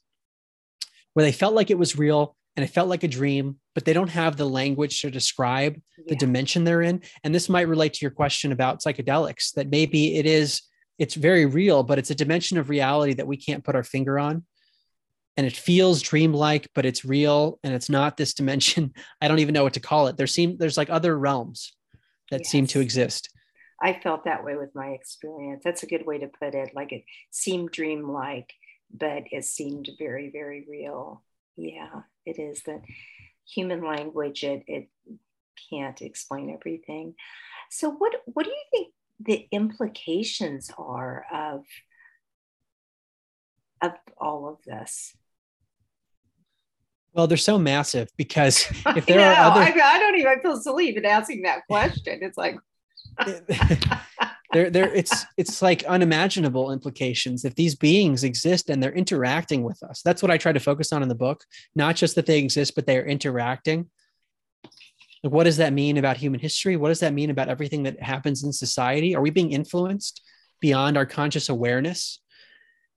where 1.14 1.24
they 1.24 1.32
felt 1.32 1.54
like 1.54 1.70
it 1.70 1.78
was 1.78 1.98
real 1.98 2.36
and 2.56 2.64
it 2.64 2.70
felt 2.70 2.88
like 2.88 3.04
a 3.04 3.08
dream, 3.08 3.56
but 3.74 3.84
they 3.84 3.92
don't 3.92 4.10
have 4.10 4.36
the 4.36 4.44
language 4.44 5.00
to 5.00 5.10
describe 5.10 5.80
yeah. 5.96 6.04
the 6.08 6.16
dimension 6.16 6.64
they're 6.64 6.82
in. 6.82 7.02
And 7.22 7.32
this 7.32 7.48
might 7.48 7.68
relate 7.68 7.94
to 7.94 8.00
your 8.02 8.10
question 8.10 8.50
about 8.50 8.80
psychedelics, 8.80 9.52
that 9.54 9.70
maybe 9.70 10.16
it 10.16 10.26
is 10.26 10.62
it's 10.98 11.14
very 11.14 11.46
real, 11.46 11.82
but 11.82 11.98
it's 11.98 12.10
a 12.10 12.14
dimension 12.14 12.58
of 12.58 12.68
reality 12.68 13.14
that 13.14 13.26
we 13.26 13.36
can't 13.36 13.64
put 13.64 13.76
our 13.76 13.84
finger 13.84 14.18
on. 14.18 14.44
And 15.36 15.46
it 15.46 15.56
feels 15.56 16.02
dreamlike, 16.02 16.68
but 16.74 16.84
it's 16.84 17.04
real 17.04 17.60
and 17.62 17.72
it's 17.72 17.88
not 17.88 18.16
this 18.16 18.34
dimension. 18.34 18.92
I 19.20 19.28
don't 19.28 19.38
even 19.38 19.54
know 19.54 19.62
what 19.62 19.74
to 19.74 19.80
call 19.80 20.08
it. 20.08 20.16
There 20.16 20.26
seem 20.26 20.56
there's 20.58 20.76
like 20.76 20.90
other 20.90 21.16
realms 21.16 21.72
that 22.30 22.40
yes. 22.40 22.50
seem 22.50 22.66
to 22.68 22.80
exist. 22.80 23.30
I 23.80 23.92
felt 23.92 24.24
that 24.24 24.44
way 24.44 24.56
with 24.56 24.74
my 24.74 24.88
experience. 24.88 25.62
That's 25.64 25.84
a 25.84 25.86
good 25.86 26.04
way 26.04 26.18
to 26.18 26.26
put 26.26 26.54
it. 26.54 26.70
Like 26.74 26.90
it 26.90 27.04
seemed 27.30 27.70
dreamlike, 27.70 28.52
but 28.92 29.24
it 29.30 29.44
seemed 29.44 29.88
very, 29.96 30.30
very 30.30 30.66
real. 30.68 31.22
Yeah, 31.56 32.02
it 32.26 32.40
is 32.40 32.62
that 32.64 32.82
human 33.46 33.84
language, 33.84 34.42
it 34.42 34.64
it 34.66 34.88
can't 35.70 36.02
explain 36.02 36.50
everything. 36.50 37.14
So 37.70 37.90
what 37.90 38.14
what 38.26 38.44
do 38.44 38.50
you 38.50 38.64
think 38.72 38.94
the 39.20 39.46
implications 39.50 40.70
are 40.78 41.24
of 41.32 41.64
of 43.80 43.92
all 44.20 44.48
of 44.48 44.56
this. 44.64 45.16
Well 47.12 47.26
they're 47.26 47.36
so 47.36 47.58
massive 47.58 48.08
because 48.16 48.66
if 48.86 49.06
there 49.06 49.20
I 49.20 49.34
know, 49.34 49.40
are 49.40 49.50
other 49.50 49.60
I, 49.60 49.80
I, 49.82 49.98
don't 49.98 50.16
even 50.16 50.28
I 50.28 50.40
feel 50.40 50.56
silly 50.56 50.88
even 50.88 51.04
asking 51.04 51.42
that 51.42 51.66
question. 51.66 52.20
It's 52.22 52.38
like 52.38 52.56
there 54.52 54.70
there 54.70 54.94
it's 54.94 55.24
it's 55.36 55.60
like 55.62 55.84
unimaginable 55.84 56.70
implications. 56.70 57.44
If 57.44 57.54
these 57.54 57.74
beings 57.74 58.22
exist 58.22 58.70
and 58.70 58.82
they're 58.82 58.92
interacting 58.92 59.62
with 59.62 59.82
us 59.82 60.02
that's 60.02 60.22
what 60.22 60.30
i 60.30 60.38
try 60.38 60.52
to 60.52 60.60
focus 60.60 60.92
on 60.92 61.02
in 61.02 61.08
the 61.08 61.14
book. 61.14 61.44
Not 61.74 61.96
just 61.96 62.14
that 62.14 62.26
they 62.26 62.38
exist 62.38 62.74
but 62.74 62.86
they're 62.86 63.06
interacting. 63.06 63.78
like, 63.78 63.88
what 65.22 65.44
does 65.44 65.56
that 65.56 65.72
mean 65.72 65.96
about 65.96 66.16
human 66.16 66.40
history? 66.40 66.76
What 66.76 66.88
does 66.88 67.00
that 67.00 67.14
mean 67.14 67.30
about 67.30 67.48
everything 67.48 67.82
that 67.84 68.00
happens 68.02 68.44
in 68.44 68.52
society? 68.52 69.16
Are 69.16 69.22
we 69.22 69.30
being 69.30 69.52
influenced 69.52 70.22
beyond 70.60 70.96
our 70.96 71.06
conscious 71.06 71.48
awareness? 71.48 72.20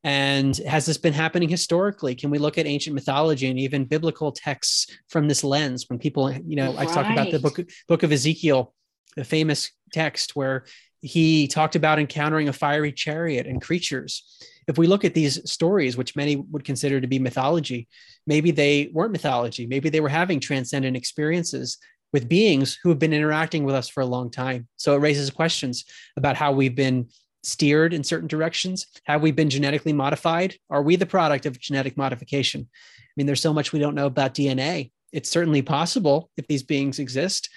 And 0.03 0.57
has 0.57 0.85
this 0.85 0.97
been 0.97 1.13
happening 1.13 1.49
historically? 1.49 2.15
Can 2.15 2.31
we 2.31 2.39
look 2.39 2.57
at 2.57 2.65
ancient 2.65 2.95
mythology 2.95 3.47
and 3.49 3.59
even 3.59 3.85
biblical 3.85 4.31
texts 4.31 4.87
from 5.09 5.27
this 5.27 5.43
lens? 5.43 5.85
When 5.87 5.99
people, 5.99 6.31
you 6.31 6.55
know, 6.55 6.73
right. 6.73 6.87
I 6.87 6.93
talk 6.93 7.11
about 7.11 7.31
the 7.31 7.39
book, 7.39 7.59
book 7.87 8.03
of 8.03 8.11
Ezekiel, 8.11 8.73
the 9.15 9.23
famous 9.23 9.71
text 9.93 10.35
where 10.35 10.65
he 11.01 11.47
talked 11.47 11.75
about 11.75 11.99
encountering 11.99 12.47
a 12.47 12.53
fiery 12.53 12.91
chariot 12.91 13.47
and 13.47 13.61
creatures. 13.61 14.23
If 14.67 14.77
we 14.77 14.87
look 14.87 15.03
at 15.03 15.13
these 15.13 15.49
stories, 15.49 15.97
which 15.97 16.15
many 16.15 16.35
would 16.35 16.63
consider 16.63 17.01
to 17.01 17.07
be 17.07 17.19
mythology, 17.19 17.87
maybe 18.25 18.51
they 18.51 18.89
weren't 18.93 19.11
mythology. 19.11 19.65
Maybe 19.65 19.89
they 19.89 19.99
were 19.99 20.09
having 20.09 20.39
transcendent 20.39 20.95
experiences 20.95 21.77
with 22.13 22.29
beings 22.29 22.77
who 22.83 22.89
have 22.89 22.99
been 22.99 23.13
interacting 23.13 23.63
with 23.63 23.75
us 23.75 23.87
for 23.87 24.01
a 24.01 24.05
long 24.05 24.29
time. 24.29 24.67
So 24.77 24.95
it 24.95 24.99
raises 24.99 25.29
questions 25.29 25.85
about 26.17 26.35
how 26.35 26.51
we've 26.51 26.75
been 26.75 27.07
steered 27.43 27.93
in 27.93 28.03
certain 28.03 28.27
directions? 28.27 28.87
Have 29.05 29.21
we 29.21 29.31
been 29.31 29.49
genetically 29.49 29.93
modified? 29.93 30.55
Are 30.69 30.81
we 30.81 30.95
the 30.95 31.05
product 31.05 31.45
of 31.45 31.59
genetic 31.59 31.97
modification? 31.97 32.67
I 32.71 33.11
mean, 33.17 33.25
there's 33.25 33.41
so 33.41 33.53
much 33.53 33.73
we 33.73 33.79
don't 33.79 33.95
know 33.95 34.05
about 34.05 34.33
DNA. 34.33 34.91
It's 35.11 35.29
certainly 35.29 35.61
possible 35.61 36.29
if 36.37 36.47
these 36.47 36.63
beings 36.63 36.99
exist. 36.99 37.49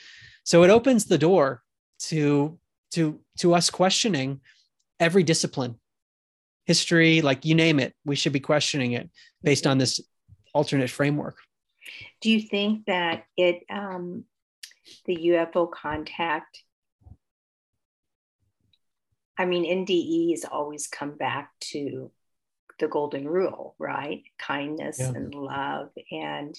So 0.44 0.62
it 0.64 0.70
opens 0.70 1.04
the 1.04 1.18
door 1.18 1.62
to 2.00 2.58
to 2.92 3.20
to 3.38 3.54
us 3.54 3.70
questioning 3.70 4.40
every 5.00 5.22
discipline, 5.22 5.78
history, 6.66 7.22
like 7.22 7.44
you 7.44 7.54
name 7.54 7.80
it. 7.80 7.94
We 8.04 8.16
should 8.16 8.32
be 8.32 8.40
questioning 8.40 8.92
it 8.92 9.10
based 9.42 9.66
on 9.66 9.78
this 9.78 10.00
alternate 10.52 10.90
framework. 10.90 11.38
Do 12.20 12.30
you 12.30 12.40
think 12.40 12.86
that 12.86 13.24
it 13.36 13.64
um, 13.68 14.24
the 15.06 15.16
UFO 15.16 15.70
contact 15.70 16.62
I 19.36 19.46
mean, 19.46 19.64
NDE 19.64 20.30
has 20.30 20.44
always 20.44 20.86
come 20.86 21.16
back 21.16 21.50
to 21.72 22.10
the 22.78 22.88
golden 22.88 23.28
rule, 23.28 23.74
right? 23.78 24.22
Kindness 24.38 24.98
yeah. 25.00 25.08
and 25.08 25.34
love. 25.34 25.90
And 26.10 26.54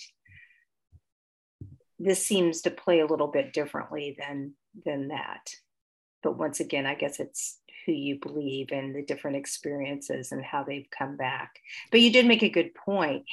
this 2.00 2.26
seems 2.26 2.62
to 2.62 2.72
play 2.72 3.00
a 3.00 3.06
little 3.06 3.28
bit 3.28 3.54
differently 3.54 4.18
than 4.20 4.54
than 4.86 5.10
that. 5.10 5.52
But 6.22 6.38
once 6.38 6.60
again, 6.60 6.86
I 6.86 6.96
guess 6.96 7.20
it's 7.20 7.60
who 7.86 7.92
you 7.94 8.20
believe 8.20 8.72
and 8.72 8.96
the 8.96 9.04
different 9.04 9.38
experiences 9.38 10.32
and 10.32 10.44
how 10.44 10.64
they've 10.64 10.90
come 10.90 11.16
back. 11.16 11.60
But 11.92 12.02
you 12.02 12.12
did 12.12 12.26
make 12.26 12.44
a 12.44 12.50
good 12.50 12.74
point. 12.74 13.24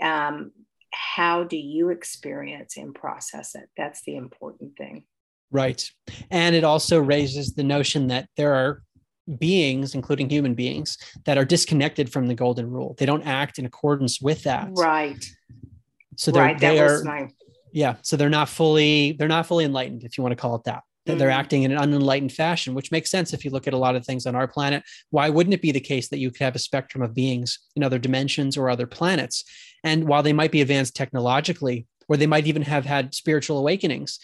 Um, 0.00 0.52
how 0.94 1.44
do 1.44 1.56
you 1.56 1.90
experience 1.90 2.76
and 2.76 2.94
process 2.94 3.54
it? 3.54 3.68
That's 3.76 4.02
the 4.06 4.16
important 4.16 4.76
thing. 4.76 5.04
Right. 5.50 5.88
And 6.30 6.56
it 6.56 6.64
also 6.64 6.98
raises 6.98 7.54
the 7.54 7.64
notion 7.64 8.08
that 8.08 8.28
there 8.36 8.54
are 8.54 8.82
beings, 9.38 9.94
including 9.94 10.28
human 10.28 10.54
beings, 10.54 10.98
that 11.24 11.38
are 11.38 11.44
disconnected 11.44 12.10
from 12.10 12.26
the 12.26 12.34
golden 12.34 12.70
rule. 12.70 12.94
They 12.98 13.06
don't 13.06 13.26
act 13.26 13.58
in 13.58 13.66
accordance 13.66 14.20
with 14.20 14.42
that. 14.44 14.68
Right. 14.72 15.24
So 16.16 16.30
they're, 16.30 16.42
right. 16.42 16.58
they 16.58 16.80
are, 16.80 17.02
my... 17.04 17.28
yeah. 17.72 17.96
So 18.02 18.16
they're 18.16 18.28
not 18.28 18.48
fully, 18.48 19.12
they're 19.12 19.28
not 19.28 19.46
fully 19.46 19.64
enlightened, 19.64 20.04
if 20.04 20.18
you 20.18 20.22
want 20.22 20.32
to 20.32 20.36
call 20.36 20.56
it 20.56 20.64
that. 20.64 20.82
Mm-hmm. 21.06 21.18
They're 21.18 21.30
acting 21.30 21.64
in 21.64 21.72
an 21.72 21.78
unenlightened 21.78 22.32
fashion, 22.32 22.74
which 22.74 22.90
makes 22.90 23.10
sense 23.10 23.32
if 23.32 23.44
you 23.44 23.50
look 23.50 23.66
at 23.66 23.74
a 23.74 23.78
lot 23.78 23.96
of 23.96 24.06
things 24.06 24.26
on 24.26 24.34
our 24.34 24.48
planet. 24.48 24.82
Why 25.10 25.28
wouldn't 25.28 25.54
it 25.54 25.62
be 25.62 25.72
the 25.72 25.80
case 25.80 26.08
that 26.08 26.18
you 26.18 26.30
could 26.30 26.44
have 26.44 26.56
a 26.56 26.60
spectrum 26.60 27.02
of 27.02 27.14
beings 27.14 27.58
in 27.76 27.82
other 27.82 27.98
dimensions 27.98 28.56
or 28.56 28.70
other 28.70 28.86
planets? 28.86 29.44
And 29.82 30.08
while 30.08 30.22
they 30.22 30.32
might 30.32 30.52
be 30.52 30.62
advanced 30.62 30.96
technologically, 30.96 31.86
or 32.08 32.16
they 32.16 32.26
might 32.26 32.46
even 32.46 32.62
have 32.62 32.84
had 32.84 33.14
spiritual 33.14 33.58
awakenings, 33.58 34.18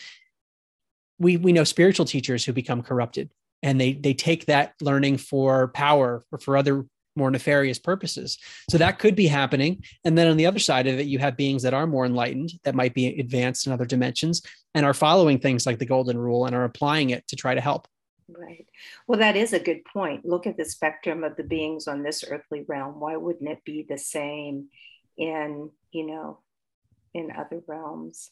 we 1.18 1.37
we 1.37 1.53
know 1.53 1.64
spiritual 1.64 2.07
teachers 2.07 2.45
who 2.45 2.53
become 2.53 2.83
corrupted 2.83 3.31
and 3.62 3.81
they 3.81 3.93
they 3.93 4.14
take 4.14 4.47
that 4.47 4.74
learning 4.81 5.18
for 5.18 5.68
power 5.68 6.22
or 6.33 6.39
for 6.39 6.57
other 6.57 6.87
more 7.17 7.31
nefarious 7.31 7.79
purposes. 7.79 8.39
So 8.71 8.79
that 8.79 8.99
could 8.99 9.17
be 9.17 9.27
happening. 9.27 9.83
And 10.05 10.17
then 10.17 10.29
on 10.29 10.37
the 10.37 10.47
other 10.47 10.59
side 10.59 10.87
of 10.87 10.99
it 10.99 11.07
you 11.07 11.19
have 11.19 11.37
beings 11.37 11.63
that 11.63 11.75
are 11.75 11.87
more 11.87 12.07
enlightened 12.07 12.53
that 12.65 12.75
might 12.75 12.95
be 12.95 13.19
advanced 13.19 13.67
in 13.67 13.73
other 13.73 13.85
dimensions 13.85 14.43
and 14.75 14.87
are 14.87 14.95
following 14.95 15.39
things 15.39 15.67
like 15.67 15.79
the 15.79 15.87
golden 15.87 16.19
rule 16.19 16.47
and 16.47 16.55
are 16.55 16.65
applying 16.65 17.11
it 17.11 17.27
to 17.29 17.37
try 17.37 17.55
to 17.55 17.61
help. 17.61 17.89
Right. 18.29 18.67
Well 19.09 19.19
that 19.19 19.37
is 19.37 19.53
a 19.53 19.61
good 19.61 19.85
point. 19.85 20.25
Look 20.25 20.47
at 20.47 20.57
the 20.57 20.65
spectrum 20.65 21.25
of 21.25 21.37
the 21.37 21.43
beings 21.43 21.89
on 21.89 22.03
this 22.03 22.25
earthly 22.29 22.65
realm. 22.69 23.01
Why 23.01 23.17
wouldn't 23.17 23.51
it 23.51 23.65
be 23.65 23.85
the 23.89 23.99
same 23.99 24.69
in 25.17 25.71
you 25.91 26.07
know 26.07 26.39
in 27.13 27.31
other 27.33 27.63
realms? 27.67 28.31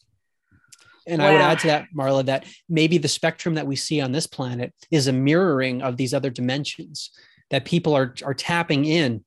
And 1.05 1.21
wow. 1.21 1.27
I 1.27 1.31
would 1.31 1.41
add 1.41 1.59
to 1.59 1.67
that, 1.67 1.87
Marla, 1.95 2.25
that 2.25 2.45
maybe 2.67 2.97
the 2.97 3.07
spectrum 3.07 3.55
that 3.55 3.67
we 3.67 3.75
see 3.75 3.99
on 3.99 4.11
this 4.11 4.27
planet 4.27 4.73
is 4.91 5.07
a 5.07 5.13
mirroring 5.13 5.81
of 5.81 5.97
these 5.97 6.13
other 6.13 6.29
dimensions 6.29 7.11
that 7.49 7.65
people 7.65 7.95
are, 7.95 8.13
are 8.23 8.33
tapping 8.33 8.85
in 8.85 9.23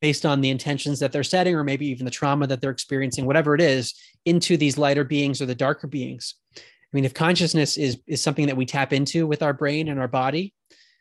based 0.00 0.24
on 0.24 0.40
the 0.40 0.50
intentions 0.50 0.98
that 1.00 1.12
they're 1.12 1.22
setting, 1.22 1.54
or 1.54 1.62
maybe 1.62 1.86
even 1.86 2.04
the 2.04 2.10
trauma 2.10 2.46
that 2.46 2.60
they're 2.60 2.70
experiencing, 2.70 3.26
whatever 3.26 3.54
it 3.54 3.60
is, 3.60 3.94
into 4.24 4.56
these 4.56 4.78
lighter 4.78 5.04
beings 5.04 5.42
or 5.42 5.46
the 5.46 5.54
darker 5.54 5.86
beings. 5.86 6.34
I 6.56 6.60
mean, 6.92 7.04
if 7.04 7.14
consciousness 7.14 7.76
is, 7.76 7.98
is 8.06 8.22
something 8.22 8.46
that 8.46 8.56
we 8.56 8.66
tap 8.66 8.92
into 8.92 9.26
with 9.26 9.42
our 9.42 9.52
brain 9.52 9.88
and 9.88 10.00
our 10.00 10.08
body, 10.08 10.54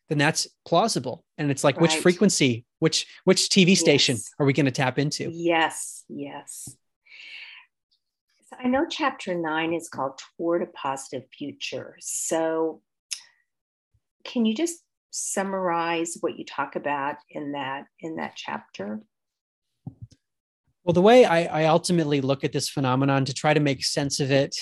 then 0.10 0.18
that's 0.18 0.48
plausible. 0.66 1.24
And 1.38 1.50
it's 1.50 1.64
like, 1.64 1.78
right. 1.78 1.84
which 1.84 1.96
frequency, 1.96 2.66
which 2.80 3.08
which 3.24 3.50
TV 3.50 3.78
station 3.78 4.16
yes. 4.16 4.32
are 4.40 4.46
we 4.46 4.54
going 4.54 4.66
to 4.66 4.72
tap 4.72 5.00
into? 5.00 5.30
Yes, 5.32 6.04
yes. 6.10 6.76
so 8.50 8.58
I 8.60 8.68
know 8.68 8.86
chapter 8.90 9.34
nine 9.36 9.74
is 9.74 9.88
called 9.88 10.20
Toward 10.38 10.64
a 10.64 10.66
Positive 10.66 11.28
Future. 11.32 11.96
So, 12.00 12.82
can 14.26 14.46
you 14.46 14.56
just 14.56 14.80
summarize 15.12 16.18
what 16.20 16.38
you 16.38 16.46
talk 16.46 16.76
about 16.76 17.16
in 17.30 17.54
that 17.54 17.86
in 18.00 18.18
that 18.18 18.34
chapter? 18.36 19.02
Well, 20.84 20.94
the 20.94 21.02
way 21.02 21.26
I, 21.26 21.64
I 21.64 21.66
ultimately 21.66 22.22
look 22.22 22.44
at 22.44 22.52
this 22.52 22.70
phenomenon 22.70 23.26
to 23.26 23.34
try 23.34 23.54
to 23.54 23.60
make 23.60 23.84
sense 23.84 24.20
of 24.20 24.32
it, 24.32 24.56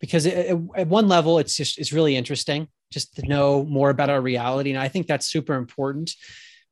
because 0.00 0.26
it, 0.26 0.34
it, 0.34 0.60
at 0.76 0.88
one 0.88 1.08
level, 1.08 1.38
it's 1.38 1.56
just 1.56 1.78
it's 1.78 1.92
really 1.92 2.16
interesting 2.16 2.68
just 2.90 3.16
to 3.16 3.26
know 3.26 3.64
more 3.64 3.90
about 3.90 4.10
our 4.10 4.20
reality, 4.20 4.70
and 4.70 4.78
I 4.78 4.88
think 4.88 5.06
that's 5.06 5.26
super 5.26 5.54
important 5.54 6.12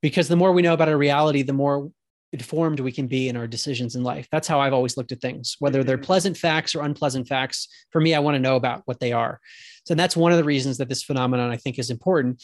because 0.03 0.29
the 0.29 0.37
more 0.37 0.53
we 0.53 0.63
know 0.63 0.75
about 0.75 0.89
our 0.89 0.99
reality, 0.99 1.43
the 1.43 1.53
more 1.53 1.91
informed 2.33 2.81
we 2.81 2.93
can 2.93 3.07
be 3.07 3.29
in 3.29 3.37
our 3.37 3.47
decisions 3.47 3.95
in 3.95 4.03
life. 4.03 4.27
That's 4.33 4.49
how 4.49 4.59
I've 4.59 4.73
always 4.73 4.97
looked 4.97 5.13
at 5.13 5.21
things, 5.21 5.57
whether 5.59 5.85
they're 5.85 5.99
mm-hmm. 5.99 6.05
pleasant 6.05 6.37
facts 6.37 6.75
or 6.75 6.83
unpleasant 6.83 7.29
facts. 7.29 7.69
For 7.91 8.01
me, 8.01 8.15
I 8.15 8.21
want 8.21 8.37
to 8.37 8.41
know 8.41 8.57
about 8.57 8.83
what 8.87 9.01
they 9.01 9.13
are. 9.13 9.39
So 9.85 9.95
that's 9.95 10.17
one 10.17 10.33
of 10.33 10.39
the 10.39 10.45
reasons 10.45 10.79
that 10.79 10.89
this 10.89 11.03
phenomenon 11.03 11.51
I 11.51 11.57
think 11.57 11.79
is 11.79 11.91
important. 11.91 12.43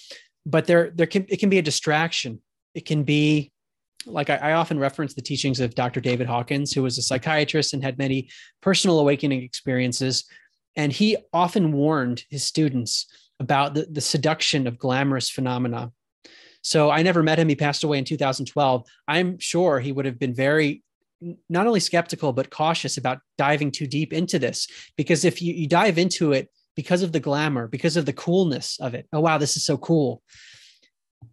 But 0.49 0.67
there, 0.67 0.91
there 0.91 1.07
can 1.07 1.27
it 1.29 1.39
can 1.39 1.51
be 1.51 1.59
a 1.59 1.63
distraction. 1.63 2.41
It 2.75 2.87
can 2.87 3.05
be 3.05 3.53
like 4.07 4.31
I, 4.31 4.37
I 4.37 4.53
often 4.55 4.79
reference 4.79 5.15
the 5.15 5.23
teachings 5.23 5.61
of 5.61 5.75
Dr. 5.75 6.01
David 6.01 6.27
Hawkins, 6.27 6.73
who 6.73 6.83
was 6.83 6.99
a 6.99 7.03
psychiatrist 7.03 7.75
and 7.75 7.83
had 7.83 7.99
many 7.99 8.29
personal 8.63 8.99
awakening 8.99 9.43
experiences. 9.43 10.25
And 10.77 10.93
he 10.93 11.17
often 11.33 11.73
warned 11.73 12.25
his 12.31 12.45
students 12.45 13.07
about 13.41 13.75
the, 13.75 13.87
the 13.91 14.01
seduction 14.01 14.67
of 14.67 14.79
glamorous 14.79 15.31
phenomena 15.31 15.93
so 16.63 16.91
I 16.91 17.03
never 17.03 17.23
met 17.23 17.39
him. 17.39 17.49
He 17.49 17.57
passed 17.57 17.85
away 17.85 17.99
in 17.99 18.05
2012. 18.05 18.85
I'm 19.07 19.39
sure 19.39 19.81
he 19.81 19.93
would 19.93 20.05
have 20.05 20.19
been 20.19 20.35
very 20.35 20.83
not 21.49 21.67
only 21.67 21.81
skeptical 21.81 22.33
but 22.33 22.51
cautious 22.51 22.97
about 22.97 23.19
diving 23.37 23.73
too 23.73 23.87
deep 23.87 24.13
into 24.13 24.39
this 24.39 24.69
because 24.97 25.25
if 25.25 25.43
you, 25.43 25.53
you 25.53 25.67
dive 25.67 25.99
into 25.99 26.33
it 26.33 26.49
because 26.79 27.03
of 27.03 27.11
the 27.11 27.19
glamour 27.19 27.67
because 27.67 27.97
of 27.97 28.07
the 28.07 28.13
coolness 28.13 28.79
of 28.79 28.95
it 28.95 29.09
oh 29.13 29.19
wow 29.19 29.37
this 29.37 29.57
is 29.57 29.65
so 29.65 29.77
cool 29.77 30.23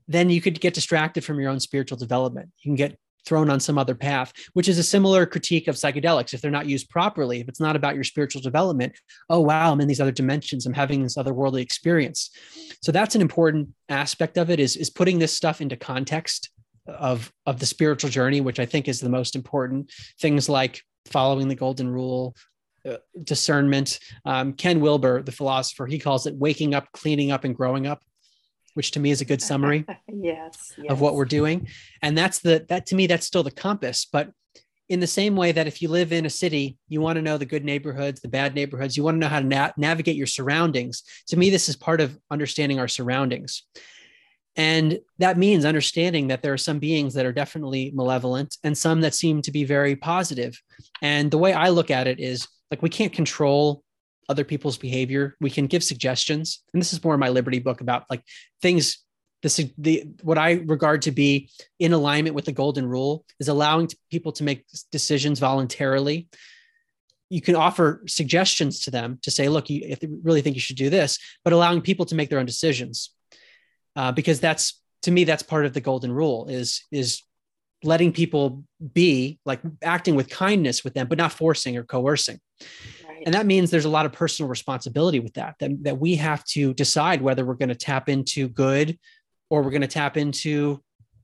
then 0.08 0.32
you 0.32 0.42
could 0.42 0.60
get 0.60 0.74
distracted 0.74 1.24
from 1.24 1.40
your 1.40 1.52
own 1.52 1.60
spiritual 1.60 1.98
development 1.98 2.50
you 2.64 2.70
can 2.70 2.76
get 2.76 2.98
thrown 3.26 3.50
on 3.50 3.60
some 3.60 3.78
other 3.78 3.96
path, 3.96 4.32
which 4.54 4.70
is 4.70 4.78
a 4.78 4.84
similar 4.84 5.26
critique 5.26 5.68
of 5.68 5.76
psychedelics. 5.76 6.34
If 6.34 6.42
they're 6.42 6.52
not 6.52 6.68
used 6.68 6.90
properly, 6.90 7.40
if 7.40 7.50
it's 7.50 7.60
not 7.60 7.76
about 7.76 7.96
your 7.96 8.04
spiritual 8.04 8.42
development, 8.42 8.94
oh, 9.30 9.40
wow, 9.40 9.72
I'm 9.72 9.82
in 9.82 9.88
these 9.88 10.02
other 10.02 10.12
dimensions, 10.12 10.66
I'm 10.66 10.74
having 10.74 11.04
this 11.04 11.18
otherworldly 11.18 11.62
experience. 11.62 12.30
So 12.82 12.92
that's 12.92 13.16
an 13.16 13.22
important 13.22 13.70
aspect 13.90 14.38
of 14.38 14.50
it 14.50 14.60
is, 14.60 14.76
is 14.76 14.90
putting 14.90 15.20
this 15.20 15.34
stuff 15.34 15.60
into 15.62 15.76
context 15.76 16.52
of, 16.88 17.34
of 17.48 17.60
the 17.60 17.66
spiritual 17.66 18.12
journey, 18.12 18.42
which 18.42 18.60
I 18.60 18.66
think 18.66 18.88
is 18.88 19.00
the 19.00 19.10
most 19.10 19.36
important. 19.36 19.92
Things 20.22 20.48
like 20.48 20.82
following 21.08 21.48
the 21.48 21.56
golden 21.56 21.90
rule, 21.90 22.36
discernment. 23.24 24.00
Um, 24.26 24.54
Ken 24.54 24.80
Wilber, 24.80 25.22
the 25.22 25.32
philosopher, 25.32 25.86
he 25.86 26.00
calls 26.00 26.28
it 26.28 26.36
waking 26.36 26.74
up, 26.74 26.92
cleaning 26.92 27.32
up, 27.32 27.44
and 27.44 27.56
growing 27.56 27.88
up 27.88 28.02
which 28.76 28.92
to 28.92 29.00
me 29.00 29.10
is 29.10 29.22
a 29.22 29.26
good 29.26 29.42
summary 29.42 29.86
yes, 30.08 30.74
yes, 30.78 30.92
of 30.92 31.02
what 31.02 31.16
we're 31.16 31.26
doing. 31.26 31.68
And 32.02 32.16
that's 32.16 32.40
the 32.40 32.66
that 32.70 32.86
to 32.88 32.96
me 32.96 33.08
that's 33.08 33.26
still 33.26 33.42
the 33.42 33.52
compass. 33.52 34.06
But 34.06 34.32
in 34.88 35.00
the 35.00 35.08
same 35.08 35.36
way 35.36 35.52
that 35.52 35.66
if 35.66 35.82
you 35.82 35.90
live 35.90 36.14
in 36.14 36.28
a 36.28 36.30
city 36.30 36.78
you 36.88 37.02
want 37.02 37.16
to 37.16 37.22
know 37.22 37.40
the 37.40 37.46
good 37.46 37.66
neighborhoods 37.66 38.22
the 38.22 38.28
bad 38.28 38.54
neighborhoods 38.54 38.96
you 38.96 39.04
want 39.04 39.16
to 39.16 39.20
know 39.20 39.28
how 39.28 39.40
to 39.40 39.46
na- 39.46 39.72
navigate 39.78 40.16
your 40.16 40.28
surroundings. 40.28 41.04
To 41.30 41.38
me 41.38 41.50
this 41.50 41.68
is 41.68 41.76
part 41.76 42.02
of 42.02 42.20
understanding 42.30 42.80
our 42.80 42.88
surroundings. 42.88 43.64
And 44.58 45.00
that 45.18 45.38
means 45.38 45.66
understanding 45.66 46.28
that 46.28 46.42
there 46.42 46.54
are 46.54 46.58
some 46.58 46.80
beings 46.80 47.14
that 47.16 47.26
are 47.26 47.34
definitely 47.34 47.92
malevolent 47.94 48.58
and 48.64 48.78
some 48.78 49.02
that 49.02 49.14
seem 49.14 49.42
to 49.42 49.52
be 49.52 49.66
very 49.66 49.98
positive. 49.98 50.06
positive. 50.06 50.62
And 51.02 51.32
the 51.32 51.38
way 51.38 51.54
i 51.54 51.70
look 51.70 51.92
at 51.92 52.08
it 52.08 52.20
is 52.20 52.48
like 52.72 52.82
we 52.82 52.90
can't 52.90 53.14
control 53.14 53.84
other 54.28 54.44
people's 54.44 54.78
behavior. 54.78 55.36
We 55.40 55.50
can 55.50 55.68
give 55.68 55.84
suggestions. 55.84 56.64
And 56.74 56.82
this 56.82 56.94
is 56.94 57.04
more 57.04 57.14
in 57.14 57.20
my 57.20 57.30
Liberty 57.30 57.60
book 57.60 57.82
about 57.82 58.06
like 58.10 58.24
things 58.62 59.06
the, 59.42 59.72
the 59.78 60.04
what 60.24 60.38
I 60.38 60.54
regard 60.54 61.04
to 61.04 61.12
be 61.12 61.50
in 61.80 61.94
alignment 61.94 62.36
with 62.36 62.46
the 62.46 62.52
golden 62.52 62.88
rule 62.88 63.26
is 63.40 63.48
allowing 63.48 63.90
people 64.10 64.32
to 64.34 64.44
make 64.44 64.66
decisions 64.92 65.40
voluntarily. 65.40 66.28
You 67.30 67.42
can 67.42 67.56
offer 67.56 68.02
suggestions 68.08 68.82
to 68.82 68.92
them 68.92 69.20
to 69.24 69.32
say, 69.32 69.50
look, 69.50 69.70
you, 69.70 69.82
if 69.84 70.00
really 70.24 70.42
think 70.42 70.56
you 70.56 70.62
should 70.62 70.78
do 70.78 70.90
this, 70.90 71.20
but 71.44 71.54
allowing 71.54 71.82
people 71.82 72.06
to 72.08 72.16
make 72.16 72.30
their 72.30 72.40
own 72.40 72.46
decisions, 72.46 73.14
uh, 73.96 74.12
because 74.12 74.40
that's 74.40 74.82
to 75.04 75.12
me 75.12 75.24
that's 75.24 75.44
part 75.44 75.66
of 75.66 75.74
the 75.74 75.82
golden 75.82 76.12
rule 76.12 76.48
is 76.48 76.84
is 76.92 77.22
letting 77.86 78.12
people 78.12 78.64
be 78.94 79.40
like 79.46 79.62
acting 79.84 80.16
with 80.16 80.30
kindness 80.30 80.84
with 80.84 80.94
them, 80.94 81.08
but 81.08 81.18
not 81.18 81.32
forcing 81.32 81.78
or 81.78 81.84
coercing. 81.84 82.40
And 83.26 83.34
that 83.34 83.46
means 83.46 83.72
there's 83.72 83.86
a 83.86 83.90
lot 83.90 84.06
of 84.06 84.12
personal 84.12 84.50
responsibility 84.50 85.20
with 85.20 85.34
that, 85.34 85.56
that, 85.60 85.84
that 85.84 86.00
we 86.00 86.16
have 86.16 86.44
to 86.46 86.74
decide 86.74 87.22
whether 87.22 87.46
we're 87.46 87.56
going 87.56 87.70
to 87.70 87.76
tap 87.76 88.10
into 88.10 88.48
good 88.48 89.00
or 89.50 89.62
we're 89.62 89.72
going 89.72 89.82
to 89.82 89.88
tap 89.88 90.18
into 90.18 90.82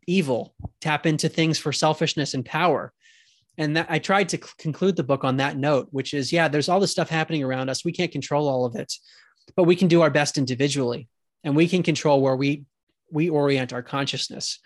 evil, 0.07 0.55
tap 0.79 1.05
into 1.05 1.29
things 1.29 1.59
for 1.59 1.71
selfishness 1.71 2.33
and 2.33 2.45
power. 2.45 2.93
And 3.57 3.75
that 3.77 3.87
I 3.89 3.99
tried 3.99 4.29
to 4.29 4.37
conclude 4.37 4.95
the 4.95 5.03
book 5.03 5.23
on 5.23 5.37
that 5.37 5.57
note, 5.57 5.89
which 5.91 6.13
is 6.13 6.31
yeah, 6.31 6.47
there's 6.47 6.69
all 6.69 6.79
this 6.79 6.91
stuff 6.91 7.09
happening 7.09 7.43
around 7.43 7.69
us. 7.69 7.85
We 7.85 7.91
can't 7.91 8.11
control 8.11 8.47
all 8.47 8.65
of 8.65 8.75
it, 8.75 8.93
but 9.55 9.65
we 9.65 9.75
can 9.75 9.87
do 9.87 10.01
our 10.01 10.09
best 10.09 10.37
individually 10.37 11.07
and 11.43 11.55
we 11.55 11.67
can 11.67 11.83
control 11.83 12.21
where 12.21 12.35
we 12.35 12.65
we 13.11 13.29
orient 13.29 13.73
our 13.73 13.83
consciousness. 13.83 14.59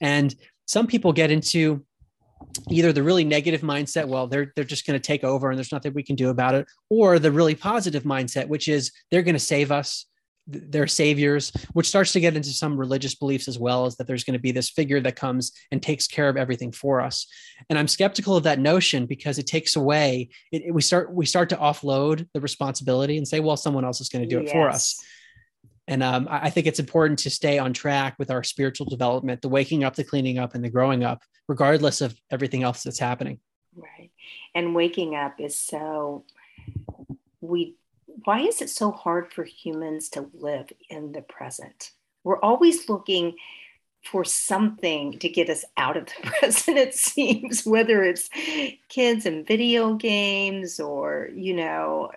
And 0.00 0.34
some 0.70 0.86
people 0.86 1.12
get 1.12 1.32
into 1.32 1.84
either 2.70 2.92
the 2.92 3.02
really 3.02 3.24
negative 3.24 3.62
mindset, 3.62 4.06
well, 4.06 4.28
they're 4.28 4.52
they're 4.54 4.64
just 4.64 4.86
going 4.86 4.98
to 4.98 5.04
take 5.04 5.24
over 5.24 5.50
and 5.50 5.58
there's 5.58 5.72
nothing 5.72 5.92
we 5.94 6.04
can 6.04 6.14
do 6.14 6.28
about 6.30 6.54
it, 6.54 6.68
or 6.88 7.18
the 7.18 7.32
really 7.32 7.56
positive 7.56 8.04
mindset, 8.04 8.46
which 8.46 8.68
is 8.68 8.92
they're 9.10 9.22
going 9.22 9.34
to 9.34 9.40
save 9.40 9.72
us, 9.72 10.06
they're 10.46 10.86
saviors, 10.86 11.50
which 11.72 11.88
starts 11.88 12.12
to 12.12 12.20
get 12.20 12.36
into 12.36 12.50
some 12.50 12.76
religious 12.76 13.16
beliefs 13.16 13.48
as 13.48 13.58
well, 13.58 13.84
as 13.84 13.96
that 13.96 14.06
there's 14.06 14.22
going 14.22 14.38
to 14.38 14.46
be 14.48 14.52
this 14.52 14.70
figure 14.70 15.00
that 15.00 15.16
comes 15.16 15.50
and 15.72 15.82
takes 15.82 16.06
care 16.06 16.28
of 16.28 16.36
everything 16.36 16.70
for 16.70 17.00
us. 17.00 17.26
And 17.68 17.76
I'm 17.76 17.88
skeptical 17.88 18.36
of 18.36 18.44
that 18.44 18.60
notion 18.60 19.06
because 19.06 19.40
it 19.40 19.48
takes 19.48 19.74
away, 19.74 20.28
it, 20.52 20.62
it, 20.66 20.72
we 20.72 20.82
start 20.82 21.12
we 21.12 21.26
start 21.26 21.48
to 21.48 21.56
offload 21.56 22.28
the 22.32 22.40
responsibility 22.40 23.16
and 23.18 23.26
say, 23.26 23.40
well, 23.40 23.56
someone 23.56 23.84
else 23.84 24.00
is 24.00 24.08
going 24.08 24.22
to 24.22 24.28
do 24.28 24.38
it 24.38 24.52
for 24.52 24.70
us. 24.70 25.02
And 25.90 26.04
um, 26.04 26.28
I 26.30 26.50
think 26.50 26.68
it's 26.68 26.78
important 26.78 27.18
to 27.20 27.30
stay 27.30 27.58
on 27.58 27.72
track 27.72 28.14
with 28.16 28.30
our 28.30 28.44
spiritual 28.44 28.86
development, 28.86 29.42
the 29.42 29.48
waking 29.48 29.82
up, 29.82 29.96
the 29.96 30.04
cleaning 30.04 30.38
up, 30.38 30.54
and 30.54 30.62
the 30.62 30.70
growing 30.70 31.02
up, 31.02 31.20
regardless 31.48 32.00
of 32.00 32.16
everything 32.30 32.62
else 32.62 32.84
that's 32.84 33.00
happening. 33.00 33.40
Right. 33.74 34.12
And 34.54 34.72
waking 34.72 35.16
up 35.16 35.40
is 35.40 35.58
so, 35.58 36.24
we, 37.40 37.74
why 38.06 38.42
is 38.42 38.62
it 38.62 38.70
so 38.70 38.92
hard 38.92 39.32
for 39.32 39.42
humans 39.42 40.10
to 40.10 40.30
live 40.32 40.68
in 40.88 41.10
the 41.10 41.22
present? 41.22 41.90
We're 42.22 42.40
always 42.40 42.88
looking 42.88 43.34
for 44.04 44.24
something 44.24 45.18
to 45.18 45.28
get 45.28 45.50
us 45.50 45.64
out 45.76 45.96
of 45.96 46.06
the 46.06 46.12
present, 46.38 46.78
it 46.78 46.94
seems, 46.94 47.66
whether 47.66 48.04
it's 48.04 48.30
kids 48.88 49.26
and 49.26 49.44
video 49.44 49.94
games 49.94 50.78
or, 50.78 51.30
you 51.34 51.54
know, 51.54 52.12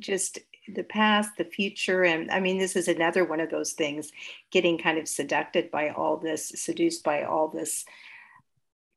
just 0.00 0.40
the 0.68 0.82
past, 0.84 1.30
the 1.36 1.44
future. 1.44 2.04
And 2.04 2.30
I 2.30 2.40
mean, 2.40 2.58
this 2.58 2.76
is 2.76 2.88
another 2.88 3.24
one 3.24 3.40
of 3.40 3.50
those 3.50 3.72
things 3.72 4.10
getting 4.50 4.78
kind 4.78 4.98
of 4.98 5.08
seduced 5.08 5.70
by 5.70 5.90
all 5.90 6.16
this, 6.16 6.48
seduced 6.56 7.04
by 7.04 7.24
all 7.24 7.48
this 7.48 7.84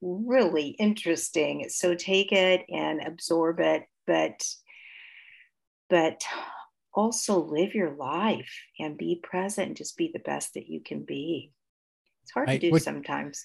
really 0.01 0.69
interesting. 0.69 1.67
So 1.69 1.95
take 1.95 2.31
it 2.31 2.65
and 2.69 3.01
absorb 3.01 3.59
it, 3.59 3.83
but 4.05 4.47
but 5.89 6.23
also 6.93 7.39
live 7.39 7.73
your 7.73 7.91
life 7.91 8.51
and 8.79 8.97
be 8.97 9.19
present 9.23 9.67
and 9.67 9.77
just 9.77 9.97
be 9.97 10.09
the 10.11 10.19
best 10.19 10.55
that 10.55 10.67
you 10.67 10.81
can 10.81 11.03
be. 11.03 11.51
It's 12.23 12.31
hard 12.31 12.49
to 12.49 12.59
do 12.59 12.77
sometimes. 12.79 13.43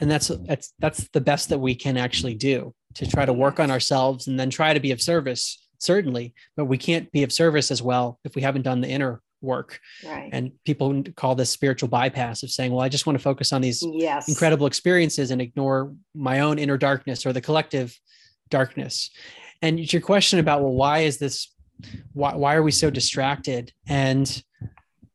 And 0.00 0.10
that's 0.10 0.28
that's 0.28 0.72
that's 0.78 1.08
the 1.08 1.20
best 1.20 1.48
that 1.50 1.58
we 1.58 1.74
can 1.74 1.96
actually 1.96 2.34
do 2.34 2.74
to 2.94 3.06
try 3.06 3.24
to 3.24 3.32
work 3.32 3.60
on 3.60 3.70
ourselves 3.70 4.26
and 4.26 4.38
then 4.38 4.50
try 4.50 4.74
to 4.74 4.80
be 4.80 4.90
of 4.90 5.00
service 5.00 5.64
certainly, 5.82 6.34
but 6.56 6.66
we 6.66 6.78
can't 6.78 7.10
be 7.12 7.22
of 7.22 7.32
service 7.32 7.70
as 7.70 7.82
well 7.82 8.18
if 8.24 8.34
we 8.34 8.42
haven't 8.42 8.62
done 8.62 8.80
the 8.80 8.88
inner 8.88 9.20
work. 9.40 9.80
Right. 10.06 10.30
And 10.32 10.52
people 10.64 11.02
call 11.16 11.34
this 11.34 11.50
spiritual 11.50 11.88
bypass 11.88 12.42
of 12.42 12.50
saying, 12.50 12.72
well, 12.72 12.80
I 12.80 12.88
just 12.88 13.06
want 13.06 13.18
to 13.18 13.22
focus 13.22 13.52
on 13.52 13.60
these 13.60 13.82
yes. 13.82 14.28
incredible 14.28 14.66
experiences 14.66 15.30
and 15.30 15.42
ignore 15.42 15.92
my 16.14 16.40
own 16.40 16.58
inner 16.58 16.78
darkness 16.78 17.26
or 17.26 17.32
the 17.32 17.40
collective 17.40 17.98
darkness. 18.50 19.10
And 19.60 19.92
your 19.92 20.02
question 20.02 20.38
about, 20.38 20.62
well, 20.62 20.72
why 20.72 21.00
is 21.00 21.18
this, 21.18 21.52
why, 22.12 22.34
why 22.34 22.54
are 22.54 22.62
we 22.62 22.70
so 22.70 22.90
distracted? 22.90 23.72
And 23.88 24.42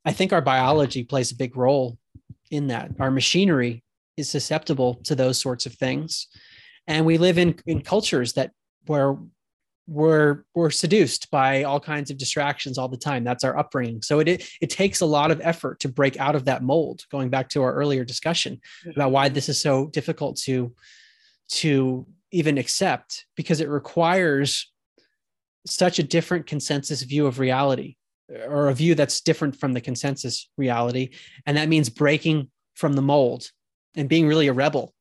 I 0.05 0.13
think 0.13 0.33
our 0.33 0.41
biology 0.41 1.03
plays 1.03 1.31
a 1.31 1.35
big 1.35 1.55
role 1.55 1.97
in 2.51 2.67
that. 2.67 2.91
Our 2.99 3.11
machinery 3.11 3.83
is 4.17 4.29
susceptible 4.29 4.95
to 5.05 5.15
those 5.15 5.39
sorts 5.39 5.65
of 5.65 5.73
things. 5.73 6.27
And 6.87 7.05
we 7.05 7.17
live 7.17 7.37
in, 7.37 7.59
in 7.65 7.81
cultures 7.81 8.33
that 8.33 8.51
where 8.85 9.17
we're 9.87 10.43
we're 10.53 10.69
seduced 10.69 11.31
by 11.31 11.63
all 11.63 11.79
kinds 11.79 12.11
of 12.11 12.17
distractions 12.17 12.77
all 12.77 12.89
the 12.89 12.97
time. 12.97 13.23
That's 13.23 13.43
our 13.43 13.57
upbringing. 13.57 14.01
So 14.01 14.19
it, 14.19 14.27
it 14.27 14.49
it 14.61 14.69
takes 14.69 15.01
a 15.01 15.05
lot 15.05 15.31
of 15.31 15.39
effort 15.41 15.79
to 15.79 15.89
break 15.89 16.19
out 16.19 16.35
of 16.35 16.45
that 16.45 16.61
mold 16.61 17.03
going 17.09 17.29
back 17.29 17.49
to 17.49 17.63
our 17.63 17.73
earlier 17.73 18.03
discussion 18.03 18.55
mm-hmm. 18.55 18.91
about 18.91 19.11
why 19.11 19.29
this 19.29 19.49
is 19.49 19.59
so 19.59 19.87
difficult 19.87 20.37
to 20.41 20.73
to 21.49 22.05
even 22.31 22.57
accept 22.57 23.25
because 23.35 23.61
it 23.61 23.69
requires 23.69 24.71
such 25.65 25.99
a 25.99 26.03
different 26.03 26.45
consensus 26.45 27.01
view 27.01 27.25
of 27.25 27.39
reality 27.39 27.95
or 28.47 28.67
a 28.67 28.73
view 28.73 28.95
that's 28.95 29.21
different 29.21 29.55
from 29.55 29.71
the 29.71 29.81
consensus 29.81 30.49
reality. 30.57 31.11
And 31.45 31.55
that 31.55 31.69
means 31.69 31.89
breaking 31.89 32.49
from 32.75 32.93
the 32.93 33.01
mold 33.01 33.49
and 33.95 34.09
being 34.09 34.27
really 34.27 34.47
a 34.47 34.53
rebel. 34.53 34.93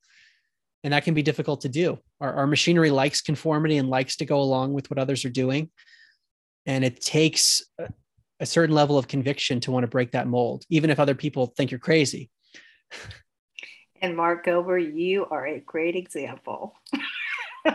And 0.85 0.93
that 0.93 1.03
can 1.05 1.15
be 1.15 1.23
difficult 1.23 1.63
to 1.63 1.69
do 1.69 1.99
our, 2.21 2.33
our 2.33 2.47
machinery 2.47 2.91
likes 2.91 3.21
conformity 3.21 3.77
and 3.77 3.89
likes 3.89 4.17
to 4.17 4.25
go 4.25 4.41
along 4.41 4.73
with 4.73 4.91
what 4.91 4.99
others 4.99 5.25
are 5.25 5.31
doing. 5.31 5.71
And 6.65 6.85
it 6.85 7.01
takes 7.01 7.63
a, 7.79 8.47
certain 8.47 8.75
level 8.75 8.99
of 8.99 9.09
conviction 9.09 9.61
to 9.61 9.71
want 9.71 9.85
to 9.85 9.89
break 9.89 10.13
that 10.13 10.29
mold 10.29 10.65
even 10.69 10.91
if 10.91 11.01
other 11.01 11.15
people 11.15 11.47
think 11.57 11.71
you're 11.71 11.81
crazy. 11.81 12.31
And 14.03 14.15
mark 14.15 14.45
gober 14.45 14.79
you 14.79 15.25
are 15.25 15.47
a 15.47 15.59
great 15.59 15.97
example. 15.97 16.75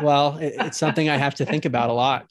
Well 0.00 0.36
it, 0.36 0.54
it's 0.58 0.78
something 0.78 1.08
i 1.08 1.16
have 1.16 1.34
to 1.36 1.44
think 1.44 1.64
about 1.64 1.90
a 1.90 1.92
lot 1.92 2.26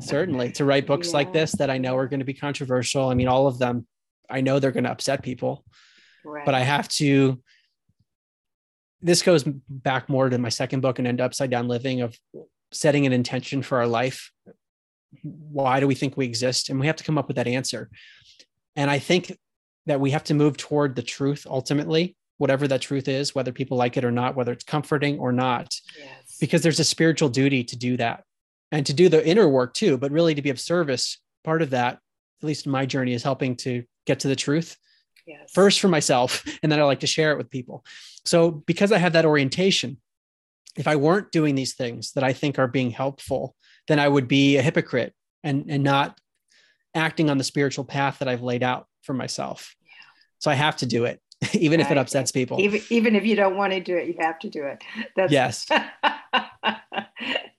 certainly 0.00 0.52
to 0.52 0.64
write 0.64 0.86
books 0.86 1.08
yeah. 1.08 1.14
like 1.14 1.32
this 1.32 1.52
that 1.52 1.68
i 1.68 1.78
know 1.78 1.96
are 1.96 2.08
going 2.08 2.20
to 2.20 2.26
be 2.26 2.34
controversial. 2.34 3.08
I 3.08 3.14
mean 3.14 3.28
all 3.28 3.46
of 3.46 3.58
them 3.58 3.86
i 4.30 4.40
know 4.40 4.58
they're 4.58 4.72
going 4.72 4.84
to 4.84 4.90
upset 4.90 5.22
people. 5.22 5.64
Right. 6.24 6.46
but 6.46 6.54
i 6.54 6.60
have 6.60 6.88
to 7.00 7.42
this 9.06 9.22
goes 9.22 9.44
back 9.68 10.08
more 10.08 10.28
to 10.28 10.36
my 10.36 10.48
second 10.48 10.80
book 10.80 10.98
and 10.98 11.06
end 11.06 11.20
upside 11.20 11.48
down 11.48 11.68
living 11.68 12.00
of 12.00 12.18
setting 12.72 13.06
an 13.06 13.12
intention 13.12 13.62
for 13.62 13.78
our 13.78 13.86
life. 13.86 14.32
Why 15.22 15.78
do 15.78 15.86
we 15.86 15.94
think 15.94 16.16
we 16.16 16.26
exist? 16.26 16.68
And 16.68 16.80
we 16.80 16.88
have 16.88 16.96
to 16.96 17.04
come 17.04 17.16
up 17.16 17.28
with 17.28 17.36
that 17.36 17.46
answer. 17.46 17.88
And 18.74 18.90
i 18.90 18.98
think 18.98 19.36
that 19.86 20.00
we 20.00 20.10
have 20.10 20.24
to 20.24 20.34
move 20.34 20.56
toward 20.56 20.94
the 20.94 21.02
truth 21.02 21.46
ultimately 21.48 22.16
whatever 22.38 22.68
that 22.68 22.82
truth 22.82 23.08
is 23.08 23.34
whether 23.34 23.52
people 23.52 23.76
like 23.76 23.96
it 23.96 24.04
or 24.04 24.10
not 24.10 24.36
whether 24.36 24.52
it's 24.52 24.64
comforting 24.64 25.18
or 25.18 25.32
not 25.32 25.74
yes. 25.98 26.36
because 26.38 26.62
there's 26.62 26.80
a 26.80 26.84
spiritual 26.84 27.28
duty 27.28 27.64
to 27.64 27.76
do 27.76 27.96
that 27.96 28.24
and 28.72 28.84
to 28.84 28.92
do 28.92 29.08
the 29.08 29.26
inner 29.26 29.48
work 29.48 29.72
too 29.72 29.96
but 29.96 30.12
really 30.12 30.34
to 30.34 30.42
be 30.42 30.50
of 30.50 30.60
service 30.60 31.18
part 31.44 31.62
of 31.62 31.70
that 31.70 31.94
at 31.94 32.46
least 32.46 32.66
in 32.66 32.72
my 32.72 32.84
journey 32.84 33.14
is 33.14 33.22
helping 33.22 33.56
to 33.56 33.82
get 34.06 34.20
to 34.20 34.28
the 34.28 34.36
truth 34.36 34.76
yes. 35.26 35.50
first 35.52 35.80
for 35.80 35.88
myself 35.88 36.44
and 36.62 36.70
then 36.70 36.80
i 36.80 36.82
like 36.84 37.00
to 37.00 37.06
share 37.06 37.32
it 37.32 37.38
with 37.38 37.50
people 37.50 37.84
so 38.24 38.50
because 38.50 38.92
i 38.92 38.98
have 38.98 39.12
that 39.12 39.24
orientation 39.24 39.96
if 40.76 40.86
i 40.86 40.96
weren't 40.96 41.32
doing 41.32 41.54
these 41.54 41.74
things 41.74 42.12
that 42.12 42.24
i 42.24 42.32
think 42.32 42.58
are 42.58 42.68
being 42.68 42.90
helpful 42.90 43.54
then 43.88 43.98
i 43.98 44.08
would 44.08 44.28
be 44.28 44.56
a 44.56 44.62
hypocrite 44.62 45.14
and 45.42 45.66
and 45.68 45.82
not 45.82 46.18
acting 46.94 47.28
on 47.30 47.38
the 47.38 47.44
spiritual 47.44 47.84
path 47.84 48.18
that 48.18 48.28
i've 48.28 48.42
laid 48.42 48.62
out 48.62 48.86
for 49.02 49.12
myself 49.12 49.74
yeah. 49.82 49.92
so 50.38 50.50
i 50.50 50.54
have 50.54 50.76
to 50.76 50.86
do 50.86 51.04
it 51.04 51.20
even 51.52 51.80
right. 51.80 51.86
if 51.86 51.92
it 51.92 51.98
upsets 51.98 52.32
people 52.32 52.60
even, 52.60 52.80
even 52.90 53.16
if 53.16 53.24
you 53.24 53.36
don't 53.36 53.56
want 53.56 53.72
to 53.72 53.80
do 53.80 53.96
it 53.96 54.06
you 54.08 54.14
have 54.18 54.38
to 54.38 54.48
do 54.48 54.64
it 54.64 54.82
that's 55.16 55.32
yes 55.32 55.66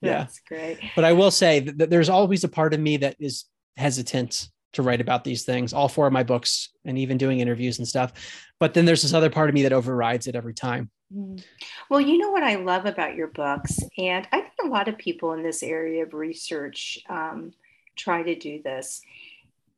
yeah. 0.02 0.26
great 0.48 0.78
but 0.96 1.04
i 1.04 1.12
will 1.12 1.30
say 1.30 1.60
that 1.60 1.90
there's 1.90 2.08
always 2.08 2.44
a 2.44 2.48
part 2.48 2.74
of 2.74 2.80
me 2.80 2.96
that 2.96 3.16
is 3.20 3.44
hesitant 3.76 4.48
to 4.74 4.82
write 4.82 5.00
about 5.00 5.24
these 5.24 5.44
things, 5.44 5.72
all 5.72 5.88
four 5.88 6.06
of 6.06 6.12
my 6.12 6.22
books, 6.22 6.70
and 6.84 6.98
even 6.98 7.18
doing 7.18 7.40
interviews 7.40 7.78
and 7.78 7.88
stuff. 7.88 8.12
But 8.58 8.74
then 8.74 8.84
there's 8.84 9.02
this 9.02 9.14
other 9.14 9.30
part 9.30 9.48
of 9.48 9.54
me 9.54 9.62
that 9.62 9.72
overrides 9.72 10.26
it 10.26 10.34
every 10.34 10.54
time. 10.54 10.90
Mm. 11.14 11.42
Well, 11.88 12.00
you 12.00 12.18
know 12.18 12.30
what 12.30 12.42
I 12.42 12.56
love 12.56 12.86
about 12.86 13.14
your 13.14 13.28
books, 13.28 13.78
and 13.96 14.28
I 14.30 14.40
think 14.40 14.52
a 14.62 14.68
lot 14.68 14.88
of 14.88 14.98
people 14.98 15.32
in 15.32 15.42
this 15.42 15.62
area 15.62 16.02
of 16.02 16.12
research 16.12 16.98
um, 17.08 17.52
try 17.96 18.22
to 18.22 18.34
do 18.34 18.62
this. 18.62 19.00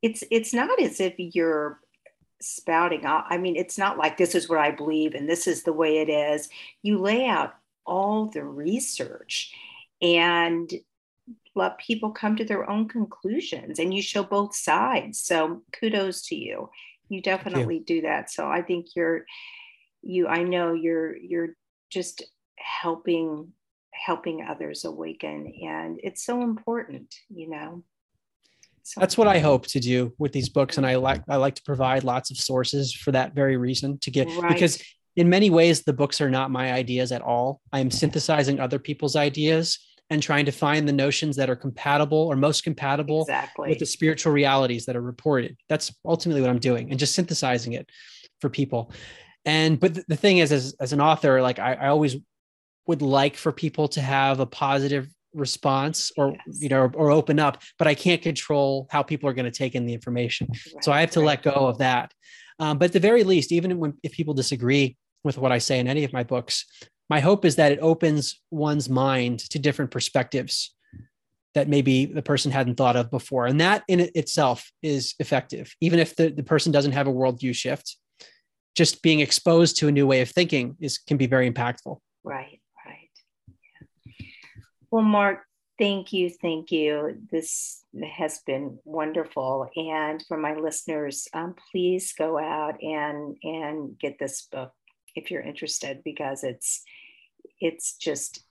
It's 0.01 0.23
it's 0.29 0.53
not 0.53 0.81
as 0.81 0.99
if 0.99 1.13
you're 1.17 1.79
spouting 2.41 3.05
out. 3.05 3.25
I 3.29 3.37
mean, 3.37 3.55
it's 3.55 3.77
not 3.77 3.97
like 3.97 4.17
this 4.17 4.35
is 4.35 4.49
what 4.49 4.59
I 4.59 4.71
believe 4.71 5.13
and 5.13 5.29
this 5.29 5.47
is 5.47 5.63
the 5.63 5.73
way 5.73 5.99
it 5.99 6.09
is. 6.09 6.49
You 6.81 6.99
lay 6.99 7.27
out 7.27 7.53
all 7.85 8.25
the 8.25 8.43
research 8.43 9.53
and 10.01 10.71
let 11.55 11.77
people 11.77 12.11
come 12.11 12.35
to 12.37 12.45
their 12.45 12.69
own 12.69 12.87
conclusions 12.87 13.79
and 13.79 13.93
you 13.93 14.01
show 14.01 14.23
both 14.23 14.55
sides. 14.55 15.21
So 15.21 15.63
kudos 15.73 16.27
to 16.27 16.35
you. 16.35 16.69
You 17.09 17.21
definitely 17.21 17.79
you. 17.79 17.83
do 17.83 18.01
that. 18.01 18.31
So 18.31 18.47
I 18.47 18.61
think 18.61 18.87
you're 18.95 19.25
you 20.01 20.27
I 20.27 20.43
know 20.43 20.73
you're 20.73 21.15
you're 21.17 21.49
just 21.89 22.23
helping 22.55 23.51
helping 23.91 24.45
others 24.47 24.85
awaken 24.85 25.53
and 25.63 25.99
it's 26.01 26.23
so 26.23 26.41
important, 26.41 27.13
you 27.29 27.49
know. 27.49 27.83
So 28.83 28.99
That's 28.99 29.17
what 29.17 29.27
I 29.27 29.39
hope 29.39 29.67
to 29.67 29.79
do 29.79 30.13
with 30.17 30.31
these 30.31 30.49
books 30.49 30.77
and 30.77 30.87
I 30.87 30.95
like 30.95 31.21
I 31.27 31.35
like 31.35 31.55
to 31.55 31.63
provide 31.63 32.03
lots 32.03 32.31
of 32.31 32.37
sources 32.37 32.93
for 32.93 33.11
that 33.11 33.35
very 33.35 33.57
reason 33.57 33.99
to 33.99 34.11
get 34.11 34.27
right. 34.37 34.53
because 34.53 34.81
in 35.17 35.29
many 35.29 35.49
ways 35.49 35.83
the 35.83 35.93
books 35.93 36.21
are 36.21 36.31
not 36.31 36.49
my 36.49 36.71
ideas 36.71 37.11
at 37.11 37.21
all. 37.21 37.59
I 37.73 37.81
am 37.81 37.91
synthesizing 37.91 38.59
other 38.61 38.79
people's 38.79 39.17
ideas 39.17 39.77
and 40.11 40.21
trying 40.21 40.45
to 40.45 40.51
find 40.51 40.87
the 40.87 40.93
notions 40.93 41.37
that 41.37 41.49
are 41.49 41.55
compatible 41.55 42.17
or 42.17 42.35
most 42.35 42.65
compatible 42.65 43.21
exactly. 43.21 43.69
with 43.69 43.79
the 43.79 43.85
spiritual 43.85 44.33
realities 44.33 44.85
that 44.85 44.97
are 44.97 45.01
reported. 45.01 45.55
That's 45.69 45.91
ultimately 46.05 46.41
what 46.41 46.49
I'm 46.49 46.59
doing 46.59 46.91
and 46.91 46.99
just 46.99 47.15
synthesizing 47.15 47.73
it 47.73 47.89
for 48.41 48.49
people. 48.49 48.91
And 49.45 49.79
but 49.79 50.05
the 50.07 50.17
thing 50.17 50.39
is, 50.39 50.51
as, 50.51 50.75
as 50.81 50.91
an 50.91 50.99
author, 50.99 51.41
like 51.41 51.59
I, 51.59 51.73
I 51.73 51.87
always 51.87 52.17
would 52.87 53.01
like 53.01 53.37
for 53.37 53.53
people 53.53 53.87
to 53.87 54.01
have 54.01 54.41
a 54.41 54.45
positive 54.45 55.07
response 55.33 56.11
or 56.17 56.35
yes. 56.45 56.61
you 56.61 56.67
know 56.67 56.81
or, 56.81 56.91
or, 56.93 57.09
open 57.09 57.39
up 57.39 57.61
but 57.77 57.87
i 57.87 57.95
can't 57.95 58.21
control 58.21 58.85
how 58.91 59.01
people 59.01 59.29
are 59.29 59.33
going 59.33 59.49
to 59.49 59.57
take 59.57 59.75
in 59.75 59.85
the 59.85 59.93
information 59.93 60.45
right, 60.49 60.83
so 60.83 60.91
i 60.91 60.99
have 60.99 61.09
to 61.09 61.21
right. 61.21 61.27
let 61.27 61.41
go 61.41 61.51
of 61.51 61.77
that 61.77 62.11
um, 62.59 62.77
but 62.77 62.87
at 62.87 62.91
the 62.91 62.99
very 62.99 63.23
least 63.23 63.53
even 63.53 63.77
when 63.79 63.93
if 64.03 64.11
people 64.11 64.33
disagree 64.33 64.97
with 65.23 65.37
what 65.37 65.53
i 65.53 65.57
say 65.57 65.79
in 65.79 65.87
any 65.87 66.03
of 66.03 66.11
my 66.11 66.21
books 66.21 66.65
my 67.11 67.19
hope 67.19 67.43
is 67.43 67.57
that 67.57 67.73
it 67.73 67.79
opens 67.81 68.39
one's 68.51 68.87
mind 68.87 69.39
to 69.39 69.59
different 69.59 69.91
perspectives 69.91 70.73
that 71.53 71.67
maybe 71.67 72.05
the 72.05 72.21
person 72.21 72.53
hadn't 72.53 72.75
thought 72.75 72.95
of 72.95 73.11
before. 73.11 73.47
And 73.47 73.59
that 73.59 73.83
in 73.89 73.99
itself 74.15 74.71
is 74.81 75.13
effective. 75.19 75.75
Even 75.81 75.99
if 75.99 76.15
the, 76.15 76.29
the 76.29 76.41
person 76.41 76.71
doesn't 76.71 76.93
have 76.93 77.07
a 77.07 77.11
worldview 77.11 77.53
shift, 77.53 77.97
just 78.77 79.01
being 79.01 79.19
exposed 79.19 79.75
to 79.79 79.89
a 79.89 79.91
new 79.91 80.07
way 80.07 80.21
of 80.21 80.29
thinking 80.29 80.77
is 80.79 80.99
can 80.99 81.17
be 81.17 81.27
very 81.27 81.51
impactful. 81.51 81.97
Right, 82.23 82.61
right. 82.85 83.09
Yeah. 84.07 84.27
Well, 84.89 85.03
Mark, 85.03 85.39
thank 85.77 86.13
you, 86.13 86.29
thank 86.29 86.71
you. 86.71 87.17
This 87.29 87.83
has 88.09 88.39
been 88.47 88.79
wonderful. 88.85 89.69
And 89.75 90.23
for 90.29 90.37
my 90.37 90.55
listeners, 90.55 91.27
um, 91.33 91.55
please 91.73 92.13
go 92.17 92.39
out 92.39 92.81
and 92.81 93.35
and 93.43 93.99
get 93.99 94.17
this 94.17 94.43
book 94.49 94.71
if 95.13 95.29
you're 95.29 95.41
interested 95.41 96.01
because 96.05 96.45
it's 96.45 96.83
it's 97.61 97.95
just 97.95 98.43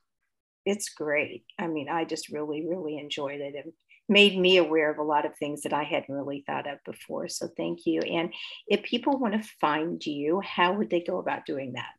it's 0.67 0.91
great. 0.91 1.45
I 1.59 1.67
mean, 1.67 1.89
I 1.89 2.05
just 2.05 2.29
really, 2.29 2.67
really 2.67 2.99
enjoyed 2.99 3.41
it 3.41 3.55
and 3.55 3.73
made 4.09 4.39
me 4.39 4.57
aware 4.57 4.91
of 4.91 4.99
a 4.99 5.03
lot 5.03 5.25
of 5.25 5.37
things 5.37 5.63
that 5.63 5.73
I 5.73 5.85
hadn't 5.85 6.15
really 6.15 6.45
thought 6.47 6.69
of 6.69 6.79
before. 6.85 7.29
So 7.29 7.49
thank 7.57 7.87
you. 7.87 8.01
And 8.01 8.33
if 8.67 8.83
people 8.83 9.19
want 9.19 9.35
to 9.35 9.49
find 9.61 10.05
you, 10.05 10.41
how 10.41 10.75
would 10.75 10.91
they 10.91 11.01
go 11.01 11.19
about 11.19 11.47
doing 11.47 11.73
that? 11.75 11.91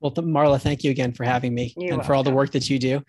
Well, 0.00 0.12
Marla, 0.12 0.60
thank 0.60 0.84
you 0.84 0.90
again 0.90 1.12
for 1.12 1.24
having 1.24 1.54
me 1.54 1.72
You're 1.76 1.84
and 1.84 1.90
welcome. 1.92 2.06
for 2.06 2.14
all 2.14 2.22
the 2.22 2.30
work 2.30 2.52
that 2.52 2.68
you 2.68 2.78
do. 2.78 3.02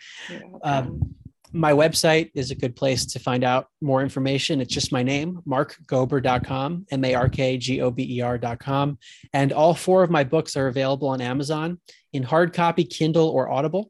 Um, 0.64 1.16
my 1.56 1.72
website 1.72 2.32
is 2.36 2.52
a 2.52 2.56
good 2.56 2.76
place 2.76 3.06
to 3.06 3.20
find 3.20 3.44
out 3.44 3.68
more 3.82 4.02
information. 4.02 4.60
It's 4.60 4.74
just 4.74 4.92
my 4.92 5.04
name, 5.04 5.42
markgober.com, 5.48 6.86
M 6.92 7.06
A 7.06 7.16
R 7.16 7.30
K 7.30 7.58
G 7.58 7.82
O 7.82 7.90
B 7.90 8.18
E 8.18 8.22
R.com. 8.22 9.00
And 9.32 9.54
all 9.54 9.74
four 9.74 10.04
of 10.04 10.10
my 10.12 10.26
books 10.26 10.58
are 10.58 10.68
available 10.68 11.08
on 11.08 11.22
Amazon 11.22 11.80
in 12.12 12.24
hard 12.24 12.54
copy, 12.54 12.84
Kindle, 12.84 13.30
or 13.30 13.50
Audible. 13.50 13.90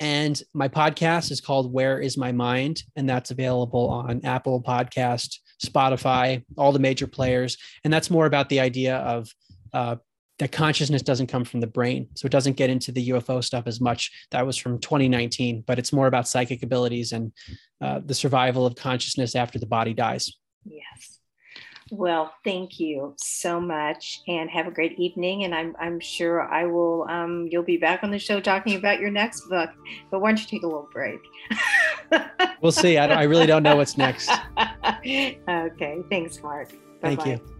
And 0.00 0.42
my 0.54 0.68
podcast 0.68 1.30
is 1.30 1.42
called 1.42 1.70
Where 1.70 2.00
is 2.00 2.16
My 2.16 2.32
Mind? 2.32 2.82
And 2.96 3.06
that's 3.06 3.30
available 3.30 3.90
on 3.90 4.24
Apple 4.24 4.62
Podcast, 4.62 5.36
Spotify, 5.62 6.42
all 6.56 6.72
the 6.72 6.78
major 6.78 7.06
players. 7.06 7.58
And 7.84 7.92
that's 7.92 8.10
more 8.10 8.24
about 8.24 8.48
the 8.48 8.60
idea 8.60 8.96
of 8.96 9.28
uh, 9.74 9.96
that 10.40 10.52
consciousness 10.52 11.02
doesn't 11.02 11.26
come 11.26 11.44
from 11.44 11.60
the 11.60 11.66
brain. 11.66 12.08
So 12.14 12.24
it 12.24 12.32
doesn't 12.32 12.56
get 12.56 12.70
into 12.70 12.90
the 12.92 13.10
UFO 13.10 13.44
stuff 13.44 13.64
as 13.66 13.78
much. 13.80 14.10
That 14.30 14.46
was 14.46 14.56
from 14.56 14.80
2019, 14.80 15.64
but 15.66 15.78
it's 15.78 15.92
more 15.92 16.06
about 16.06 16.26
psychic 16.26 16.62
abilities 16.62 17.12
and 17.12 17.30
uh, 17.82 18.00
the 18.04 18.14
survival 18.14 18.64
of 18.64 18.74
consciousness 18.74 19.36
after 19.36 19.58
the 19.58 19.66
body 19.66 19.92
dies. 19.92 20.32
Yes. 20.64 21.18
Well, 21.90 22.32
thank 22.42 22.80
you 22.80 23.14
so 23.18 23.60
much 23.60 24.22
and 24.28 24.48
have 24.48 24.66
a 24.66 24.70
great 24.70 24.98
evening. 24.98 25.44
And 25.44 25.54
I'm, 25.54 25.76
I'm 25.78 26.00
sure 26.00 26.42
I 26.42 26.64
will, 26.64 27.06
um, 27.10 27.46
you'll 27.50 27.62
be 27.62 27.76
back 27.76 28.02
on 28.02 28.10
the 28.10 28.18
show 28.18 28.40
talking 28.40 28.76
about 28.76 28.98
your 28.98 29.10
next 29.10 29.46
book, 29.50 29.68
but 30.10 30.20
why 30.20 30.30
don't 30.30 30.40
you 30.40 30.46
take 30.46 30.62
a 30.62 30.66
little 30.66 30.88
break? 30.90 31.20
we'll 32.62 32.72
see. 32.72 32.96
I, 32.96 33.08
I 33.08 33.22
really 33.24 33.46
don't 33.46 33.62
know 33.62 33.76
what's 33.76 33.98
next. 33.98 34.30
okay. 35.04 35.98
Thanks, 36.08 36.42
Mark. 36.42 36.70
Bye-bye. 37.02 37.16
Thank 37.16 37.26
you. 37.26 37.59